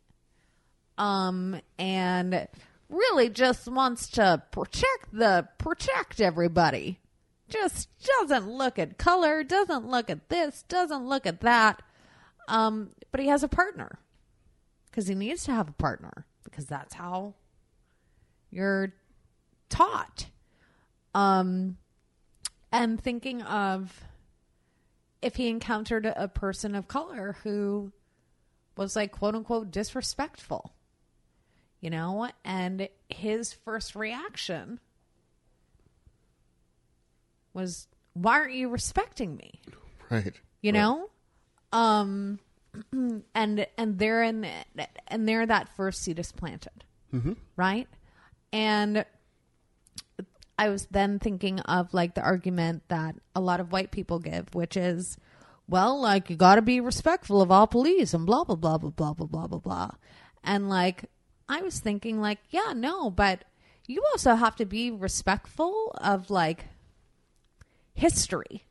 [0.98, 2.48] um and
[2.88, 7.00] really just wants to protect the protect everybody.
[7.48, 7.88] Just
[8.20, 11.82] doesn't look at color doesn't look at this doesn't look at that.
[12.48, 13.98] Um but he has a partner
[14.90, 17.34] because he needs to have a partner because that's how
[18.50, 18.92] you're
[19.68, 20.26] taught.
[21.14, 21.78] Um
[22.70, 24.04] and thinking of
[25.22, 27.92] if he encountered a person of color who
[28.76, 30.74] was like quote unquote disrespectful
[31.84, 32.30] you know?
[32.46, 34.80] And his first reaction
[37.52, 39.60] was why aren't you respecting me?
[40.10, 40.32] Right.
[40.62, 40.80] you Right.
[40.80, 41.10] know
[41.72, 42.38] um
[43.34, 44.46] and and they're in
[45.08, 46.84] and they're that first seed is planted.
[47.56, 47.86] Right?
[48.52, 49.04] And
[50.56, 54.46] i was then thinking of like the argument that a lot of white people give
[54.54, 55.16] which is
[55.68, 58.90] well like you got to be respectful of all police and blah blah blah blah
[58.90, 59.90] blah blah blah blah blah.
[60.44, 61.06] And like
[61.48, 63.44] i was thinking like yeah no but
[63.86, 66.66] you also have to be respectful of like
[67.94, 68.64] history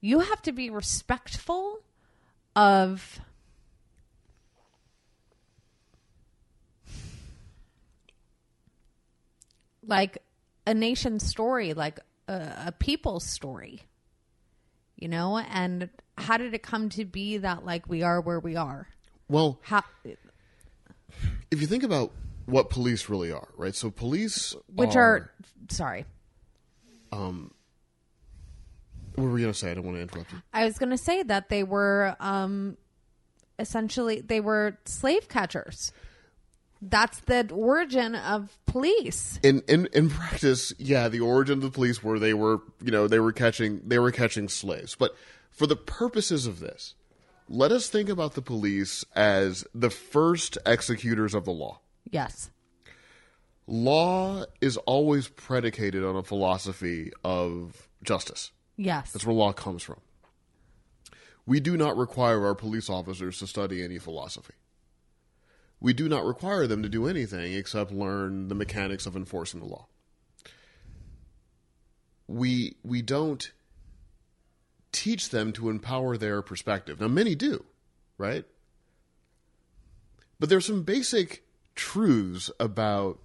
[0.00, 1.80] you have to be respectful
[2.54, 3.20] of
[9.88, 10.18] like
[10.66, 11.98] a nation's story, like
[12.28, 13.80] a, a people's story.
[14.96, 18.56] You know, and how did it come to be that like we are where we
[18.56, 18.88] are?
[19.28, 19.84] Well, How
[21.50, 22.12] if you think about
[22.46, 23.74] what police really are, right?
[23.74, 25.30] So police, which are
[25.68, 26.04] sorry.
[27.12, 27.52] Um,
[29.14, 29.70] What were you gonna say?
[29.70, 30.42] I don't want to interrupt you.
[30.52, 32.76] I was going to say that they were um,
[33.58, 35.92] essentially they were slave catchers.
[36.80, 39.40] That's the origin of police.
[39.42, 43.08] In in in practice, yeah, the origin of the police were they were you know
[43.08, 44.94] they were catching they were catching slaves.
[44.94, 45.16] But
[45.50, 46.94] for the purposes of this,
[47.48, 51.80] let us think about the police as the first executors of the law.
[52.10, 52.50] Yes.
[53.66, 58.52] Law is always predicated on a philosophy of justice.
[58.76, 59.12] Yes.
[59.12, 60.00] That's where law comes from.
[61.46, 64.54] We do not require our police officers to study any philosophy.
[65.80, 69.66] We do not require them to do anything except learn the mechanics of enforcing the
[69.66, 69.86] law.
[72.26, 73.50] We we don't
[74.92, 77.00] teach them to empower their perspective.
[77.00, 77.64] Now many do,
[78.16, 78.44] right?
[80.40, 81.44] But there's some basic
[81.74, 83.18] truths about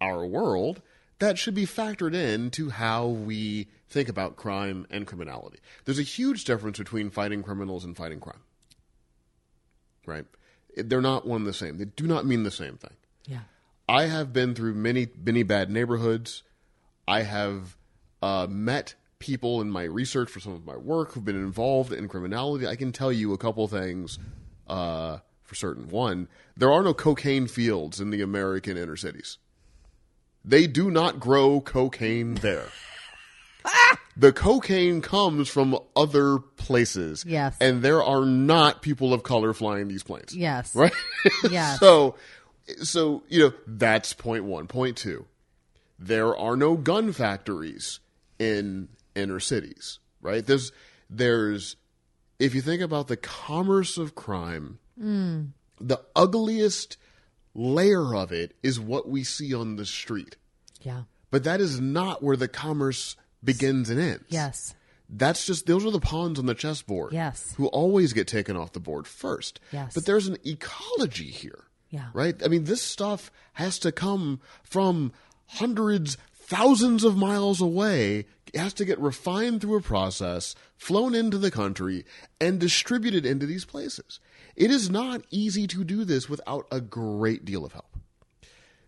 [0.00, 0.82] our world
[1.18, 5.58] that should be factored in to how we think about crime and criminality.
[5.84, 8.42] There's a huge difference between fighting criminals and fighting crime.
[10.04, 10.26] Right?
[10.76, 11.78] They're not one and the same.
[11.78, 12.96] They do not mean the same thing.
[13.24, 13.40] yeah.
[13.88, 16.42] I have been through many many bad neighborhoods.
[17.06, 17.76] I have
[18.20, 22.08] uh, met people in my research for some of my work who've been involved in
[22.08, 22.66] criminality.
[22.66, 24.18] I can tell you a couple things
[24.68, 25.88] uh, for certain.
[25.88, 29.38] One, there are no cocaine fields in the American inner cities.
[30.44, 32.66] They do not grow cocaine there.
[34.16, 37.24] the cocaine comes from other places.
[37.26, 37.56] Yes.
[37.60, 40.34] And there are not people of color flying these planes.
[40.36, 40.74] Yes.
[40.74, 40.92] Right?
[41.50, 41.80] Yes.
[41.80, 42.14] so
[42.82, 44.66] so you know that's one.
[44.66, 45.26] Point two.
[45.98, 48.00] there are no gun factories
[48.38, 50.70] in inner cities right there's
[51.10, 51.76] there's
[52.38, 55.48] if you think about the commerce of crime mm.
[55.80, 56.96] the ugliest
[57.54, 60.36] layer of it is what we see on the street
[60.82, 61.02] Yeah.
[61.30, 64.74] but that is not where the commerce begins and ends Yes.
[65.08, 67.54] that's just those are the pawns on the chessboard Yes.
[67.56, 69.94] who always get taken off the board first Yes.
[69.94, 72.08] but there's an ecology here Yeah.
[72.12, 72.34] right?
[72.44, 75.12] I mean, this stuff has to come from
[75.46, 78.26] hundreds, thousands of miles away.
[78.54, 82.06] Has to get refined through a process, flown into the country,
[82.40, 84.18] and distributed into these places.
[84.54, 87.98] It is not easy to do this without a great deal of help.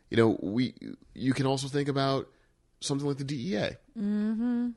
[0.09, 0.75] You know, we
[1.13, 2.29] you can also think about
[2.81, 3.77] something like the DEA.
[3.99, 4.69] Mm-hmm.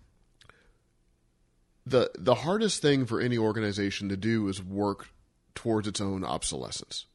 [1.85, 5.07] The the hardest thing for any organization to do is work
[5.55, 7.05] towards its own obsolescence.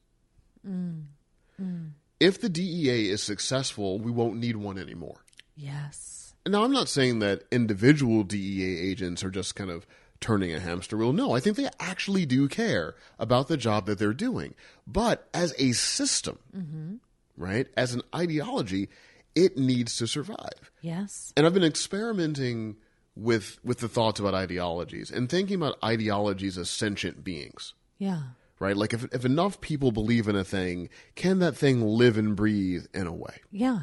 [2.19, 5.26] If the DEA is successful, we won't need one anymore.
[5.57, 6.35] Yes.
[6.47, 9.87] Now, I'm not saying that individual DEA agents are just kind of
[10.21, 11.13] turning a hamster wheel.
[11.13, 14.55] No, I think they actually do care about the job that they're doing.
[14.87, 16.95] But as a system, mm-hmm.
[17.37, 18.89] right, as an ideology,
[19.35, 20.71] it needs to survive.
[20.81, 21.33] Yes.
[21.37, 22.77] And I've been experimenting
[23.17, 28.21] with with the thoughts about ideologies and thinking about ideologies as sentient beings Yeah.
[28.59, 28.77] right?
[28.77, 32.85] Like if if enough people believe in a thing, can that thing live and breathe
[32.93, 33.41] in a way?
[33.51, 33.81] Yeah.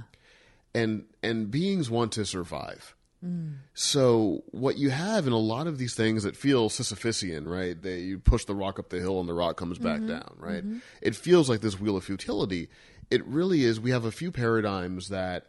[0.75, 2.95] And and beings want to survive.
[3.23, 3.57] Mm.
[3.73, 7.79] So what you have in a lot of these things that feel Sisyphusian, right?
[7.79, 10.09] They you push the rock up the hill and the rock comes back mm-hmm.
[10.09, 10.65] down, right?
[10.65, 10.79] Mm-hmm.
[11.01, 12.69] It feels like this wheel of futility.
[13.09, 13.79] It really is.
[13.79, 15.47] We have a few paradigms that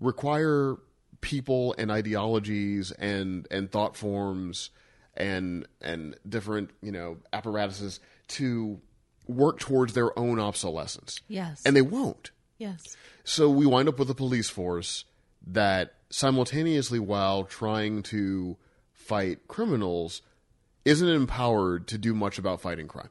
[0.00, 0.76] require
[1.20, 4.70] people and ideologies and and thought forms
[5.16, 8.80] and and different you know apparatuses to
[9.26, 11.62] work towards their own obsolescence Yes.
[11.66, 12.96] and they won't yes.
[13.28, 15.04] So we wind up with a police force
[15.46, 18.56] that simultaneously while trying to
[18.92, 20.22] fight criminals
[20.84, 23.10] isn't empowered to do much about fighting crime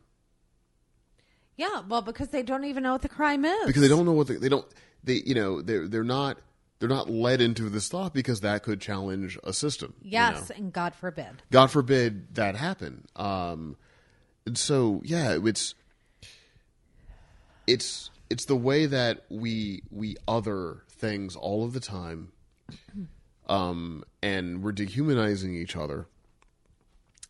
[1.55, 1.81] Yeah.
[1.87, 3.65] Well, because they don't even know what the crime is.
[3.67, 4.65] because they don't know what they, they don't
[5.03, 6.37] they you know they're they're not
[6.79, 10.55] they're not led into this thought because that could challenge a system you Yes, know?
[10.57, 11.41] and God forbid.
[11.51, 13.05] God forbid that happen.
[13.15, 13.77] Um,
[14.45, 15.75] and so yeah, it's
[17.65, 22.31] it's it's the way that we we other things all of the time,
[23.47, 26.07] um, and we're dehumanizing each other,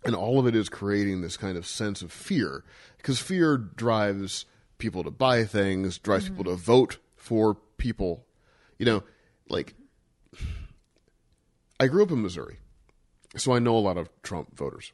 [0.03, 2.63] and all of it is creating this kind of sense of fear
[2.97, 4.45] because fear drives
[4.77, 8.25] people to buy things, drives people to vote for people.
[8.77, 9.03] You know,
[9.49, 9.75] like
[11.79, 12.59] I grew up in Missouri
[13.35, 14.91] so I know a lot of Trump voters.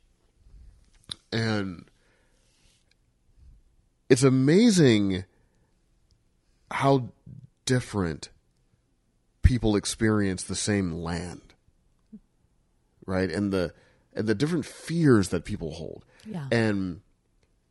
[1.32, 1.86] And
[4.10, 5.26] it's amazing
[6.74, 7.10] how
[7.66, 8.30] different
[9.44, 11.54] people experience the same land,
[13.06, 13.30] right?
[13.30, 13.74] And the
[14.16, 16.04] and the different fears that people hold.
[16.26, 16.48] Yeah.
[16.52, 17.02] And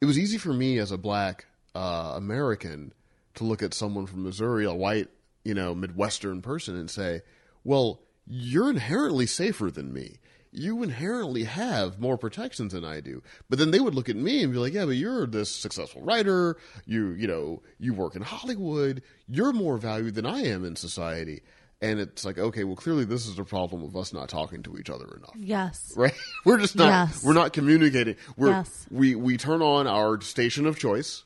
[0.01, 2.93] it was easy for me as a black uh, American
[3.35, 5.09] to look at someone from Missouri, a white,
[5.45, 7.23] you know, Midwestern person, and say,
[7.65, 10.21] "Well, you're inherently safer than me.
[10.53, 14.43] You inherently have more protections than I do." But then they would look at me
[14.43, 16.57] and be like, "Yeah, but you're this successful writer.
[16.87, 19.03] You, you know, you work in Hollywood.
[19.29, 21.43] You're more valued than I am in society."
[21.81, 24.79] And it's like, okay, well, clearly this is a problem of us not talking to
[24.79, 25.93] each other enough Yes.
[25.97, 26.15] right?
[26.45, 27.25] We're just not Yes.
[27.25, 28.15] we're not communicating.
[28.37, 28.87] We're Yes.
[28.91, 31.25] we we turn on our station of choice.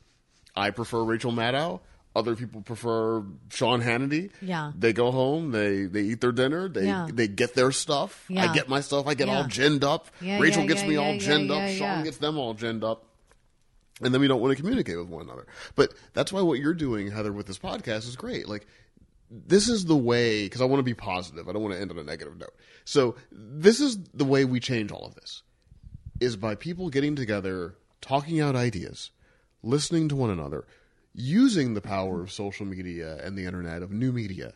[0.55, 1.81] I prefer Rachel Maddow.
[2.17, 4.31] Other people prefer Sean Hannity.
[4.41, 4.71] Yeah.
[4.75, 7.07] They go home, they they eat their dinner, they Yeah.
[7.13, 8.25] they get their stuff.
[8.35, 9.37] I get my stuff, I get Yeah.
[9.37, 10.07] all ginned up.
[10.19, 12.03] Yeah, Rachel yeah, gets yeah, me yeah, all yeah, ginned up, yeah, Sean yeah.
[12.03, 13.05] gets them all ginned up.
[14.01, 15.45] And then we don't want to communicate with one another.
[15.75, 18.47] But that's why what you're doing, Heather, with this podcast is great.
[18.49, 18.65] Like
[19.29, 21.47] this is the way because I want to be positive.
[21.47, 22.55] I don't want to end on a negative note.
[22.83, 25.43] So this is the way we change all of this
[26.19, 29.11] is by people getting together, talking out ideas,
[29.61, 30.65] listening to one another,
[31.19, 34.53] using the power of social media and the internet of new media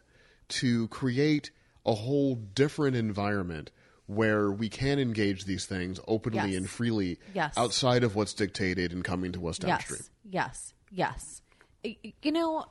[0.47, 1.49] to create
[1.87, 3.71] a whole different environment
[4.05, 6.57] where we can engage these things openly Yes.
[6.57, 7.57] and freely Yes.
[7.57, 10.01] outside of what's dictated and coming to us downstream.
[10.23, 11.41] Yes, yes,
[11.83, 12.11] yes.
[12.21, 12.65] You know,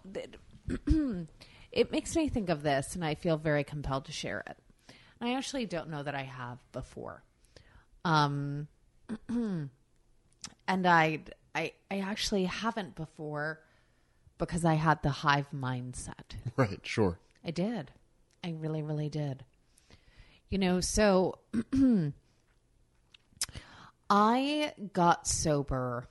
[1.73, 4.57] it makes me think of this, and I feel very compelled to share it.
[5.21, 7.25] I actually don't know that I have before.
[8.05, 8.69] Um,
[9.29, 9.71] and
[10.69, 11.21] I,
[11.55, 13.61] I, I actually haven't before
[14.41, 16.35] because I had the hive mindset.
[16.57, 17.19] Right, sure.
[17.45, 17.91] I did.
[18.45, 19.45] I really, really did.
[20.51, 21.39] You know, so
[24.11, 26.09] I got sober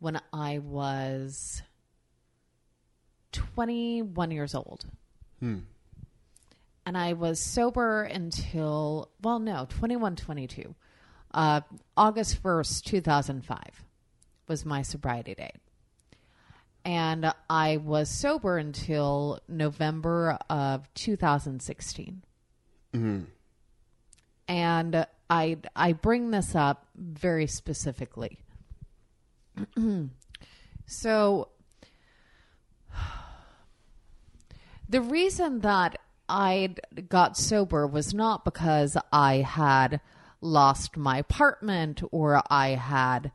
[0.00, 1.62] when I was
[3.32, 4.86] 21 years old.
[6.86, 10.74] And I was sober until, well, no, 21, 22.
[11.32, 11.60] Uh,
[11.96, 13.58] August 1st, 2005
[14.48, 15.61] was my sobriety date
[16.84, 22.22] and I was sober until November of 2016.
[22.94, 23.20] Mm-hmm.
[24.48, 28.40] And I I bring this up very specifically.
[30.86, 31.48] so
[34.88, 35.98] the reason that
[36.28, 36.74] I
[37.08, 40.00] got sober was not because I had
[40.40, 43.32] lost my apartment or I had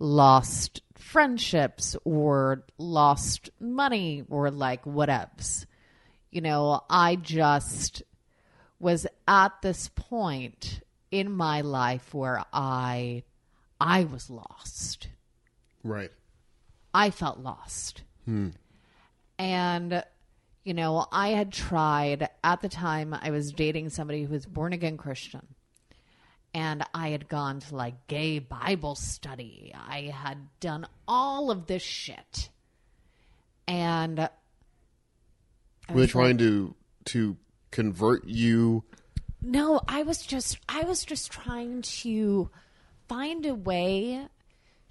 [0.00, 5.66] lost friendships or lost money or like whatevs.
[6.30, 8.02] You know, I just
[8.80, 13.22] was at this point in my life where I
[13.80, 15.08] I was lost.
[15.82, 16.10] Right.
[16.92, 18.02] I felt lost.
[18.24, 18.48] Hmm.
[19.38, 20.04] And,
[20.64, 24.72] you know, I had tried, at the time, I was dating somebody who was born
[24.74, 25.46] again Christian.
[26.52, 29.72] And I had gone to like gay Bible study.
[29.74, 32.48] I had done all of this shit.
[33.68, 34.28] And
[35.88, 36.74] Were they trying like- to
[37.06, 37.36] to
[37.70, 38.84] convert you
[39.42, 42.50] No, I was just I was just trying to
[43.08, 44.26] find a way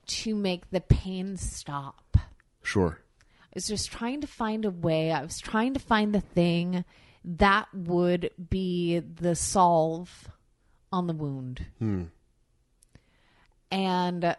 [0.08, 2.18] to make the pain stop.
[2.64, 3.00] Sure.
[3.44, 5.12] I was just trying to find a way.
[5.12, 6.86] I was trying to find the thing
[7.24, 10.30] that would be the solve
[10.92, 11.66] on the wound.
[11.80, 12.04] Hmm.
[13.72, 14.36] And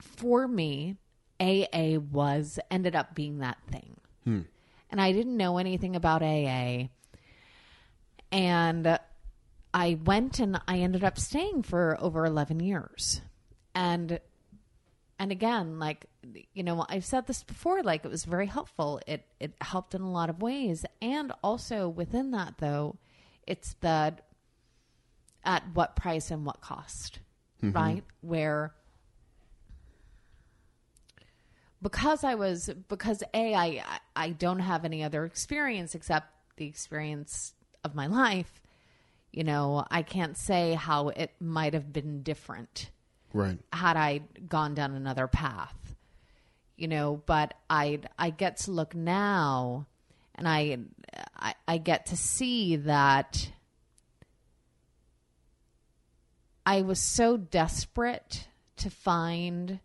[0.00, 0.96] for me,
[1.40, 3.96] AA was ended up being that thing.
[4.24, 4.40] Hmm.
[4.90, 6.88] And I didn't know anything about AA.
[8.32, 8.98] And
[9.72, 13.20] I went and I ended up staying for over 11 years.
[13.74, 14.18] And
[15.18, 16.06] and again like
[16.54, 20.00] you know i've said this before like it was very helpful it it helped in
[20.00, 22.96] a lot of ways and also within that though
[23.46, 24.14] it's the
[25.44, 27.20] at what price and what cost
[27.62, 27.76] mm-hmm.
[27.76, 28.72] right where
[31.82, 33.82] because i was because a I
[34.16, 37.54] I don't have any other experience except the experience
[37.84, 38.60] of my life
[39.32, 42.90] you know i can't say how it might have been different
[43.32, 43.58] Right.
[43.72, 45.94] had I gone down another path,
[46.76, 47.22] you know.
[47.26, 49.86] But I I get to look now,
[50.34, 50.78] and I
[51.36, 53.50] I, I get to see that
[56.68, 58.46] I was so desperate
[58.76, 59.80] to find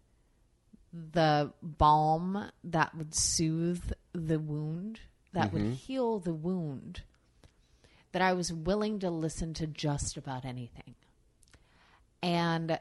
[0.91, 4.99] the balm that would soothe the wound,
[5.31, 5.71] that would mm-hmm.
[5.71, 7.03] heal the wound,
[8.11, 10.95] that I was willing to listen to just about anything.
[12.21, 12.77] And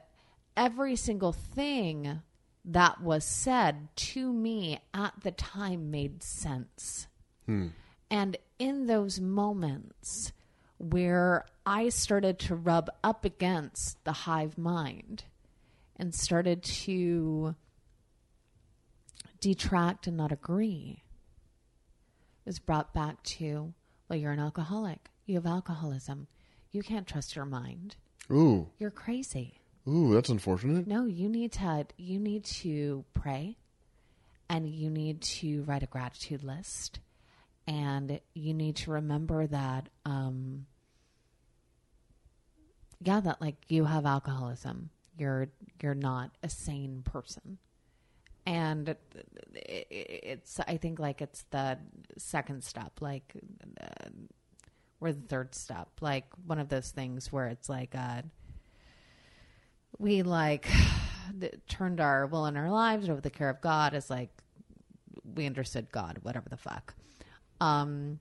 [0.57, 2.23] every single thing
[2.65, 7.07] that was said to me at the time made sense.
[7.47, 7.69] Hmm.
[8.11, 10.33] And in those moments
[10.83, 15.25] where I started to rub up against the hive mind
[15.97, 17.55] and started to
[19.41, 21.03] detract and not agree,
[22.45, 23.73] it was brought back to,
[24.09, 25.09] well, you're an alcoholic.
[25.27, 26.27] You have alcoholism.
[26.73, 27.97] You can't trust your mind.
[28.31, 29.61] Ooh, You're crazy.
[29.89, 30.87] ooh, that's unfortunate.
[30.87, 33.57] No, you need to you need to pray
[34.49, 37.01] and you need to write a gratitude list
[37.67, 40.67] and you need to remember that um
[43.05, 44.91] yeah that like you have alcoholism.
[45.19, 45.49] You're
[45.83, 47.59] you're not a sane person.
[48.47, 51.79] And it- it's I think like it's the
[52.19, 53.35] second step like
[53.81, 54.09] uh,
[55.01, 58.23] or the third step like one of those things where it's like uh
[59.99, 60.69] we like
[61.69, 64.31] turned our will in our lives over the care of God as like
[65.35, 66.95] we understood God, whatever the fuck.
[67.61, 68.19] Um,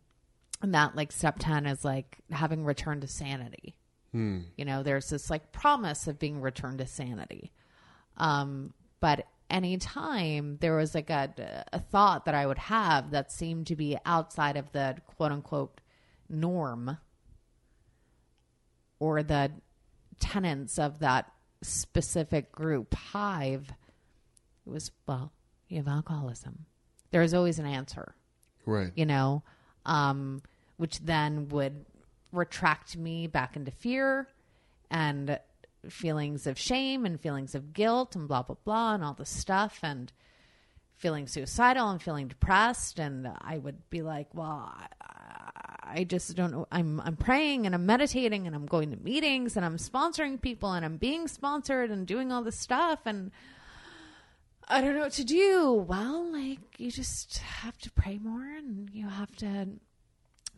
[0.62, 3.76] and that like step 10 is like having returned to sanity.
[4.14, 7.52] You know, there's this like promise of being returned to sanity.
[8.18, 13.68] Um, but anytime there was like a, a thought that I would have that seemed
[13.68, 15.80] to be outside of the quote unquote
[16.30, 16.98] norm
[19.00, 19.52] or the
[20.20, 21.32] tenets of that
[21.64, 23.70] specific group hive
[24.66, 25.32] it was well
[25.68, 26.66] you have alcoholism
[27.12, 28.16] there's always an answer
[28.66, 28.92] Right.
[28.96, 29.44] you know
[29.86, 30.42] um,
[30.78, 31.86] which then would
[32.32, 34.28] retract me back into fear
[34.90, 35.40] and
[35.90, 39.80] feelings of shame and feelings of guilt and blah blah blah and all this stuff
[39.82, 40.12] and
[40.96, 43.00] feeling suicidal and feeling depressed.
[43.00, 44.88] And I would be like well I,
[45.94, 46.68] I just don't know.
[46.72, 50.72] I'm I'm praying and I'm meditating and I'm going to meetings and I'm sponsoring people
[50.72, 53.00] and I'm being sponsored and doing all this stuff.
[53.06, 53.32] And
[54.68, 55.74] I don't know what to do.
[55.74, 59.68] Well, like you just have to pray more and you have to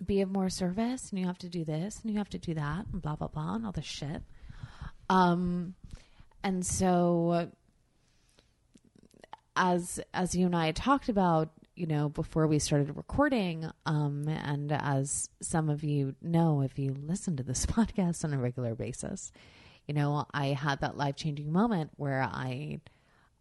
[0.04, 2.54] be of more service and you have to do this and you have to do
[2.54, 4.22] that and blah blah blah and all this shit.
[5.10, 5.76] Um
[6.44, 7.50] and so
[9.56, 14.72] as as you and I talked about, you know, before we started recording, um, and
[14.72, 19.32] as some of you know, if you listen to this podcast on a regular basis,
[19.88, 22.80] you know, I had that life changing moment where I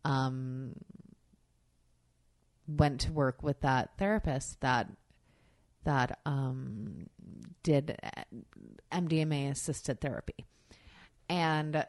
[0.05, 0.75] um,
[2.67, 4.89] went to work with that therapist that
[5.85, 7.07] that um,
[7.63, 8.23] did uh,
[8.93, 10.47] MDMA assisted therapy,
[11.29, 11.87] and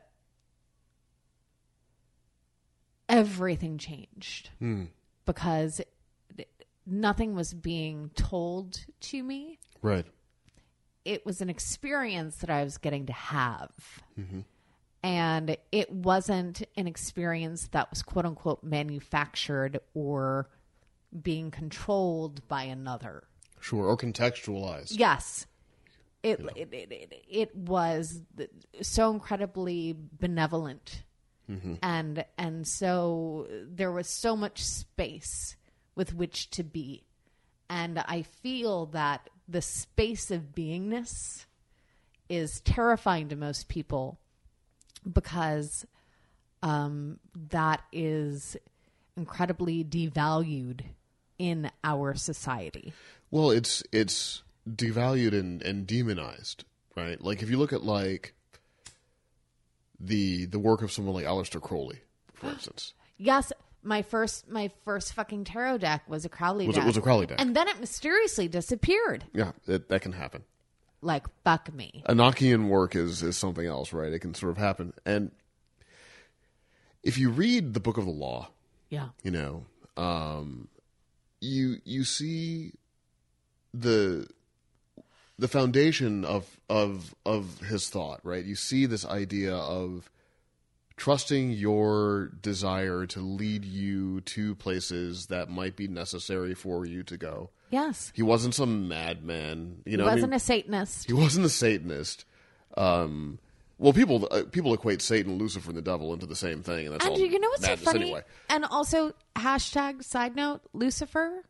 [3.10, 4.86] everything changed hmm.
[5.26, 5.82] because
[6.86, 9.60] nothing was being told to me.
[9.82, 10.06] Right.
[11.06, 13.72] It was an experience that I was getting to have.
[14.20, 14.40] Mm-hmm.
[15.06, 20.49] And it wasn't an experience that was quote unquote manufactured or
[21.22, 23.24] being controlled by another.
[23.64, 23.85] Sure.
[23.85, 24.99] Or contextualized.
[24.99, 25.48] Yes.
[26.22, 28.22] It, it, it, it, it was
[28.81, 31.03] so incredibly benevolent.
[31.81, 35.56] And and so there was so much space
[35.95, 37.03] with which to be.
[37.69, 41.45] And I feel that the space of beingness
[42.30, 44.19] is terrifying to most people
[45.11, 45.85] because
[46.61, 47.19] um,
[47.49, 48.56] that is
[49.18, 50.81] incredibly devalued
[51.39, 52.93] in our society.
[53.31, 56.64] Well, it's it's devalued and, and demonized,
[56.95, 57.19] right?
[57.22, 58.34] Like if you look at like
[59.99, 61.99] the the work of someone like Aleister Crowley,
[62.34, 62.93] for instance.
[63.18, 63.51] Yes,
[63.84, 66.88] my first my first fucking tarot deck was a Crowley Was it- deck.
[66.88, 67.39] was a Crowley deck.
[67.39, 69.23] And then it mysteriously disappeared.
[69.34, 70.43] Yeah, that, that can happen.
[71.01, 72.03] Like fuck me.
[72.07, 74.14] Enochian work is is something else, right?
[74.14, 74.93] It can sort of happen.
[75.05, 75.31] And
[77.03, 78.49] if you read the Book of the Law,
[78.89, 79.10] Yeah.
[79.23, 79.65] you know,
[79.97, 80.69] um,
[81.44, 82.74] you you see
[83.74, 84.28] the
[85.38, 88.44] the foundation of of of his thought, right?
[88.44, 90.10] You see this idea of
[90.95, 97.18] trusting your desire to lead you to places that might be necessary for you to
[97.18, 97.49] go.
[97.72, 98.11] Yes.
[98.15, 100.06] He wasn't some madman, you know.
[100.06, 101.07] I wasn't mean, a Satanist.
[101.07, 102.26] he wasn't a Satanist.
[102.78, 103.40] Um,
[103.78, 106.95] well, people uh, people equate Satan, Lucifer, and the devil into the same thing, and
[106.95, 108.02] that's And all you know what's so funny?
[108.02, 108.22] anyway.
[108.50, 111.44] And also, hashtag side note, Lucifer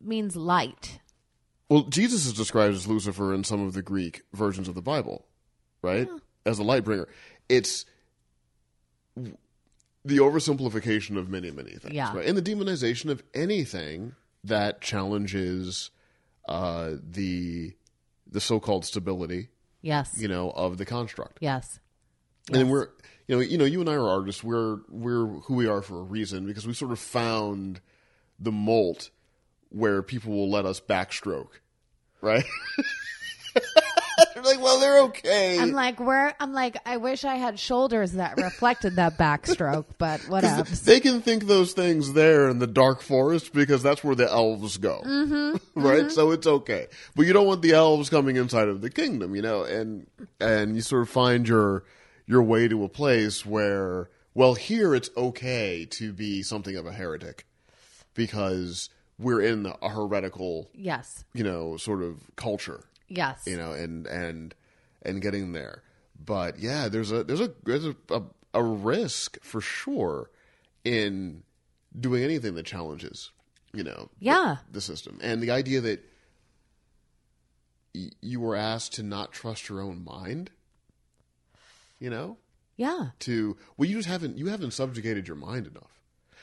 [0.00, 1.00] means light.
[1.68, 5.26] Well, Jesus is described as Lucifer in some of the Greek versions of the Bible,
[5.82, 6.08] right?
[6.44, 7.08] As a light bringer.
[7.48, 7.86] It's
[9.16, 12.14] the oversimplification of many, many things, Yeah.
[12.14, 12.26] right?
[12.26, 14.14] And the demonization of anything
[14.44, 15.90] that challenges
[16.48, 17.74] uh, the
[18.26, 19.48] the so-called stability,
[19.82, 20.16] Yes.
[20.18, 21.38] you know, of the construct.
[21.40, 21.78] Yes.
[22.52, 22.88] And we're,
[23.28, 24.42] you know, you know, you and I are artists.
[24.42, 27.80] We're we're who we are for a reason because we sort of found
[28.38, 29.10] the molt
[29.68, 31.60] where people will let us backstroke
[32.22, 32.44] right?
[34.44, 35.58] Like, well, they're okay.
[35.58, 36.34] I'm like, where?
[36.40, 40.62] I'm like, I wish I had shoulders that reflected that backstroke, but whatever.
[40.62, 44.76] they can think those things there in the dark forest because that's where the elves
[44.78, 46.00] go, mm-hmm, right?
[46.00, 46.08] Mm-hmm.
[46.10, 49.42] So it's okay, but you don't want the elves coming inside of the kingdom, you
[49.42, 50.06] know, and
[50.40, 51.84] and you sort of find your
[52.26, 56.92] your way to a place where, well, here it's okay to be something of a
[56.92, 57.46] heretic
[58.14, 62.84] because we're in a heretical, yes, you know, sort of culture,
[63.16, 64.54] yes, you know, and and
[65.02, 65.82] and getting there.
[66.24, 68.22] But yeah, there's a there's a there's a, a,
[68.54, 70.30] a risk for sure
[70.84, 71.42] in
[71.98, 73.30] doing anything that challenges,
[73.72, 76.04] you know, yeah, the, the system and the idea that
[77.94, 80.50] y- you were asked to not trust your own mind.
[81.98, 82.38] You know,
[82.76, 83.10] yeah.
[83.20, 86.00] To well, you just haven't you haven't subjugated your mind enough.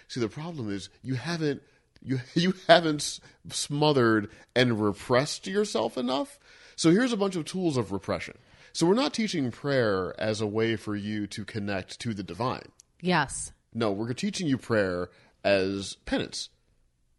[0.08, 1.62] See, the problem is you haven't
[2.02, 3.20] you you haven't
[3.50, 6.40] smothered and repressed yourself enough.
[6.80, 8.38] So here's a bunch of tools of repression.
[8.72, 12.70] So we're not teaching prayer as a way for you to connect to the divine.
[13.02, 13.52] Yes.
[13.74, 15.10] No, we're teaching you prayer
[15.44, 16.48] as penance,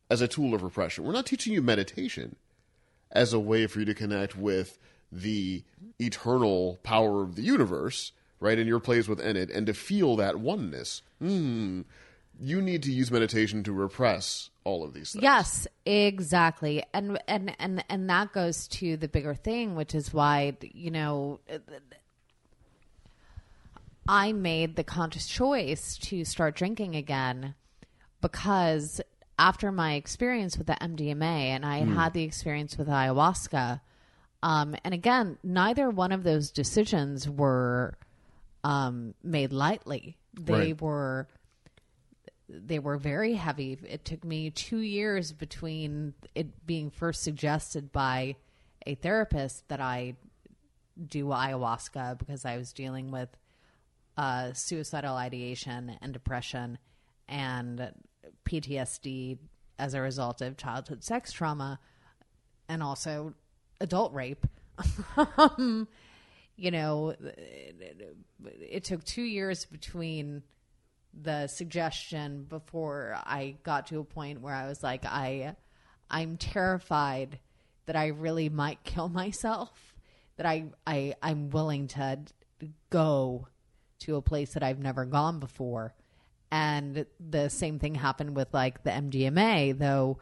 [0.09, 1.05] as a tool of repression.
[1.05, 2.37] We're not teaching you meditation
[3.13, 4.79] as a way for you to connect with
[5.13, 5.63] the
[5.99, 10.41] eternal power of the universe, right, and your place within it, and to feel that
[10.41, 11.03] oneness.
[11.23, 11.85] Mm,
[12.41, 15.23] you need to use meditation to repress all of these things.
[15.23, 16.83] Yes, exactly.
[16.95, 21.41] And and and and that goes to the bigger thing, which is why, you know,
[24.09, 27.55] I made the conscious choice to start drinking again
[28.21, 29.01] because
[29.39, 31.95] after my experience with the MDMA and I had mm.
[31.95, 33.81] had the experience with ayahuasca,
[34.43, 37.97] um, and again, neither one of those decisions were
[38.65, 40.17] um, made lightly.
[40.35, 40.81] They right.
[40.81, 41.29] were
[42.53, 43.79] they were very heavy.
[43.89, 48.37] It took me two years between it being first suggested by
[48.87, 50.17] a therapist that I
[51.07, 53.29] do ayahuasca because I was dealing with
[54.17, 56.79] uh, suicidal ideation and depression
[57.29, 57.93] and
[58.45, 59.39] PTSD
[59.79, 61.79] as a result of childhood sex trauma
[62.69, 63.35] and also
[63.81, 64.47] adult rape.
[65.37, 65.89] Um,
[66.57, 70.43] you know, it, it took two years between
[71.13, 75.57] the suggestion before I got to a point where I was like, I,
[76.11, 77.39] I'm terrified
[77.87, 79.95] that I really might kill myself.
[80.37, 82.21] That I, I, I'm willing to
[82.89, 83.49] go
[84.01, 85.95] to a place that I've never gone before.
[86.51, 90.19] And the same thing happened with like the MDMA, though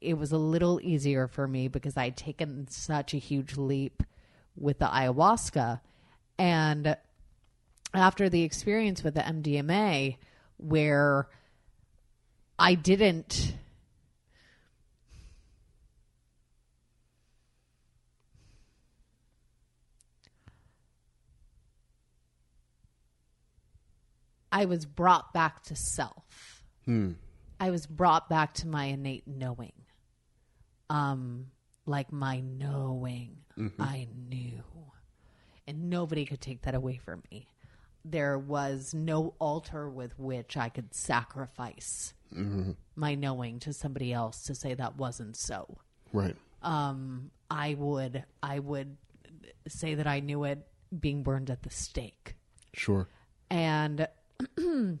[0.00, 4.02] it, was a little easier for me because I'd taken such a huge leap
[4.56, 5.80] with the ayahuasca.
[6.38, 6.96] And
[7.94, 10.16] after the experience with the MDMA,
[10.56, 11.28] where
[12.58, 13.54] I didn't.
[24.52, 26.64] I was brought back to self.
[26.84, 27.12] Hmm.
[27.58, 29.72] I was brought back to my innate knowing.
[30.88, 31.46] Um,
[31.86, 33.36] like my knowing.
[33.56, 33.80] Mm-hmm.
[33.80, 34.62] I knew.
[35.68, 37.46] And nobody could take that away from me
[38.04, 42.72] there was no altar with which I could sacrifice mm-hmm.
[42.96, 45.78] my knowing to somebody else to say that wasn't so.
[46.12, 46.36] Right.
[46.62, 48.96] Um, I would I would
[49.68, 50.66] say that I knew it
[50.98, 52.34] being burned at the stake.
[52.72, 53.08] Sure.
[53.50, 54.08] And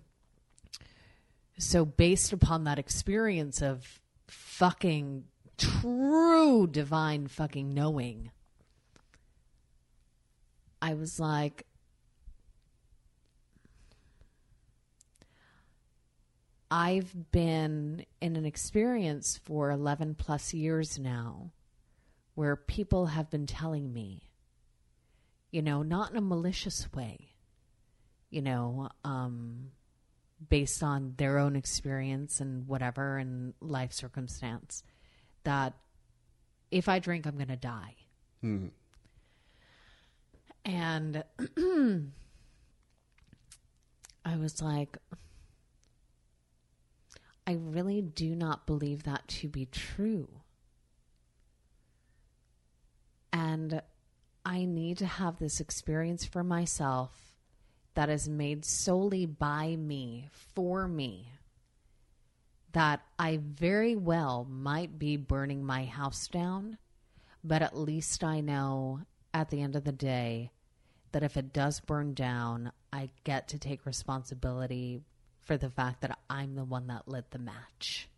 [1.58, 5.24] so based upon that experience of fucking
[5.58, 8.30] true divine fucking knowing,
[10.82, 11.66] I was like,
[16.70, 21.50] I've been in an experience for 11 plus years now
[22.34, 24.30] where people have been telling me,
[25.50, 27.30] you know, not in a malicious way,
[28.30, 29.72] you know, um,
[30.48, 34.84] based on their own experience and whatever and life circumstance,
[35.42, 35.74] that
[36.70, 37.96] if I drink, I'm going to die.
[38.40, 38.68] Hmm.
[40.64, 41.24] And
[44.24, 44.96] I was like,
[47.46, 50.28] I really do not believe that to be true.
[53.32, 53.82] And
[54.44, 57.36] I need to have this experience for myself
[57.94, 61.32] that is made solely by me, for me,
[62.72, 66.78] that I very well might be burning my house down,
[67.42, 69.00] but at least I know
[69.34, 70.52] at the end of the day
[71.12, 75.02] that if it does burn down, I get to take responsibility
[75.42, 78.08] for the fact that I'm the one that lit the match.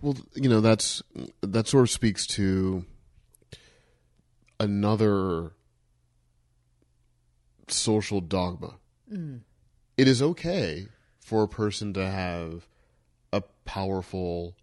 [0.00, 1.02] Well, you know, that's
[1.42, 2.84] that sort of speaks to
[4.60, 5.52] another
[7.68, 8.74] social dogma.
[9.12, 9.40] Mm.
[9.96, 10.88] It is okay
[11.20, 12.68] for a person to have
[13.32, 14.54] a powerful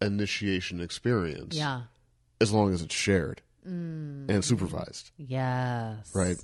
[0.00, 1.82] initiation experience Yeah.
[2.40, 4.30] as long as it's shared mm.
[4.30, 6.10] and supervised, Yes.
[6.14, 6.36] right?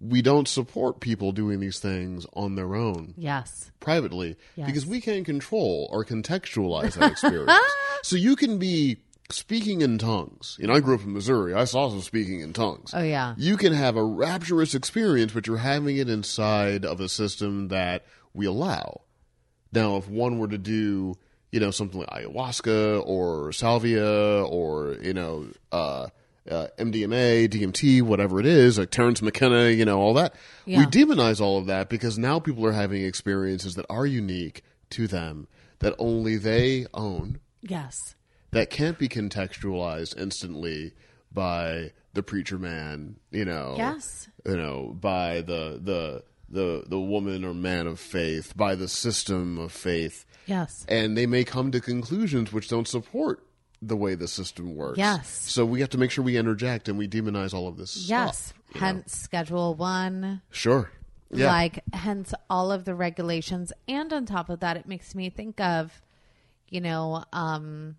[0.00, 3.70] We don't support people doing these things on their own Yes.
[3.80, 4.66] privately Yes.
[4.66, 7.52] because we can't control or contextualize that experience.
[8.02, 8.98] so you can be
[9.30, 10.56] speaking in tongues.
[10.60, 11.54] You know, I grew up in Missouri.
[11.54, 12.92] I saw some speaking in tongues.
[12.94, 13.34] Oh yeah.
[13.38, 18.04] You can have a rapturous experience, but you're having it inside of a system that
[18.34, 19.00] we allow.
[19.72, 21.14] Now, if one were to do,
[21.50, 26.08] you know, something like ayahuasca or salvia or, you know, uh,
[26.50, 30.34] uh, MDMA, DMT, whatever it is, like Terence McKenna, you know, all that.
[30.64, 30.78] Yeah.
[30.80, 35.06] We demonize all of that because now people are having experiences that are unique to
[35.06, 35.48] them,
[35.80, 38.14] that only they own, Yes.
[38.52, 40.92] that can't be contextualized instantly
[41.32, 43.74] by the preacher man, you know.
[43.76, 44.28] Yes.
[44.46, 49.58] You know, by the the the the woman or man of faith, by the system
[49.58, 50.24] of faith.
[50.46, 50.86] Yes.
[50.88, 53.42] And they may come to conclusions which don't support
[53.82, 54.98] the way the system works.
[54.98, 55.28] Yes.
[55.28, 58.38] So we have to make sure we interject and we demonize all of this Yes.
[58.46, 58.58] stuff.
[58.74, 58.86] you know.
[58.86, 60.42] Hence Schedule One.
[60.50, 60.90] Sure.
[61.30, 61.48] Yeah.
[61.48, 65.60] Like hence all of the regulations, and on top of that, it makes me think
[65.60, 66.00] of,
[66.68, 67.96] you know, um,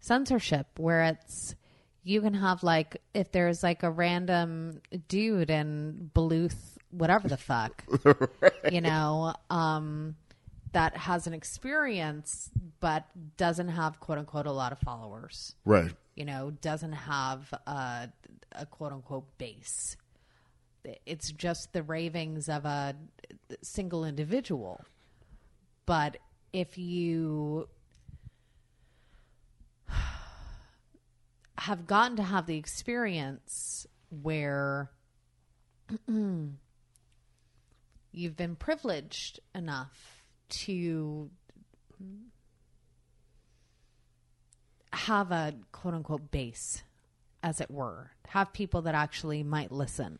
[0.00, 1.54] censorship where it's
[2.02, 6.56] you can have like if there's like a random dude in Bluth,
[6.90, 7.84] whatever the fuck,
[8.70, 10.16] you know, um,
[10.74, 13.06] that has an experience but
[13.36, 15.92] doesn't have quote unquote a lot of followers right.
[16.16, 18.08] you know, doesn't have a,
[18.52, 19.96] a quote unquote base.
[21.06, 22.94] It's just the ravings of a
[23.62, 24.84] single individual.
[25.86, 26.18] But
[26.52, 27.68] if you
[31.56, 34.90] have gotten to have the experience where
[38.12, 40.13] you've been privileged enough
[40.48, 41.30] to
[44.92, 46.82] have a quote unquote base,
[47.42, 48.10] as it were.
[48.28, 50.18] Have people that actually might listen.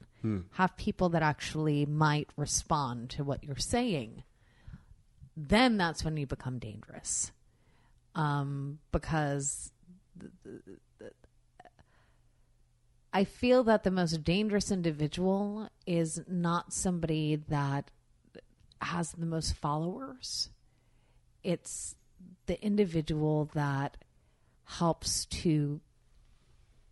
[0.53, 4.23] Have people that actually might respond to what you're saying.
[5.37, 7.33] Then that's when you become dangerous.
[8.15, 9.73] Um, because
[10.21, 11.13] th- th- th-
[13.13, 17.91] I feel that the most dangerous individual is not somebody that
[18.85, 20.51] has the most followers.
[21.43, 21.97] It's
[22.47, 23.97] the individual that
[24.65, 25.81] helps to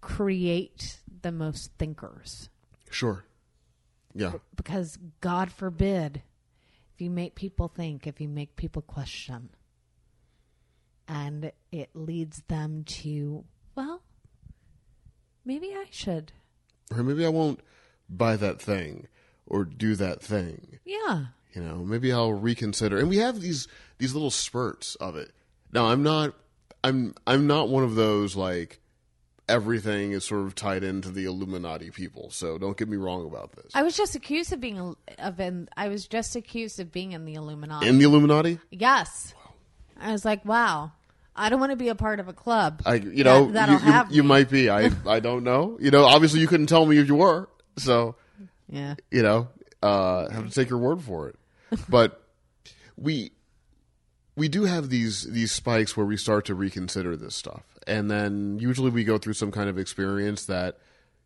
[0.01, 2.51] create the most thinkers.
[2.91, 3.25] Sure.
[4.15, 4.33] Yeah.
[4.55, 6.23] Because God forbid
[6.95, 9.51] if you make people think, if you make people question,
[11.09, 13.45] and it leads them to,
[13.75, 14.03] well,
[15.45, 16.33] maybe I should.
[16.95, 17.61] Or maybe I won't
[18.09, 19.09] buy that thing
[19.47, 20.79] or do that thing.
[20.85, 21.27] Yeah.
[21.55, 22.99] You know maybe i'll reconsider.
[22.99, 23.69] And we have these
[23.99, 25.33] these little spurts of it.
[25.73, 26.35] Now i'm not
[26.85, 28.81] i'm i'm not one of those like
[29.49, 32.31] everything is sort of tied into the illuminati people.
[32.31, 33.73] So don't get me wrong about this.
[33.75, 35.69] I was just accused of being of in.
[35.77, 37.89] I was just accused of being in the Illuminati.
[37.89, 38.59] in the illuminati?
[38.71, 39.35] Yes,
[40.01, 40.93] I was like, wow,
[41.37, 42.83] I don't want to be a part of a club.
[42.87, 44.71] i you know that, that'll you, you, you might be.
[44.71, 45.79] I i don't know.
[45.81, 47.49] You know obviously you couldn't tell me if you were.
[47.77, 48.17] So
[48.69, 49.49] Yeah, you know
[49.83, 51.37] uh have to take your word for it
[51.89, 52.23] but
[52.97, 53.33] we
[54.37, 57.65] we do have these these spikes where we start to reconsider this stuff.
[57.87, 60.79] And then usually we go through some kind of experience that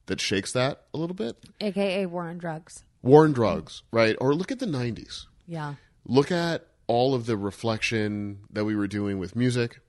[0.06, 1.36] that shakes that a little bit.
[1.60, 2.84] Aka war on drugs.
[3.02, 4.16] war and drugs right?
[4.20, 5.74] Or look at the 90s Yeah,
[6.04, 9.80] look at all of the reflection that we were doing with music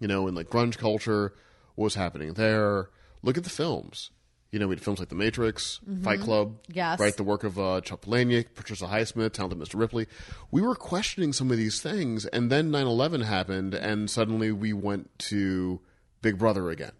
[0.00, 1.34] you know and like grunge culture
[1.74, 2.88] what was happening there.
[3.22, 4.10] Look at the films
[4.56, 6.98] you know we had films like the matrix fight club Yes.
[6.98, 7.14] right?
[7.14, 10.06] The work of uh, chuck palahniuk patricia highsmith talented mr ripley.
[10.50, 15.10] We were questioning some of these things and then 9-11 happened and suddenly we went
[15.30, 15.80] to
[16.22, 16.92] big brother again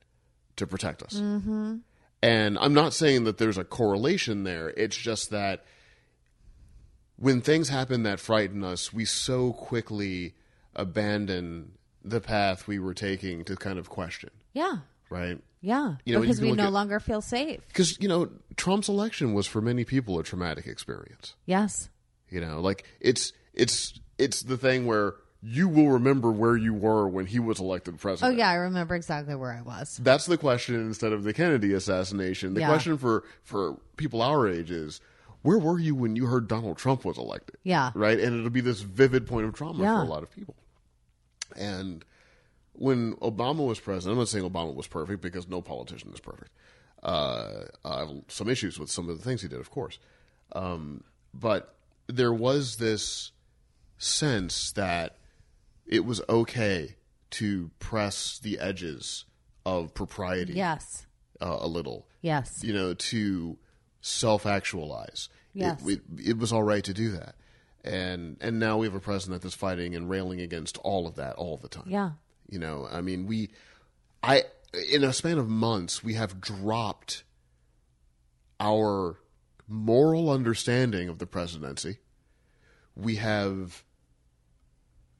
[0.57, 1.15] to protect us.
[1.15, 1.77] Mm-hmm.
[2.23, 4.69] and i'm not saying that there's a correlation there.
[4.77, 5.65] It's just that
[7.17, 10.35] when things happen that frighten us, we so quickly
[10.75, 11.73] abandon
[12.05, 14.77] the path we were taking to kind of question, yeah,
[15.11, 15.39] right?
[15.61, 15.97] yeah.
[16.05, 17.61] You know, because can we no at- longer feel safe.
[17.69, 21.35] Because, you know, Trump's election was for many people a traumatic experience.
[21.47, 21.89] Yes,
[22.31, 27.07] You know, like it's it's it's the thing where you will remember where you were
[27.09, 28.35] when he was elected president.
[28.35, 29.99] Oh yeah, I remember exactly where I was.
[30.03, 32.55] That's the question instead of the Kennedy assassination.
[32.55, 32.69] The Yeah.
[32.69, 35.01] question for for people our age is
[35.43, 37.57] where were you when you heard Donald Trump was elected?
[37.63, 37.93] Yeah.
[37.95, 38.19] Right?
[38.19, 40.01] And it'll be this vivid point of trauma Yeah.
[40.01, 40.57] for a lot of people.
[41.55, 42.05] And
[42.79, 46.51] when Obama was president, I'm not saying Obama was perfect because no politician is perfect.
[47.03, 49.99] Uh, I have some issues with some of the things he did, of course.
[50.53, 51.05] Um,
[51.35, 51.75] but
[52.07, 53.33] there was this
[53.99, 55.17] sense that
[55.87, 56.97] it was okay
[57.31, 59.25] to press the edges
[59.65, 61.07] of propriety Yes.
[61.41, 62.07] uh, a little.
[62.23, 62.63] Yes.
[62.63, 63.59] You know, to
[64.01, 65.29] self actualize.
[65.53, 65.85] Yes.
[65.87, 67.35] It, it, it was all right to do that.
[67.85, 71.37] And and now we have a president that's fighting and railing against all of that
[71.37, 71.85] all the time.
[71.87, 72.11] Yeah.
[72.49, 73.51] You know, I mean, we,
[74.23, 74.45] I,
[74.93, 77.25] in a span of months, we have dropped
[78.61, 79.19] our
[79.69, 81.99] moral understanding of the presidency.
[82.95, 83.83] We have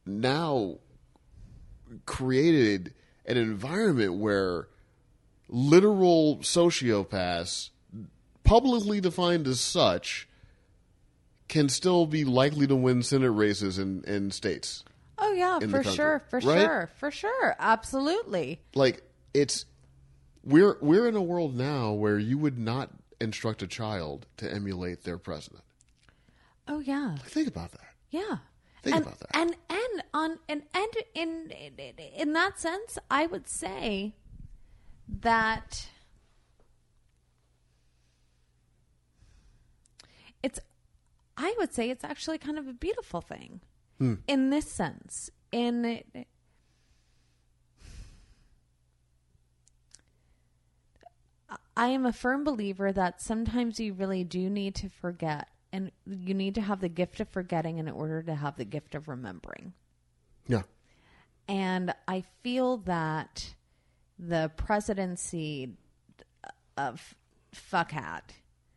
[0.05, 0.79] now
[2.07, 2.95] created
[3.27, 4.69] an environment where
[5.49, 7.71] literal sociopaths,
[8.45, 10.29] publicly defined as such,
[11.49, 14.85] can still be likely to win Senate races in, in states.
[15.19, 16.61] Oh yeah, for sure, for right?
[16.61, 18.61] sure, for sure, absolutely.
[18.75, 19.03] like
[19.33, 19.65] it's
[20.45, 22.91] we're we're in a world now where you would not
[23.21, 25.65] instruct a child to emulate their president.
[26.69, 27.89] Oh yeah, Think about that.
[28.11, 28.39] yeah.
[28.83, 29.31] Think and, about that.
[29.35, 34.15] And and on and and in in in that sense, I would say
[35.09, 35.89] that
[40.43, 40.61] it's.
[41.37, 43.61] I would say it's actually kind of a beautiful thing
[44.01, 45.31] in this sense.
[45.53, 46.03] In
[51.77, 56.33] I am a firm believer that sometimes you really do need to forget, and you
[56.33, 59.75] need to have the gift of forgetting in order to have the gift of remembering.
[60.49, 60.63] Yeah.
[61.49, 63.55] And I feel that
[64.19, 65.75] the presidency
[66.79, 67.15] of
[67.55, 68.23] fuckhat,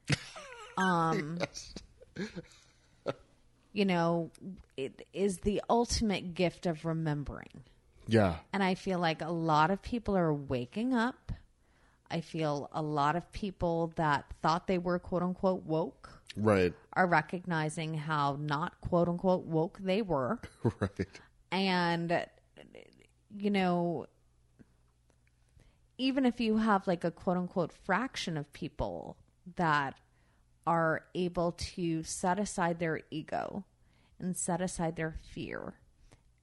[0.77, 1.39] um,
[3.71, 4.29] you know,
[4.85, 7.63] it is the ultimate gift of remembering.
[8.07, 8.37] Yeah.
[8.53, 11.31] And I feel like a lot of people are waking up.
[12.09, 16.73] I feel a lot of people that thought they were quote unquote woke Right.
[16.93, 20.39] are recognizing how not quote unquote woke they were.
[20.79, 21.07] Right.
[21.51, 22.25] And,
[23.35, 24.05] you know,
[25.97, 29.17] even if you have like a quote unquote fraction of people
[29.55, 29.95] that
[30.67, 33.65] are able to set aside their ego
[34.19, 35.73] and set aside their fear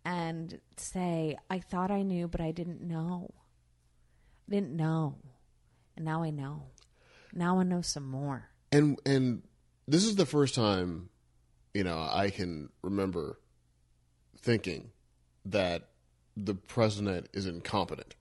[0.05, 3.35] and say, I thought I knew, but I didn't know.
[4.48, 5.16] I didn't know.
[5.97, 6.65] And now I know.
[7.32, 8.51] Now I know some more.
[8.73, 9.43] And and
[9.89, 11.09] this is the first time,
[11.74, 13.39] you know, I can remember
[14.40, 14.90] thinking
[15.44, 15.89] that
[16.36, 18.15] the president is incompetent.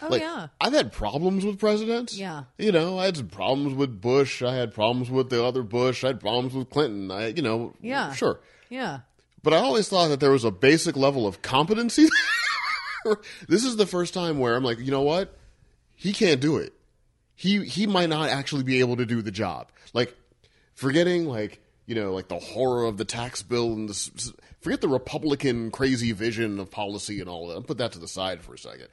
[0.00, 0.48] Oh, like, yeah.
[0.60, 2.16] I've had problems with presidents.
[2.16, 2.44] Yeah.
[2.58, 4.42] You know, I had some problems with Bush.
[4.42, 6.02] I had problems with the other Bush.
[6.02, 7.10] I had problems with Clinton.
[7.10, 8.12] I, you know, Yeah.
[8.14, 8.40] sure.
[8.72, 9.00] Yeah.
[9.42, 12.08] But I always thought that there was a basic level of competency.
[13.48, 15.36] this is the first time where I'm like, you know what?
[15.94, 16.72] He can't do it.
[17.34, 19.70] He he might not actually be able to do the job.
[19.92, 20.16] Like
[20.74, 24.88] forgetting like you know like the horror of the tax bill and the forget the
[24.88, 27.66] Republican crazy vision of policy and all that.
[27.66, 28.88] Put that to the side for a second.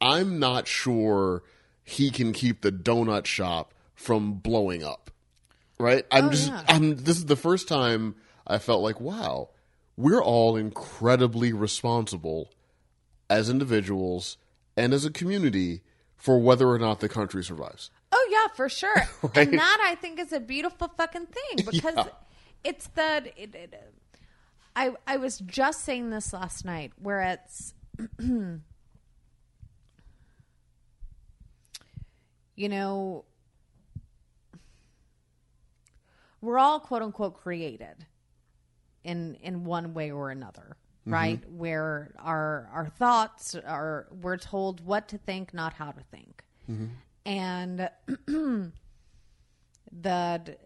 [0.00, 1.42] I'm not sure
[1.82, 5.10] he can keep the donut shop from blowing up.
[5.78, 6.04] Right?
[6.10, 6.62] I'm Oh, just yeah.
[6.68, 8.14] I'm this is the first time
[8.46, 9.50] I felt like, wow,
[9.96, 12.50] we're all incredibly responsible
[13.30, 14.36] as individuals
[14.76, 15.82] and as a community
[16.16, 17.90] for whether or not the country survives.
[18.12, 18.94] Oh yeah, for sure.
[19.22, 19.48] Right?
[19.48, 22.06] And that I think is a beautiful fucking thing because Yeah.
[22.64, 23.32] it's the.
[23.36, 23.92] It, it,
[24.76, 27.74] I I was just saying this last night, where it's.
[32.56, 33.24] you know,
[36.40, 38.06] we're all quote unquote created
[39.04, 41.12] in in one way or another mm-hmm.
[41.12, 46.42] right where our our thoughts are we're told what to think not how to think
[46.70, 46.86] mm-hmm.
[47.26, 47.88] and
[49.92, 50.56] the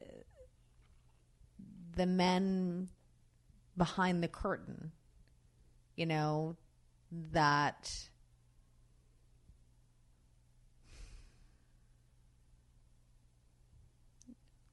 [1.97, 2.89] the men
[3.77, 4.93] behind the curtain
[5.97, 6.56] you know
[7.32, 8.09] that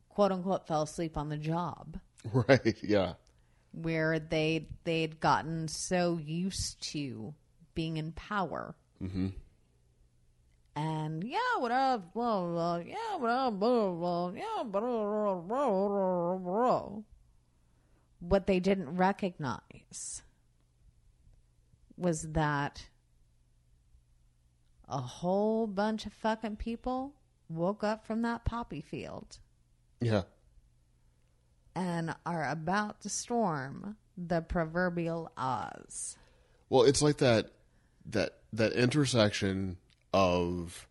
[0.09, 1.99] quote unquote fell asleep on the job
[2.33, 2.75] Right.
[2.81, 3.13] Yeah.
[3.75, 7.33] Where they they'd gotten so used to
[7.73, 8.75] being in power.
[9.01, 9.27] Mm-hmm.
[10.77, 16.89] And yeah, whatever, blah, blah, yeah, whatever, blah, blah, yeah, blah, blah, blah, blah.
[18.19, 20.21] What they didn't recognize
[21.97, 22.87] was that
[24.89, 27.13] a whole bunch of fucking people
[27.47, 29.37] woke up from that poppy field
[30.01, 30.23] Yeah.
[31.75, 36.17] And are about to storm the proverbial Oz.
[36.69, 37.51] Well, it's like that
[38.05, 39.77] that that intersection
[40.13, 40.87] of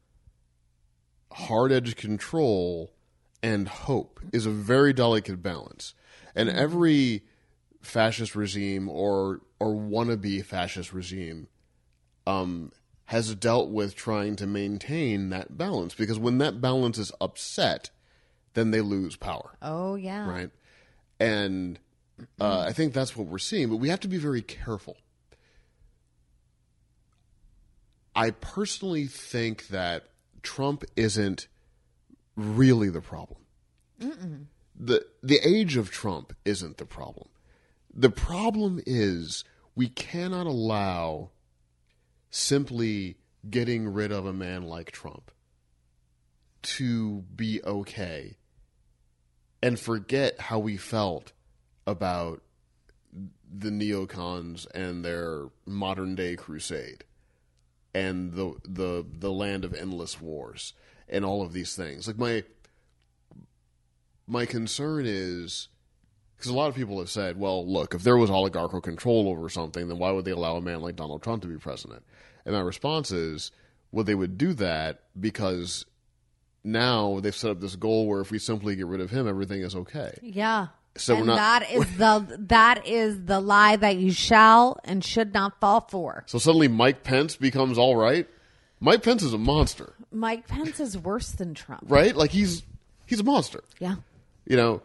[1.33, 2.93] hard edge control
[3.43, 5.95] and hope is a very delicate balance.
[6.35, 7.25] And every
[7.83, 11.49] fascist regime or or wannabe fascist regime
[12.27, 12.73] um,
[13.07, 17.91] has dealt with trying to maintain that balance because when that balance is upset,
[18.55, 20.29] then they lose power Oh yeah.
[20.29, 20.51] right?
[21.25, 21.79] And
[22.41, 24.97] uh, I think that's what we're seeing, but we have to be very careful.
[28.15, 30.05] I personally think that
[30.43, 31.49] Trump isn't
[32.37, 33.41] really the problem.
[34.79, 37.29] the The age of Trump isn't the problem.
[37.93, 39.45] The problem is
[39.75, 41.31] we cannot allow
[42.31, 43.17] simply
[43.49, 45.31] getting rid of a man like Trump
[46.63, 48.37] to be okay
[49.65, 51.33] and forget how we felt
[51.87, 52.43] about
[53.51, 57.03] the neocons and their modern day crusade
[57.95, 60.75] and the the the land of endless wars
[61.09, 62.07] and all of these things.
[62.07, 62.45] Like my
[64.27, 65.69] my concern is
[66.37, 69.49] because a lot of people have said well look if there was oligarchical control over
[69.49, 72.05] something then why would they allow a man like Donald Trump to be president?
[72.45, 73.51] And my response is
[73.91, 75.87] well they would do that because
[76.65, 79.61] now they've set up this goal where if we simply get rid of him everything
[79.63, 80.69] is okay Yeah.
[80.97, 85.05] So we're and not- that is the that is the lie that you shall and
[85.05, 86.23] should not fall for.
[86.27, 88.29] So suddenly Mike Pence becomes all right.
[88.81, 91.83] Mike Pence is a monster, Mike Pence is worse than Trump.
[91.89, 92.15] right?
[92.15, 92.63] Like he's
[93.07, 93.97] he's a monster, Yeah.
[94.47, 94.83] you know,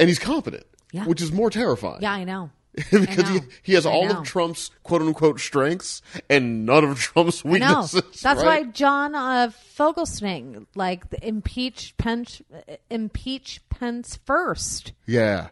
[0.00, 1.04] and he's competent, Yeah.
[1.06, 2.00] which is more terrifying.
[2.00, 2.50] Yeah, I know.
[2.90, 4.18] because he, he has I all know.
[4.18, 8.02] of Trump's quote unquote strengths and none of Trump's weaknesses.
[8.22, 8.64] That's right?
[8.64, 12.42] why John uh, Fugelsang like the impeach Pence
[12.90, 14.92] impeach Pence first.
[15.06, 15.48] Yeah,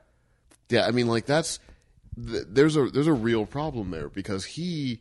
[0.68, 0.86] yeah.
[0.86, 1.60] I mean, like that's
[2.16, 5.00] th- there's a there's a real problem there because he,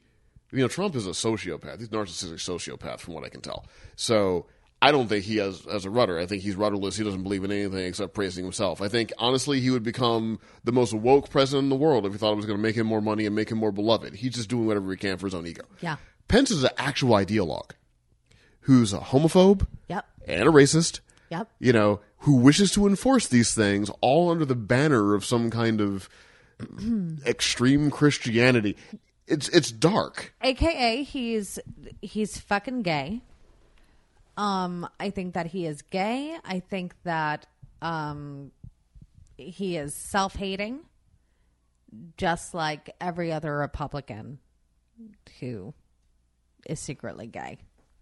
[0.52, 1.80] you know, Trump is a sociopath.
[1.80, 3.66] He's a narcissistic sociopath, from what I can tell.
[3.96, 4.46] So
[4.84, 6.18] I don't think he has as a rudder.
[6.18, 6.98] I think he's rudderless.
[6.98, 8.82] He doesn't believe in anything except praising himself.
[8.82, 12.18] I think honestly, he would become the most woke president in the world if he
[12.18, 14.16] thought it was going to make him more money and make him more beloved.
[14.16, 15.66] He's just doing whatever he can for his own ego.
[15.82, 15.98] Yeah.
[16.28, 17.72] Pence is an actual ideologue
[18.62, 20.06] who's a homophobe Yep.
[20.28, 21.48] and a racist Yep.
[21.60, 25.80] you know, who wishes to enforce these things all under the banner of some kind
[25.80, 26.10] of
[27.26, 28.76] extreme Christianity.
[29.28, 30.34] It's it's dark.
[30.42, 31.60] AKA he's
[32.02, 33.22] he's fucking gay.
[34.38, 36.38] Um I think that he is gay.
[36.44, 37.48] I think that
[37.82, 38.52] um
[39.38, 40.82] he is self-hating
[42.18, 44.40] just like every other Republican
[45.40, 45.74] who
[46.66, 47.58] is secretly gay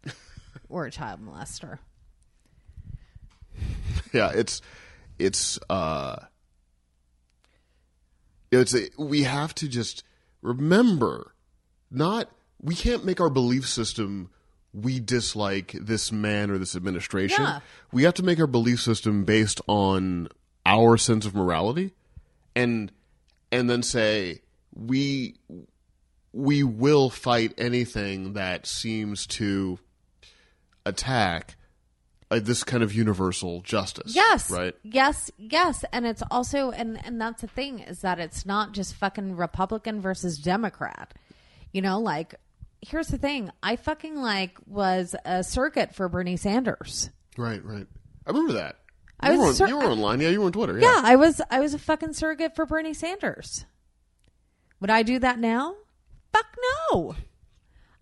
[0.69, 1.80] or a child molester.
[4.14, 4.61] Yeah, it's
[5.18, 6.18] it's uh
[8.51, 10.03] it's a, we have to just
[10.41, 11.34] remember
[11.91, 12.30] not
[12.61, 14.30] we can't make our belief system
[14.73, 17.43] we dislike this man or this administration.
[17.43, 17.59] Yeah.
[17.91, 20.27] We have to make our belief system based on
[20.65, 21.93] our sense of morality
[22.55, 22.91] and
[23.51, 24.41] and then say
[24.73, 25.35] we
[26.31, 29.79] we will fight anything that seems to
[30.85, 31.55] attack
[32.31, 34.13] uh, this kind of universal justice.
[34.15, 34.51] Yes.
[34.51, 34.75] Right.
[34.83, 35.83] Yes, yes.
[35.91, 40.01] And it's also and and that's the thing is that it's not just fucking Republican
[40.01, 41.13] versus Democrat.
[41.71, 42.35] You know, like
[42.81, 43.51] here's the thing.
[43.61, 47.10] I fucking like was a circuit for Bernie Sanders.
[47.38, 47.64] Right.
[47.64, 47.88] Right.
[48.26, 48.77] I remember that.
[49.19, 50.22] I you, was were on, sur- you were online.
[50.22, 50.80] Yeah, you were on Twitter.
[50.80, 53.65] Yeah, I was I was a fucking surrogate for Bernie Sanders.
[54.80, 55.76] Would I do that now?
[56.31, 56.45] Fuck
[56.91, 57.15] no.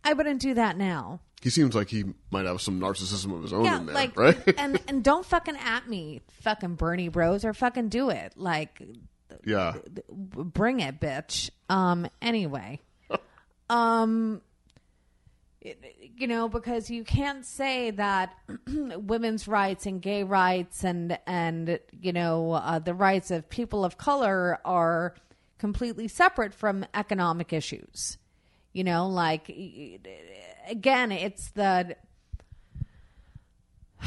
[0.03, 1.21] I wouldn't do that now.
[1.41, 4.17] He seems like he might have some narcissism of his own Yeah, in there, like
[4.17, 4.37] right?
[4.57, 8.33] and and don't fucking at me, fucking Bernie bros, or fucking do it.
[8.35, 8.81] Like
[9.45, 9.73] yeah.
[10.09, 11.49] bring it, bitch.
[11.69, 12.07] Um.
[12.21, 12.79] Anyway,
[13.69, 14.41] um,
[16.17, 18.33] you know, because you can't say that
[18.67, 23.97] women's rights and gay rights and and you know uh, the rights of people of
[23.97, 25.15] color are
[25.57, 28.17] completely separate from economic issues.
[28.73, 29.49] You know, like
[30.69, 31.95] again, it's the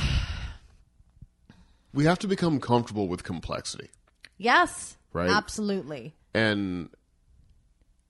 [1.93, 3.91] We have to become comfortable with complexity.
[4.39, 5.29] yes, Right.
[5.31, 6.15] absolutely.
[6.35, 6.89] and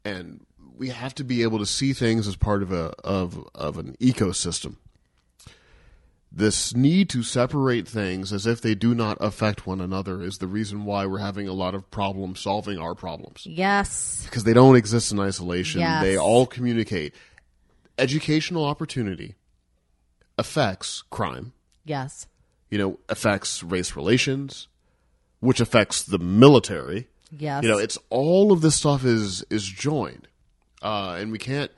[0.05, 0.45] and
[0.81, 3.97] we have to be able to see things as part of a of of an
[4.01, 4.77] ecosystem.
[6.33, 10.47] This need to separate things as if they do not affect one another is the
[10.47, 14.77] reason why we're having a lot of problems solving our problems Yes, because they don't
[14.77, 15.81] exist in isolation.
[15.81, 16.03] Yes.
[16.03, 17.15] They all communicate.
[17.99, 19.35] Educational opportunity
[20.39, 21.53] affects crime.
[21.85, 22.27] yes,
[22.71, 24.69] You know, affects race relations,
[25.41, 27.09] which affects the military.
[27.37, 27.65] yes.
[27.65, 30.29] You know, it's all of this stuff is is joined,
[30.83, 31.71] uh, and we can't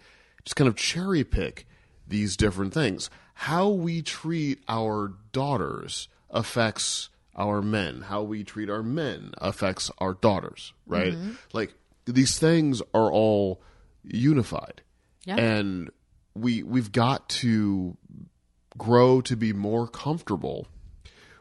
[0.45, 1.67] just kind of cherry pick
[2.07, 3.11] these different things.
[3.35, 8.03] How we treat our daughters affects our men.
[8.03, 11.15] How we treat our men affects our daughters, right?
[11.53, 11.75] Like
[12.05, 13.63] these things are all
[14.05, 14.83] unified.
[15.25, 15.37] Yeah.
[15.37, 15.91] And
[16.35, 17.97] we we've got to
[18.77, 20.67] grow to be more comfortable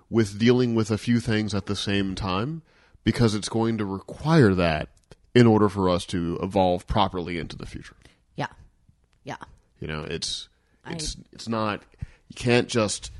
[0.09, 2.61] with dealing with a few things at the same time
[3.03, 4.89] because it's going to require that
[5.33, 7.95] in order for us to evolve properly into the future.
[8.35, 8.47] Yeah.
[9.23, 9.37] Yeah.
[9.79, 10.49] You know, it's
[10.87, 11.83] it's it's not
[12.27, 13.11] you can't just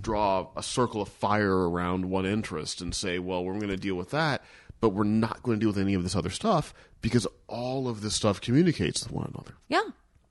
[0.00, 3.94] draw a circle of fire around one interest and say, well, we're going to deal
[3.96, 4.42] with that,
[4.80, 8.00] but we're not going to deal with any of this other stuff because all of
[8.02, 9.54] this stuff communicates with one another.
[9.68, 9.82] Yeah.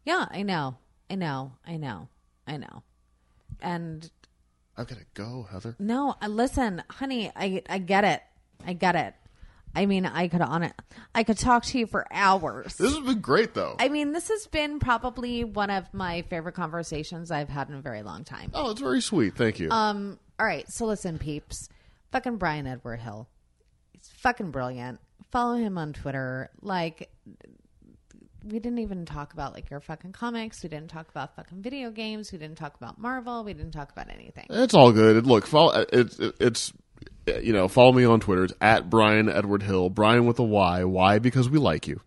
[0.05, 0.25] Yeah.
[0.31, 0.77] I know.
[1.09, 1.53] I know.
[1.65, 2.07] I know.
[2.47, 2.83] I know.
[3.61, 4.09] And
[4.77, 5.75] I've got to go, Heather.
[5.79, 8.21] no, uh, listen, honey, I I get it.
[8.65, 9.13] I get it.
[9.75, 10.73] I mean, I could on it.
[11.13, 12.75] I could talk to you for hours.
[12.75, 13.75] This has been great, though.
[13.77, 17.81] I mean, this has been probably one of my favorite conversations I've had in a
[17.81, 18.51] very long time.
[18.53, 19.35] oh, it's very sweet.
[19.35, 19.69] Thank you.
[19.69, 21.69] Um, all right, so listen, peeps.
[22.11, 23.27] Fucking Bryan Edward Hill.
[23.91, 24.99] He's fucking brilliant.
[25.31, 26.49] Follow him on Twitter.
[26.61, 27.09] Like
[28.45, 30.61] we didn't even talk about like your fucking comics.
[30.63, 32.31] We didn't talk about fucking video games.
[32.31, 33.43] We didn't talk about Marvel.
[33.43, 34.45] We didn't talk about anything.
[34.49, 35.25] It's all good.
[35.25, 36.71] Look, follow, it's it's
[37.27, 38.43] you know, follow me on Twitter.
[38.43, 39.89] It's at Bryan Edward Hill.
[39.89, 40.83] Bryan with a Y.
[40.83, 41.19] Why?
[41.19, 42.01] Because we like you.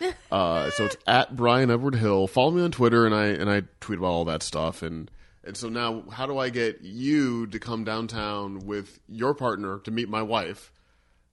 [0.32, 2.28] Uh, so it's at Bryan Edward Hill.
[2.28, 4.82] Follow me on Twitter, and I and I tweet about all that stuff.
[4.82, 5.10] And
[5.42, 9.90] and so now, how do I get you to come downtown with your partner to
[9.90, 10.72] meet my wife,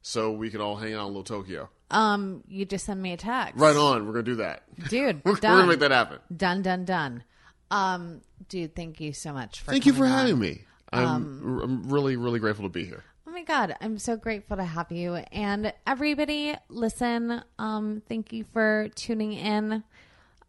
[0.02, 1.70] so we can all hang out in Little Tokyo?
[1.92, 3.60] Um, you just send me a text.
[3.60, 4.08] Right on.
[4.08, 5.22] We're gonna do that, dude.
[5.24, 6.18] We're, we're gonna make that happen.
[6.36, 6.64] Done.
[6.64, 6.84] Done.
[6.84, 7.24] Done.
[7.70, 9.72] Um, dude, thank you so much for.
[9.72, 10.12] Thank you for on.
[10.12, 10.64] having me.
[10.94, 13.04] I'm, Um, I'm really really grateful to be here.
[13.28, 15.16] Oh my god, I'm so grateful to have you.
[15.16, 19.84] And everybody, listen, um thank you for tuning in.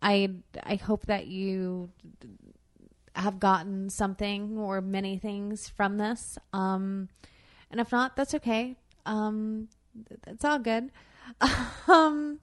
[0.01, 0.31] I
[0.63, 1.91] I hope that you
[3.15, 6.39] have gotten something or many things from this.
[6.53, 7.09] Um
[7.71, 8.77] and if not, that's okay.
[9.07, 9.69] Um
[10.27, 10.91] it's all good.
[11.89, 12.39] Um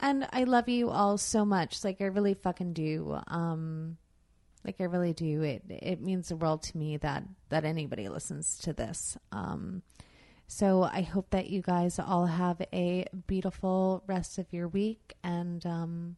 [0.00, 1.84] and I love you all so much.
[1.84, 3.18] Like I really fucking do.
[3.28, 3.96] Um
[4.64, 5.42] like I really do.
[5.42, 9.16] It it means the world to me that that anybody listens to this.
[9.32, 9.82] Um,
[10.46, 15.64] so I hope that you guys all have a beautiful rest of your week and
[15.66, 16.16] um,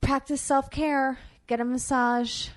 [0.00, 1.18] practice self care.
[1.46, 2.48] Get a massage,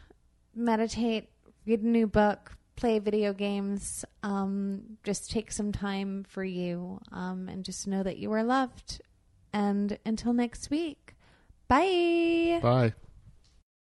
[0.56, 1.30] meditate,
[1.66, 4.04] read a new book, play video games.
[4.24, 9.02] Um, just take some time for you, um, and just know that you are loved.
[9.54, 11.16] And until next week,
[11.68, 12.60] bye.
[12.62, 12.94] Bye.